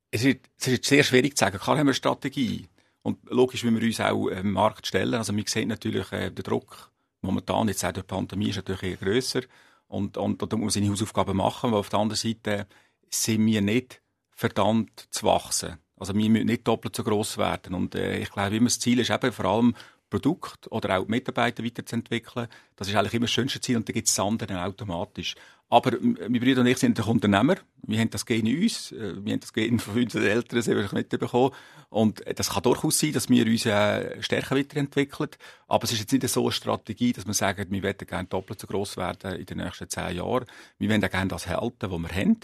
Es 0.09 0.25
ist, 0.25 0.39
es 0.59 0.67
ist 0.67 0.85
sehr 0.85 1.03
schwierig 1.03 1.37
zu 1.37 1.45
sagen. 1.45 1.59
Klar 1.59 1.77
haben 1.77 1.85
wir 1.85 1.91
eine 1.91 1.93
Strategie. 1.93 2.67
Und 3.03 3.19
logisch, 3.29 3.63
wie 3.63 3.71
wir 3.71 3.85
uns 3.85 3.99
auch 3.99 4.27
im 4.29 4.51
Markt 4.51 4.87
stellen. 4.87 5.13
Also, 5.13 5.35
wir 5.35 5.43
sehen 5.45 5.69
natürlich 5.69 6.11
äh, 6.11 6.31
den 6.31 6.43
Druck 6.43 6.89
momentan, 7.21 7.67
jetzt 7.67 7.85
auch 7.85 7.91
durch 7.91 8.05
die 8.05 8.13
Pandemie, 8.15 8.49
ist 8.49 8.55
natürlich 8.55 8.81
eher 8.81 8.95
grösser. 8.95 9.41
Und, 9.87 10.17
und, 10.17 10.41
und 10.41 10.51
da 10.51 10.57
muss 10.57 10.75
man 10.75 10.83
seine 10.83 10.89
Hausaufgaben 10.89 11.37
machen. 11.37 11.67
Aber 11.67 11.77
auf 11.79 11.89
der 11.89 11.99
anderen 11.99 12.17
Seite 12.17 12.65
sind 13.09 13.45
wir 13.45 13.61
nicht 13.61 14.01
verdammt 14.31 15.07
zu 15.11 15.25
wachsen. 15.25 15.77
Also, 15.97 16.15
wir 16.15 16.29
müssen 16.29 16.45
nicht 16.45 16.67
doppelt 16.67 16.95
so 16.95 17.03
gross 17.03 17.37
werden. 17.37 17.73
Und 17.73 17.95
äh, 17.95 18.19
ich 18.19 18.29
glaube, 18.29 18.55
immer 18.55 18.67
das 18.67 18.79
Ziel 18.79 18.99
ist 18.99 19.09
eben 19.09 19.31
vor 19.31 19.45
allem, 19.45 19.75
Produkt 20.09 20.71
oder 20.71 20.97
auch 20.97 21.07
Mitarbeiter 21.07 21.63
weiterzuentwickeln. 21.63 22.47
Das 22.75 22.87
ist 22.87 22.95
eigentlich 22.95 23.13
immer 23.13 23.25
das 23.25 23.31
schönste 23.31 23.61
Ziel 23.61 23.77
und 23.77 23.87
dann 23.87 23.93
gibt 23.93 24.07
es 24.07 24.15
das 24.15 24.25
andere 24.25 24.63
automatisch. 24.63 25.35
Aber 25.69 25.91
mein 26.01 26.41
Bruder 26.41 26.61
und 26.61 26.67
ich 26.67 26.79
sind 26.79 26.99
Unternehmer. 27.05 27.55
Wir 27.83 27.99
haben 27.99 28.09
das 28.09 28.25
Gen 28.25 28.47
in 28.47 28.63
uns. 28.63 28.91
Äh, 28.91 29.23
wir 29.23 29.33
haben 29.33 29.39
das 29.39 29.53
Gen 29.53 29.79
von 29.79 29.95
unseren 30.01 30.23
Eltern 30.23 30.61
sehr 30.61 30.93
mitbekommen. 30.93 31.51
Und 31.89 32.23
das 32.35 32.49
kann 32.49 32.63
durchaus 32.63 32.99
sein, 32.99 33.13
dass 33.13 33.29
wir 33.29 33.45
uns 33.45 33.65
äh, 33.67 34.21
stärker 34.21 34.55
weiterentwickeln. 34.55 35.29
Aber 35.67 35.83
es 35.83 35.91
ist 35.91 35.99
jetzt 35.99 36.11
nicht 36.11 36.27
so 36.27 36.41
eine 36.41 36.51
Strategie, 36.51 37.13
dass 37.13 37.27
wir 37.27 37.33
sagen, 37.33 37.67
wir 37.69 37.83
wollen 37.83 37.97
gerne 37.97 38.27
doppelt 38.27 38.59
so 38.59 38.67
gross 38.67 38.97
werden 38.97 39.35
in 39.35 39.45
den 39.45 39.59
nächsten 39.59 39.89
zehn 39.89 40.15
Jahren. 40.15 40.45
Wir 40.79 40.95
auch 40.95 41.09
gerne 41.09 41.27
das 41.27 41.47
halten, 41.47 41.91
was 41.91 41.99
wir 41.99 42.09
haben. 42.09 42.39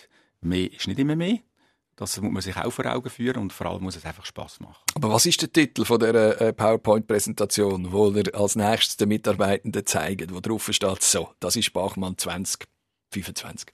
Mehr 0.45 0.71
ist 0.71 0.88
nicht 0.88 0.99
immer 0.99 1.15
mehr. 1.15 1.39
Das 1.95 2.19
muss 2.19 2.31
man 2.31 2.41
sich 2.41 2.58
auch 2.58 2.71
vor 2.71 2.86
Augen 2.86 3.10
führen 3.10 3.41
und 3.41 3.53
vor 3.53 3.67
allem 3.67 3.84
muss 3.84 3.95
es 3.95 4.05
einfach 4.05 4.25
Spaß 4.25 4.60
machen. 4.60 4.84
Aber 4.95 5.12
was 5.12 5.25
ist 5.25 5.41
der 5.41 5.51
Titel 5.51 5.86
von 5.86 5.99
der 5.99 6.41
äh, 6.41 6.53
PowerPoint-Präsentation, 6.53 7.93
wo 7.93 8.12
ihr 8.12 8.36
als 8.36 8.58
nächstes 8.58 8.97
den 8.97 9.10
Mitarbeitenden 9.10 9.86
zeigt, 9.86 10.34
wo 10.34 10.41
drauf 10.41 10.69
steht, 10.71 11.01
so, 11.01 11.29
das 11.39 11.55
ist 11.55 11.71
Bachmann 11.71 12.17
2025? 12.17 13.71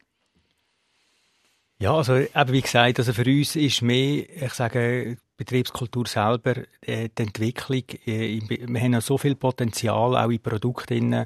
Ja, 1.80 1.96
also 1.96 2.16
eben 2.18 2.52
wie 2.52 2.62
gesagt, 2.62 3.00
also 3.00 3.12
für 3.12 3.26
uns 3.26 3.56
ist 3.56 3.82
mehr, 3.82 4.30
ich 4.30 4.54
sage, 4.54 5.18
Betriebskultur 5.36 6.06
selber, 6.06 6.58
äh, 6.82 7.10
die 7.10 7.24
Entwicklung. 7.24 7.84
Äh, 8.06 8.40
wir 8.48 8.82
haben 8.82 8.92
noch 8.92 9.02
so 9.02 9.18
viel 9.18 9.34
Potenzial 9.34 10.16
auch 10.16 10.30
in 10.30 10.40
Produkten 10.40 11.26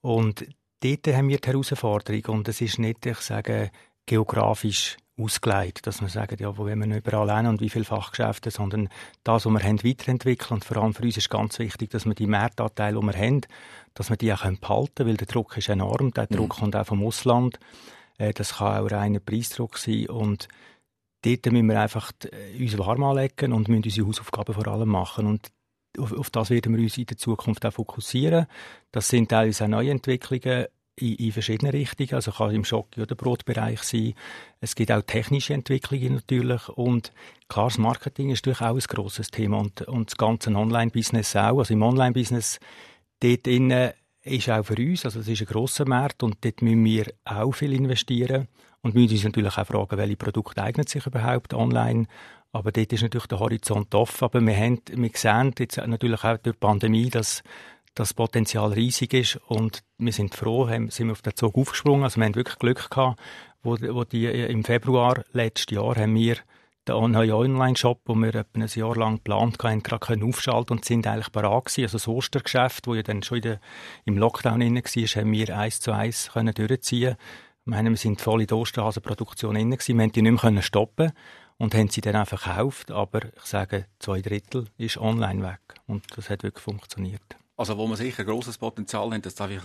und 0.00 0.44
dort 0.80 1.06
haben 1.06 1.28
wir 1.28 1.38
die 1.38 1.48
Herausforderung 1.48 2.24
und 2.34 2.48
es 2.48 2.60
ist 2.60 2.80
nicht, 2.80 3.06
ich 3.06 3.18
sage, 3.18 3.70
geografisch 4.06 4.96
ausgelegt, 5.18 5.86
dass 5.86 6.00
man 6.00 6.10
sagt, 6.10 6.40
ja, 6.40 6.56
wo 6.56 6.64
wollen 6.64 6.80
wir 6.80 6.86
nicht 6.86 7.06
überall 7.06 7.36
hin 7.36 7.46
und 7.46 7.60
wie 7.60 7.68
viele 7.68 7.84
Fachgeschäfte, 7.84 8.50
sondern 8.50 8.88
das, 9.24 9.44
was 9.44 9.52
wir 9.52 9.62
haben, 9.62 9.84
weiterentwickeln. 9.84 10.54
Und 10.54 10.64
vor 10.64 10.78
allem 10.78 10.94
für 10.94 11.02
uns 11.02 11.16
ist 11.16 11.30
ganz 11.30 11.58
wichtig, 11.58 11.90
dass 11.90 12.06
wir 12.06 12.14
die 12.14 12.26
Marktanteile, 12.26 12.98
die 12.98 13.06
wir 13.06 13.16
haben, 13.16 13.42
dass 13.94 14.10
wir 14.10 14.16
die 14.16 14.32
auch 14.32 14.42
behalten 14.42 14.94
können, 14.94 15.08
weil 15.08 15.16
der 15.16 15.26
Druck 15.26 15.56
ist 15.56 15.68
enorm. 15.68 16.12
Der 16.12 16.26
Druck 16.26 16.56
mhm. 16.56 16.60
kommt 16.60 16.76
auch 16.76 16.86
vom 16.86 17.04
Ausland. 17.04 17.58
Äh, 18.18 18.32
das 18.32 18.56
kann 18.56 18.84
auch 18.84 18.90
reiner 18.90 19.20
Preisdruck 19.20 19.76
sein. 19.76 20.08
Und 20.08 20.48
dort 21.22 21.46
müssen 21.46 21.68
wir 21.68 21.80
einfach 21.80 22.12
äh, 22.24 22.62
uns 22.62 22.78
warm 22.78 23.02
anlegen 23.04 23.52
und 23.52 23.68
müssen 23.68 23.84
unsere 23.84 24.06
Hausaufgaben 24.06 24.54
vor 24.54 24.68
allem 24.68 24.88
machen. 24.88 25.26
Und 25.26 25.50
auf, 25.98 26.12
auf 26.12 26.30
das 26.30 26.48
werden 26.48 26.74
wir 26.74 26.82
uns 26.82 26.96
in 26.96 27.06
der 27.06 27.18
Zukunft 27.18 27.66
auch 27.66 27.72
fokussieren. 27.72 28.46
Das 28.92 29.08
sind 29.08 29.28
teilweise 29.28 29.64
auch 29.64 29.68
Neuentwicklungen 29.68 30.66
in, 31.02 31.26
in 31.26 31.32
verschiedene 31.32 31.72
Richtungen. 31.72 32.14
Also 32.14 32.32
kann 32.32 32.54
im 32.54 32.64
Schock- 32.64 32.96
oder 32.96 33.14
Brotbereich 33.14 33.82
sein. 33.82 34.14
Es 34.60 34.74
gibt 34.74 34.92
auch 34.92 35.02
technische 35.02 35.54
Entwicklungen 35.54 36.14
natürlich. 36.14 36.68
Und 36.68 37.12
klar, 37.48 37.66
das 37.66 37.78
Marketing 37.78 38.30
ist 38.30 38.46
natürlich 38.46 38.60
auch 38.60 38.74
ein 38.74 38.96
grosses 38.96 39.30
Thema 39.30 39.58
und, 39.58 39.82
und 39.82 40.10
das 40.10 40.16
ganze 40.16 40.50
Online-Business 40.50 41.36
auch. 41.36 41.58
Also 41.58 41.74
im 41.74 41.82
Online-Business, 41.82 42.60
dort 43.20 43.46
innen 43.46 43.92
ist 44.24 44.48
auch 44.50 44.64
für 44.64 44.76
uns, 44.76 45.04
also 45.04 45.18
es 45.18 45.28
ist 45.28 45.40
ein 45.40 45.46
grosser 45.46 45.86
Markt 45.86 46.22
und 46.22 46.44
dort 46.44 46.62
müssen 46.62 46.84
wir 46.84 47.06
auch 47.24 47.52
viel 47.52 47.72
investieren 47.72 48.46
und 48.82 48.94
müssen 48.94 49.14
uns 49.14 49.24
natürlich 49.24 49.58
auch 49.58 49.66
fragen, 49.66 49.96
welche 49.96 50.16
Produkte 50.16 50.62
eignen 50.62 50.86
sich 50.86 51.06
überhaupt 51.06 51.54
online. 51.54 52.06
Aber 52.52 52.70
dort 52.70 52.92
ist 52.92 53.02
natürlich 53.02 53.26
der 53.26 53.40
Horizont 53.40 53.94
offen. 53.94 54.24
Aber 54.24 54.40
wir, 54.40 54.56
haben, 54.56 54.80
wir 54.92 55.10
sehen 55.14 55.54
jetzt 55.58 55.78
natürlich 55.78 56.22
auch 56.22 56.36
durch 56.38 56.54
die 56.54 56.60
Pandemie, 56.60 57.08
dass 57.08 57.42
das 57.94 58.14
Potenzial 58.14 58.72
riesig 58.72 59.12
ist 59.14 59.36
und 59.48 59.82
wir 59.98 60.12
sind 60.12 60.34
froh, 60.34 60.66
sind 60.66 61.06
wir 61.06 61.12
auf 61.12 61.22
den 61.22 61.36
Zug 61.36 61.56
aufgesprungen. 61.56 62.04
Also 62.04 62.18
wir 62.18 62.24
haben 62.24 62.34
wirklich 62.34 62.58
Glück 62.58 62.90
gehabt, 62.90 63.20
wo, 63.62 63.76
wo 63.80 64.04
die, 64.04 64.26
im 64.26 64.64
Februar 64.64 65.24
letzten 65.32 65.74
Jahr 65.74 65.96
haben 65.96 66.14
wir 66.14 66.36
den 66.88 67.12
neuen 67.12 67.32
Online-Shop, 67.32 68.04
den 68.06 68.22
wir 68.22 68.34
etwa 68.34 68.60
ein 68.60 68.66
Jahr 68.66 68.96
lang 68.96 69.16
geplant 69.16 69.62
haben, 69.62 69.82
gerade 69.82 70.04
können 70.04 70.24
aufschalten 70.24 70.76
und 70.76 70.84
sind 70.84 71.06
eigentlich 71.06 71.30
bereit 71.30 71.66
gewesen. 71.66 71.82
Also 71.82 71.98
das 71.98 72.08
Ostergeschäft, 72.08 72.86
das 72.86 72.96
ja 72.96 73.02
dann 73.02 73.22
schon 73.22 73.40
der, 73.40 73.60
im 74.04 74.18
Lockdown 74.18 74.60
drin 74.60 74.76
war, 74.76 75.22
haben 75.22 75.32
wir 75.32 75.56
eins 75.56 75.80
zu 75.80 75.92
eins 75.92 76.30
können 76.32 76.54
durchziehen. 76.54 77.16
Ich 77.64 77.70
meine, 77.70 77.90
wir 77.90 77.96
sind 77.96 78.20
voll 78.20 78.40
in 78.40 78.48
der 78.48 78.56
Osterhasenproduktion 78.56 79.54
drin 79.54 79.70
gewesen. 79.70 79.96
Wir 79.96 80.02
haben 80.02 80.12
die 80.12 80.22
nicht 80.22 80.42
mehr 80.42 80.62
stoppen 80.62 81.12
und 81.58 81.74
haben 81.76 81.88
sie 81.88 82.00
dann 82.00 82.16
auch 82.16 82.26
verkauft. 82.26 82.90
Aber 82.90 83.20
ich 83.36 83.44
sage, 83.44 83.86
zwei 84.00 84.20
Drittel 84.20 84.66
ist 84.76 84.96
online 84.98 85.44
weg. 85.44 85.60
Und 85.86 86.04
das 86.16 86.30
hat 86.30 86.42
wirklich 86.42 86.64
funktioniert. 86.64 87.36
Also, 87.62 87.78
wo 87.78 87.86
man 87.86 87.96
sicher 87.96 88.24
ein 88.24 88.26
grosses 88.26 88.58
Potenzial 88.58 89.12
hat, 89.12 89.24
das 89.24 89.36
darf 89.36 89.48
ich 89.48 89.62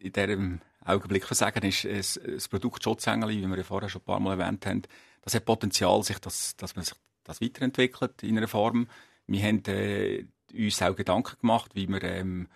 in 0.00 0.12
diesem 0.12 0.60
Augenblick 0.84 1.24
sagen, 1.26 1.64
ist 1.64 1.84
das 1.84 2.48
Produkt 2.48 2.82
Schutzengel, 2.82 3.28
wie 3.28 3.46
wir 3.46 3.56
ja 3.56 3.62
vorher 3.62 3.88
schon 3.88 4.00
ein 4.00 4.04
paar 4.04 4.18
Mal 4.18 4.40
erwähnt 4.40 4.66
haben. 4.66 4.82
Das 5.22 5.32
hat 5.32 5.44
Potenzial, 5.44 6.02
sich 6.02 6.18
das, 6.18 6.56
dass 6.56 6.74
man 6.74 6.84
sich 6.84 6.96
das 7.22 7.40
weiterentwickelt 7.40 8.24
in 8.24 8.36
einer 8.36 8.48
Form. 8.48 8.88
Wir 9.28 9.44
haben 9.44 9.62
äh, 9.66 10.24
uns 10.52 10.82
auch 10.82 10.96
Gedanken 10.96 11.36
gemacht, 11.40 11.70
wie 11.74 11.86
man 11.86 12.00
ähm, 12.02 12.48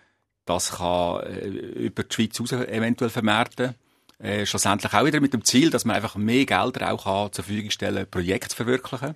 das 0.43 0.71
kann, 0.71 1.21
äh, 1.21 1.47
über 1.47 2.03
die 2.03 2.13
Schweiz 2.13 2.37
raus 2.41 2.51
eventuell 2.51 3.09
vermarkten 3.09 3.75
äh, 4.19 4.45
schlussendlich 4.45 4.93
auch 4.93 5.05
wieder 5.05 5.21
mit 5.21 5.33
dem 5.33 5.45
Ziel, 5.45 5.69
dass 5.69 5.85
man 5.85 5.95
einfach 5.95 6.17
mehr 6.17 6.45
Gelder 6.45 6.91
auch 6.91 7.05
kann 7.05 7.31
zur 7.31 7.45
Verfügung 7.45 7.71
stellen 7.71 8.09
Projekte 8.11 8.49
zu 8.49 8.57
verwirklichen. 8.57 9.15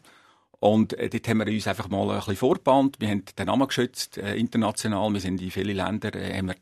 Und 0.61 0.93
äh, 0.93 1.09
dort 1.09 1.27
haben 1.27 1.39
wir 1.39 1.47
uns 1.47 1.67
einfach 1.67 1.89
mal 1.89 2.07
ein 2.11 2.17
bisschen 2.17 2.35
vorgebannt. 2.35 2.97
Wir 2.99 3.09
haben 3.09 3.25
den 3.25 3.47
Namen 3.47 3.67
geschützt, 3.67 4.19
äh, 4.19 4.35
international. 4.35 5.11
Wir 5.11 5.19
sind 5.19 5.41
in 5.41 5.49
viele 5.49 5.73
Länder, 5.73 6.13
äh, 6.13 6.37
haben 6.37 6.49
wir 6.49 6.55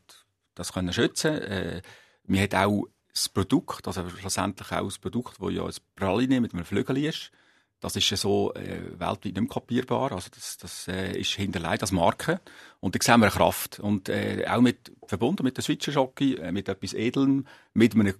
das 0.56 0.72
können 0.72 0.94
schützen. 0.94 1.34
Äh, 1.42 1.82
wir 2.24 2.42
haben 2.42 2.54
auch 2.54 2.88
das 3.12 3.28
Produkt, 3.28 3.88
also 3.88 4.08
schlussendlich 4.08 4.72
auch 4.72 4.86
das 4.86 5.00
Produkt, 5.00 5.36
das 5.42 5.54
ja 5.54 5.66
ein 5.66 5.74
Praline 5.98 6.40
mit 6.40 6.54
einem 6.54 6.64
Flügel 6.64 6.98
ist. 6.98 7.32
Das 7.82 7.98
ist 7.98 8.10
ja 8.10 8.16
so 8.16 8.54
äh, 8.54 8.80
weltweit 8.98 9.26
nicht 9.26 9.38
mehr 9.38 9.48
kopierbar. 9.48 10.14
Also 10.14 10.30
das, 10.34 10.58
das 10.58 10.88
äh, 10.88 11.20
ist 11.20 11.32
hinterlegt 11.32 11.82
als 11.82 11.92
Marke. 11.92 12.40
Und 12.80 12.96
da 12.96 13.00
sehen 13.02 13.20
wir 13.20 13.26
eine 13.26 13.36
Kraft. 13.36 13.82
Und 13.82 14.08
äh, 14.08 14.46
auch 14.48 14.62
mit, 14.62 14.94
verbunden 15.08 15.44
mit 15.44 15.58
der 15.58 15.64
Switcher 15.66 15.92
Schocke, 15.92 16.38
äh, 16.38 16.54
mit 16.54 16.70
etwas 16.70 16.94
Edeln, 16.94 17.50
mit 17.74 17.96
einem 17.96 18.14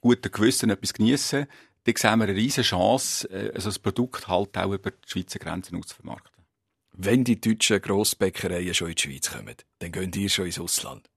guten 0.00 0.32
Gewissen 0.32 0.70
etwas 0.70 0.94
geniessen, 0.94 1.46
da 1.86 1.92
sehen 1.96 2.18
wir 2.18 2.24
eine 2.24 2.34
riesige 2.34 2.62
Chance, 2.66 3.28
äh, 3.30 3.52
also 3.54 3.68
das 3.68 3.78
Produkt 3.78 4.28
halt 4.28 4.56
auch 4.56 4.72
über 4.72 4.90
die 4.90 5.08
Schweizer 5.08 5.38
Grenzen 5.38 5.78
auszuvermarkten. 5.78 6.44
Wenn 6.92 7.24
die 7.24 7.40
deutschen 7.40 7.80
Grossbäckereien 7.80 8.74
schon 8.74 8.88
in 8.88 8.94
die 8.94 9.02
Schweiz 9.02 9.30
kommen, 9.30 9.54
dann 9.78 9.92
gehen 9.92 10.10
die 10.10 10.28
schon 10.28 10.46
ins 10.46 10.58
Ausland. 10.58 11.08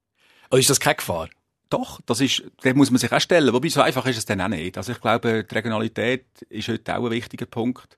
Also 0.49 0.59
ist 0.59 0.69
das 0.69 0.79
keine 0.79 0.95
Gefahr? 0.95 1.29
Doch, 1.69 2.01
das 2.05 2.19
ist, 2.19 2.43
da 2.61 2.73
muss 2.73 2.89
man 2.89 2.97
sich 2.97 3.11
auch 3.11 3.19
stellen. 3.19 3.53
Wobei, 3.53 3.69
so 3.69 3.81
einfach 3.81 4.05
ist 4.07 4.17
es 4.17 4.25
dann 4.25 4.41
auch 4.41 4.47
nicht. 4.47 4.77
Also 4.77 4.91
ich 4.91 4.99
glaube, 4.99 5.45
die 5.49 5.55
Regionalität 5.55 6.25
ist 6.49 6.67
heute 6.67 6.97
auch 6.97 7.05
ein 7.05 7.11
wichtiger 7.11 7.45
Punkt, 7.45 7.97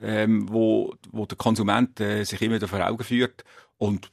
ähm, 0.00 0.48
wo, 0.48 0.94
wo 1.10 1.26
der 1.26 1.36
Konsument 1.36 1.98
äh, 2.00 2.24
sich 2.24 2.40
immer 2.40 2.60
vor 2.66 2.86
Augen 2.86 3.02
führt. 3.02 3.44
Und 3.76 4.12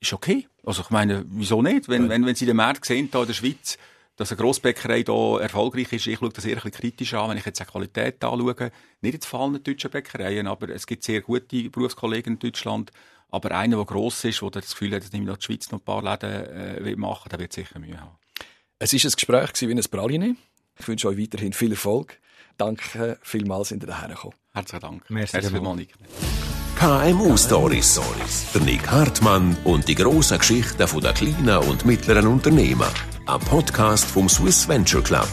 ist 0.00 0.12
okay. 0.12 0.48
Also 0.64 0.82
ich 0.82 0.90
meine, 0.90 1.24
wieso 1.28 1.62
nicht? 1.62 1.88
Wenn, 1.88 2.08
wenn, 2.08 2.26
wenn 2.26 2.34
Sie 2.34 2.46
den 2.46 2.56
Markt 2.56 2.84
sehen, 2.84 3.08
hier 3.10 3.20
in 3.20 3.26
der 3.26 3.34
Schweiz, 3.34 3.78
dass 4.16 4.30
eine 4.30 4.40
Grossbäckerei 4.40 5.02
hier 5.04 5.38
erfolgreich 5.40 5.92
ist. 5.92 6.06
Ich 6.06 6.18
schaue 6.18 6.30
das 6.30 6.44
eher 6.44 6.56
ein 6.56 6.62
bisschen 6.62 6.72
kritisch 6.72 7.14
an, 7.14 7.30
wenn 7.30 7.38
ich 7.38 7.46
jetzt 7.46 7.60
die 7.60 7.64
Qualität 7.64 8.22
anschaue. 8.22 8.70
Nicht 9.00 9.14
jetzt 9.14 9.26
vor 9.26 9.40
allem 9.40 9.62
deutschen 9.62 9.90
Bäckereien, 9.90 10.46
aber 10.46 10.68
es 10.68 10.86
gibt 10.86 11.04
sehr 11.04 11.20
gute 11.22 11.70
Berufskollegen 11.70 12.34
in 12.34 12.38
Deutschland. 12.38 12.90
Aber 13.30 13.50
einer, 13.52 13.76
der 13.76 13.86
gross 13.86 14.24
ist, 14.24 14.42
der 14.42 14.50
das 14.50 14.72
Gefühl 14.72 14.94
hat, 14.94 15.02
dass 15.02 15.10
in 15.10 15.24
der 15.24 15.38
Schweiz 15.40 15.70
noch 15.70 15.80
ein 15.80 15.84
paar 15.84 16.02
Läden 16.02 16.86
äh, 16.86 16.96
machen 16.96 17.30
der 17.30 17.38
wird 17.38 17.52
sicher 17.52 17.78
Mühe 17.78 17.98
haben. 17.98 18.18
Es 18.78 18.92
war 18.92 19.00
ein 19.00 19.12
Gespräch 19.12 19.68
wie 19.68 19.72
ein 19.72 19.84
Praline. 19.90 20.36
Ich 20.78 20.88
wünsche 20.88 21.08
euch 21.08 21.18
weiterhin 21.18 21.52
viel 21.52 21.70
Erfolg. 21.70 22.18
Danke 22.58 23.18
vielmals, 23.22 23.68
sind 23.68 23.82
ihr 23.82 23.86
daher 23.86 24.08
gekommen. 24.08 24.34
Herzlichen 24.52 24.80
Dank. 24.82 25.10
Merci, 25.10 25.40
vielmals, 25.40 25.76
Nick. 25.76 25.94
KMU 26.82 27.36
Stories. 27.36 28.00
Der 28.52 28.60
Nick 28.62 28.90
Hartmann 28.90 29.56
und 29.62 29.86
die 29.86 29.94
grossen 29.94 30.40
Geschichten 30.40 30.78
der 30.78 31.12
kleinen 31.12 31.58
und 31.58 31.84
mittleren 31.84 32.26
Unternehmen. 32.26 32.88
Ein 33.24 33.38
Podcast 33.38 34.04
vom 34.04 34.28
Swiss 34.28 34.66
Venture 34.66 35.00
Club. 35.00 35.28